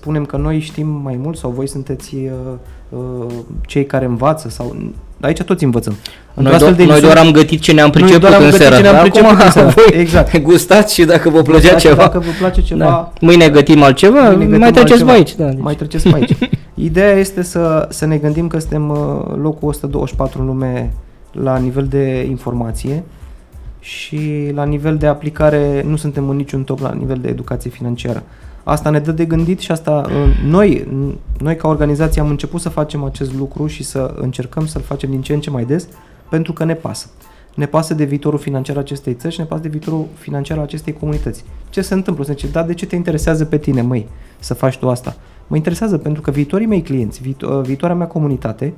spunem 0.00 0.24
că 0.24 0.36
noi 0.36 0.58
știm 0.60 0.86
mai 1.02 1.18
mult 1.22 1.36
sau 1.36 1.50
voi 1.50 1.68
sunteți 1.68 2.14
uh, 2.14 2.30
uh, 2.88 3.26
cei 3.66 3.86
care 3.86 4.04
învață 4.04 4.48
sau 4.48 4.76
aici 5.20 5.42
toți 5.42 5.64
învățăm. 5.64 5.92
Noi, 6.34 6.34
Într-o 6.34 6.54
astfel 6.54 6.72
do- 6.72 6.76
de 6.76 6.82
noi 6.84 6.92
emisiune- 6.92 7.14
doar 7.14 7.26
am 7.26 7.32
gătit 7.32 7.60
ce 7.60 7.72
ne-am 7.72 7.90
Noi 7.94 8.02
priceput 8.02 8.20
doar 8.20 8.32
am 8.32 8.38
în 8.42 8.44
gătit 8.44 8.60
seara 8.60 8.76
ce 8.76 8.82
ne-am 8.82 8.94
asta. 8.94 9.06
priceput 9.08 9.30
Acum 9.30 9.44
în 9.46 9.50
seara. 9.52 9.68
voi 9.76 10.00
Exact. 10.00 10.38
gustați 10.38 10.94
și 10.94 11.04
dacă 11.04 11.28
vă 11.30 11.42
plăcea 11.42 11.60
Gustați, 11.60 11.82
ceva. 11.86 12.02
Dacă 12.02 12.18
vă 12.18 12.30
place 12.38 12.62
ceva, 12.62 12.84
Da. 12.84 13.12
Mâine 13.20 13.48
gătim 13.48 13.82
altceva, 13.82 14.20
Mâine 14.22 14.44
gătim 14.44 14.58
mai 14.58 14.70
treceți 14.70 14.92
altceva. 14.92 15.10
pe 15.10 15.16
aici. 15.16 15.34
Da, 15.34 15.46
deci. 15.46 15.60
Mai 15.62 15.74
treceți 15.74 16.08
pe 16.08 16.14
aici. 16.14 16.36
Ideea 16.90 17.12
este 17.12 17.42
să, 17.42 17.86
să 17.90 18.06
ne 18.06 18.16
gândim 18.16 18.46
că 18.46 18.58
suntem 18.58 18.88
uh, 18.90 18.96
locul 19.42 19.68
124 19.68 20.40
în 20.40 20.46
lume 20.46 20.92
la 21.32 21.56
nivel 21.56 21.86
de 21.86 22.26
informație 22.28 23.02
și 23.80 24.50
la 24.54 24.64
nivel 24.64 24.96
de 24.96 25.06
aplicare 25.06 25.84
nu 25.86 25.96
suntem 25.96 26.28
în 26.28 26.36
niciun 26.36 26.62
top 26.64 26.80
la 26.80 26.92
nivel 26.98 27.18
de 27.20 27.28
educație 27.28 27.70
financiară. 27.70 28.22
Asta 28.64 28.90
ne 28.90 28.98
dă 28.98 29.12
de 29.12 29.24
gândit 29.24 29.60
și 29.60 29.70
asta 29.70 30.06
uh, 30.06 30.14
noi, 30.46 30.86
noi 31.38 31.56
ca 31.56 31.68
organizație 31.68 32.20
am 32.20 32.28
început 32.28 32.60
să 32.60 32.68
facem 32.68 33.04
acest 33.04 33.34
lucru 33.34 33.66
și 33.66 33.82
să 33.82 34.14
încercăm 34.16 34.66
să-l 34.66 34.82
facem 34.82 35.10
din 35.10 35.22
ce 35.22 35.32
în 35.32 35.40
ce 35.40 35.50
mai 35.50 35.64
des 35.64 35.86
pentru 36.28 36.52
că 36.52 36.64
ne 36.64 36.74
pasă. 36.74 37.06
Ne 37.54 37.66
pasă 37.66 37.94
de 37.94 38.04
viitorul 38.04 38.38
financiar 38.38 38.76
al 38.76 38.82
acestei 38.82 39.14
țări 39.14 39.34
și 39.34 39.40
ne 39.40 39.46
pasă 39.46 39.62
de 39.62 39.68
viitorul 39.68 40.06
financiar 40.18 40.58
al 40.58 40.64
acestei 40.64 40.92
comunități. 40.92 41.44
Ce 41.70 41.80
se 41.80 41.94
întâmplă? 41.94 42.24
Se 42.24 42.32
zice, 42.32 42.46
da, 42.46 42.62
de 42.62 42.74
ce 42.74 42.86
te 42.86 42.96
interesează 42.96 43.44
pe 43.44 43.58
tine, 43.58 43.82
măi, 43.82 44.08
să 44.38 44.54
faci 44.54 44.76
tu 44.76 44.88
asta? 44.88 45.16
Mă 45.46 45.56
interesează 45.56 45.98
pentru 45.98 46.22
că 46.22 46.30
viitorii 46.30 46.66
mei 46.66 46.82
clienți, 46.82 47.20
viito- 47.20 47.46
uh, 47.48 47.60
viitoarea 47.62 47.96
mea 47.96 48.06
comunitate 48.06 48.72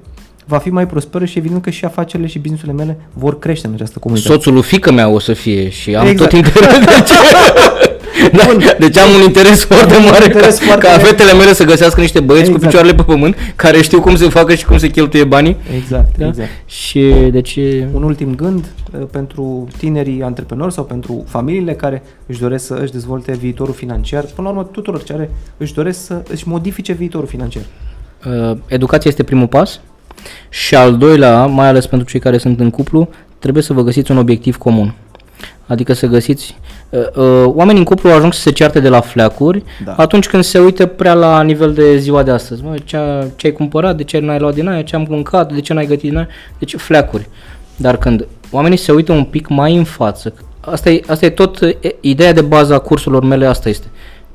va 0.46 0.58
fi 0.58 0.70
mai 0.70 0.86
prosperă 0.86 1.24
și 1.24 1.38
evident 1.38 1.62
că 1.62 1.70
și 1.70 1.84
afacerile 1.84 2.28
și 2.28 2.38
businessurile 2.38 2.76
mele 2.76 2.98
vor 3.12 3.38
crește 3.38 3.66
în 3.66 3.72
această 3.72 3.98
comunitate. 3.98 4.34
Soțul 4.34 4.52
lui 4.52 4.62
fică 4.62 4.92
mea 4.92 5.08
o 5.08 5.18
să 5.18 5.32
fie 5.32 5.68
și 5.68 5.94
am 5.94 6.06
Exact. 6.06 6.30
tot 6.30 6.38
interesul. 6.38 6.82
Da, 8.32 8.44
deci 8.78 8.98
am 8.98 9.10
un 9.14 9.20
interes 9.22 9.64
foarte 9.64 9.96
un 9.96 10.04
mare 10.10 10.24
interes 10.24 10.58
ca, 10.58 10.64
foarte 10.64 10.84
ca 10.86 10.90
mare. 10.90 11.02
fetele 11.02 11.32
mele 11.32 11.52
să 11.54 11.64
găsească 11.64 12.00
niște 12.00 12.20
băieți 12.20 12.44
Exact. 12.44 12.60
cu 12.60 12.66
picioarele 12.66 12.94
pe 12.94 13.02
pământ 13.02 13.36
care 13.56 13.82
știu 13.82 14.00
cum 14.00 14.16
se 14.16 14.28
facă 14.28 14.54
și 14.54 14.64
cum 14.64 14.78
se 14.78 14.88
cheltuie 14.88 15.24
banii. 15.24 15.56
Exact, 15.76 16.16
Da? 16.18 16.26
exact. 16.26 16.48
Și 16.66 17.00
deci 17.30 17.56
Un 17.92 18.02
ultim 18.02 18.34
gând 18.34 18.64
uh, 19.00 19.06
pentru 19.10 19.68
tinerii 19.78 20.22
antreprenori 20.22 20.72
sau 20.72 20.84
pentru 20.84 21.24
familiile 21.28 21.72
care 21.74 22.02
își 22.26 22.40
doresc 22.40 22.66
să 22.66 22.78
își 22.82 22.92
dezvolte 22.92 23.32
viitorul 23.32 23.74
financiar, 23.74 24.24
până 24.34 24.48
la 24.48 24.54
urmă 24.54 24.68
tuturor 24.72 25.02
care 25.02 25.30
își 25.56 25.74
doresc 25.74 26.04
să 26.04 26.22
își 26.30 26.48
modifice 26.48 26.92
viitorul 26.92 27.26
financiar. 27.26 27.62
uh, 28.50 28.56
educația 28.66 29.10
este 29.10 29.22
primul 29.22 29.46
pas 29.46 29.80
și 30.48 30.74
al 30.74 30.96
doilea, 30.96 31.46
mai 31.46 31.68
ales 31.68 31.86
pentru 31.86 32.08
cei 32.08 32.20
care 32.20 32.38
sunt 32.38 32.60
în 32.60 32.70
cuplu, 32.70 33.08
trebuie 33.38 33.62
să 33.62 33.72
vă 33.72 33.82
găsiți 33.82 34.10
un 34.10 34.16
obiectiv 34.18 34.56
comun. 34.56 34.94
Adică 35.72 35.92
să 35.92 36.06
găsiți... 36.06 36.56
Uh, 36.90 37.00
uh, 37.14 37.44
oamenii 37.46 37.80
în 37.80 37.84
cuplu 37.84 38.10
ajung 38.10 38.32
să 38.32 38.40
se 38.40 38.50
cearte 38.50 38.80
de 38.80 38.88
la 38.88 39.00
fleacuri 39.00 39.62
Da. 39.84 39.92
atunci 39.96 40.28
când 40.28 40.44
se 40.44 40.58
uită 40.58 40.86
prea 40.86 41.14
la 41.14 41.42
nivel 41.42 41.72
de 41.72 41.96
ziua 41.96 42.22
de 42.22 42.30
astăzi. 42.30 42.62
Mă, 42.62 42.74
ce, 42.84 42.98
ce 43.36 43.46
ai 43.46 43.52
cumpărat, 43.52 43.96
de 43.96 44.04
ce 44.04 44.18
n-ai 44.18 44.38
luat 44.38 44.54
din 44.54 44.68
aia, 44.68 44.82
ce 44.82 44.96
am 44.96 45.06
mâncat, 45.08 45.52
de 45.52 45.60
ce 45.60 45.72
n-ai 45.72 45.86
gătit 45.86 46.08
din 46.08 46.16
aia, 46.16 46.28
deci 46.58 46.74
fleacuri. 46.76 47.28
Dar 47.76 47.96
când 47.96 48.26
oamenii 48.50 48.76
se 48.76 48.92
uită 48.92 49.12
un 49.12 49.24
pic 49.24 49.48
mai 49.48 49.76
în 49.76 49.84
față, 49.84 50.34
asta 50.60 50.90
e, 50.90 51.00
asta 51.06 51.26
e 51.26 51.30
tot, 51.30 51.60
e, 51.60 51.76
ideea 52.00 52.32
de 52.32 52.40
bază 52.40 52.74
a 52.74 52.78
cursurilor 52.78 53.24
mele 53.24 53.46
asta 53.46 53.68
este. 53.68 53.86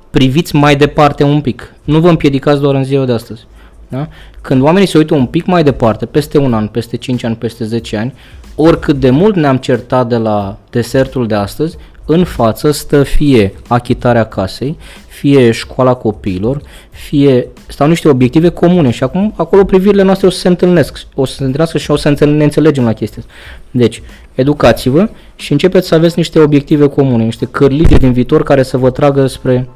Priviți 0.10 0.56
mai 0.56 0.76
departe 0.76 1.24
un 1.24 1.42
pic, 1.42 1.74
nu 1.84 2.00
vă 2.00 2.10
împiedicați 2.10 2.62
doar 2.62 2.76
în 2.76 2.84
ziua 2.84 3.06
de 3.06 3.12
astăzi. 3.12 3.46
Da? 3.88 4.08
Când 4.42 4.62
oamenii 4.62 4.88
se 4.88 4.98
uită 4.98 5.14
un 5.14 5.26
pic 5.26 5.46
mai 5.46 5.64
departe, 5.64 6.06
peste 6.06 6.38
un 6.38 6.54
an, 6.54 6.68
peste 6.68 6.98
5 6.98 7.24
ani, 7.24 7.36
peste 7.36 7.66
10 7.66 7.98
ani, 7.98 8.14
oricât 8.56 9.00
de 9.00 9.10
mult 9.10 9.36
ne-am 9.36 9.58
certat 9.58 10.08
de 10.08 10.18
la 10.18 10.58
desertul 10.70 11.28
de 11.28 11.36
astăzi, 11.36 11.78
în 12.06 12.24
față 12.24 12.72
stă 12.72 13.04
fie 13.04 13.54
achitarea 13.68 14.24
casei, 14.24 14.78
fie 15.08 15.52
școala 15.52 15.94
copiilor, 15.94 16.62
fie 16.90 17.48
stau 17.68 17.88
niște 17.88 18.08
obiective 18.08 18.50
comune 18.50 18.92
și 18.92 19.04
acum 19.04 19.34
acolo 19.38 19.64
privirile 19.64 20.02
noastre 20.02 20.28
o 20.28 20.30
să 20.30 20.40
se 20.40 20.48
întâlnesc, 20.48 21.08
o 21.16 21.26
să 21.26 21.34
se 21.34 21.44
întâlnească 21.44 21.78
și 21.78 21.92
o 21.92 21.96
să 21.96 22.08
înțel- 22.08 22.30
ne 22.30 22.44
înțelegem 22.44 22.84
la 22.84 22.94
chestia 22.94 23.22
asta. 23.22 23.34
Deci, 23.72 24.02
educați-vă 24.36 25.10
și 25.36 25.52
începeți 25.52 25.88
să 25.88 25.96
aveți 25.96 26.18
niște 26.18 26.40
obiective 26.40 26.88
comune, 26.88 27.24
niște 27.24 27.46
cărlige 27.46 27.98
din 27.98 28.12
viitor 28.12 28.44
care 28.44 28.64
să 28.64 28.78
vă 28.78 28.90
tragă 28.90 29.28
spre 29.28 29.70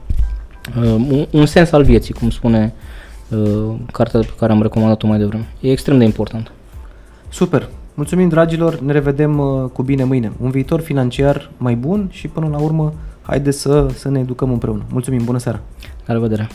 uh, 0.82 0.84
un, 0.84 1.28
un 1.32 1.46
sens 1.46 1.72
al 1.72 1.84
vieții, 1.84 2.14
cum 2.14 2.30
spune 2.30 2.74
uh, 2.76 2.82
cartea 3.92 4.20
pe 4.20 4.34
care 4.38 4.52
am 4.52 4.62
recomandat-o 4.62 5.08
mai 5.08 5.18
devreme. 5.18 5.48
E 5.60 5.72
extrem 5.72 5.98
de 5.98 6.04
important. 6.04 6.52
Super! 7.30 7.70
Mulțumim, 7.94 8.30
dragilor, 8.30 8.80
ne 8.80 8.92
revedem 8.92 9.40
uh, 9.40 9.70
cu 9.74 9.84
bine 9.84 10.04
mâine. 10.04 10.32
Un 10.42 10.50
viitor 10.50 10.80
financiar 10.80 11.52
mai 11.58 11.76
bun 11.76 12.08
și 12.12 12.28
până 12.28 12.48
la 12.48 12.60
urmă, 12.60 12.94
haideți 13.22 13.60
să, 13.60 13.88
să 13.94 14.10
ne 14.10 14.20
educăm 14.20 14.52
împreună. 14.52 14.84
Mulțumim, 14.92 15.24
bună 15.24 15.38
seara! 15.38 15.60
La 16.06 16.14
revedere! 16.14 16.50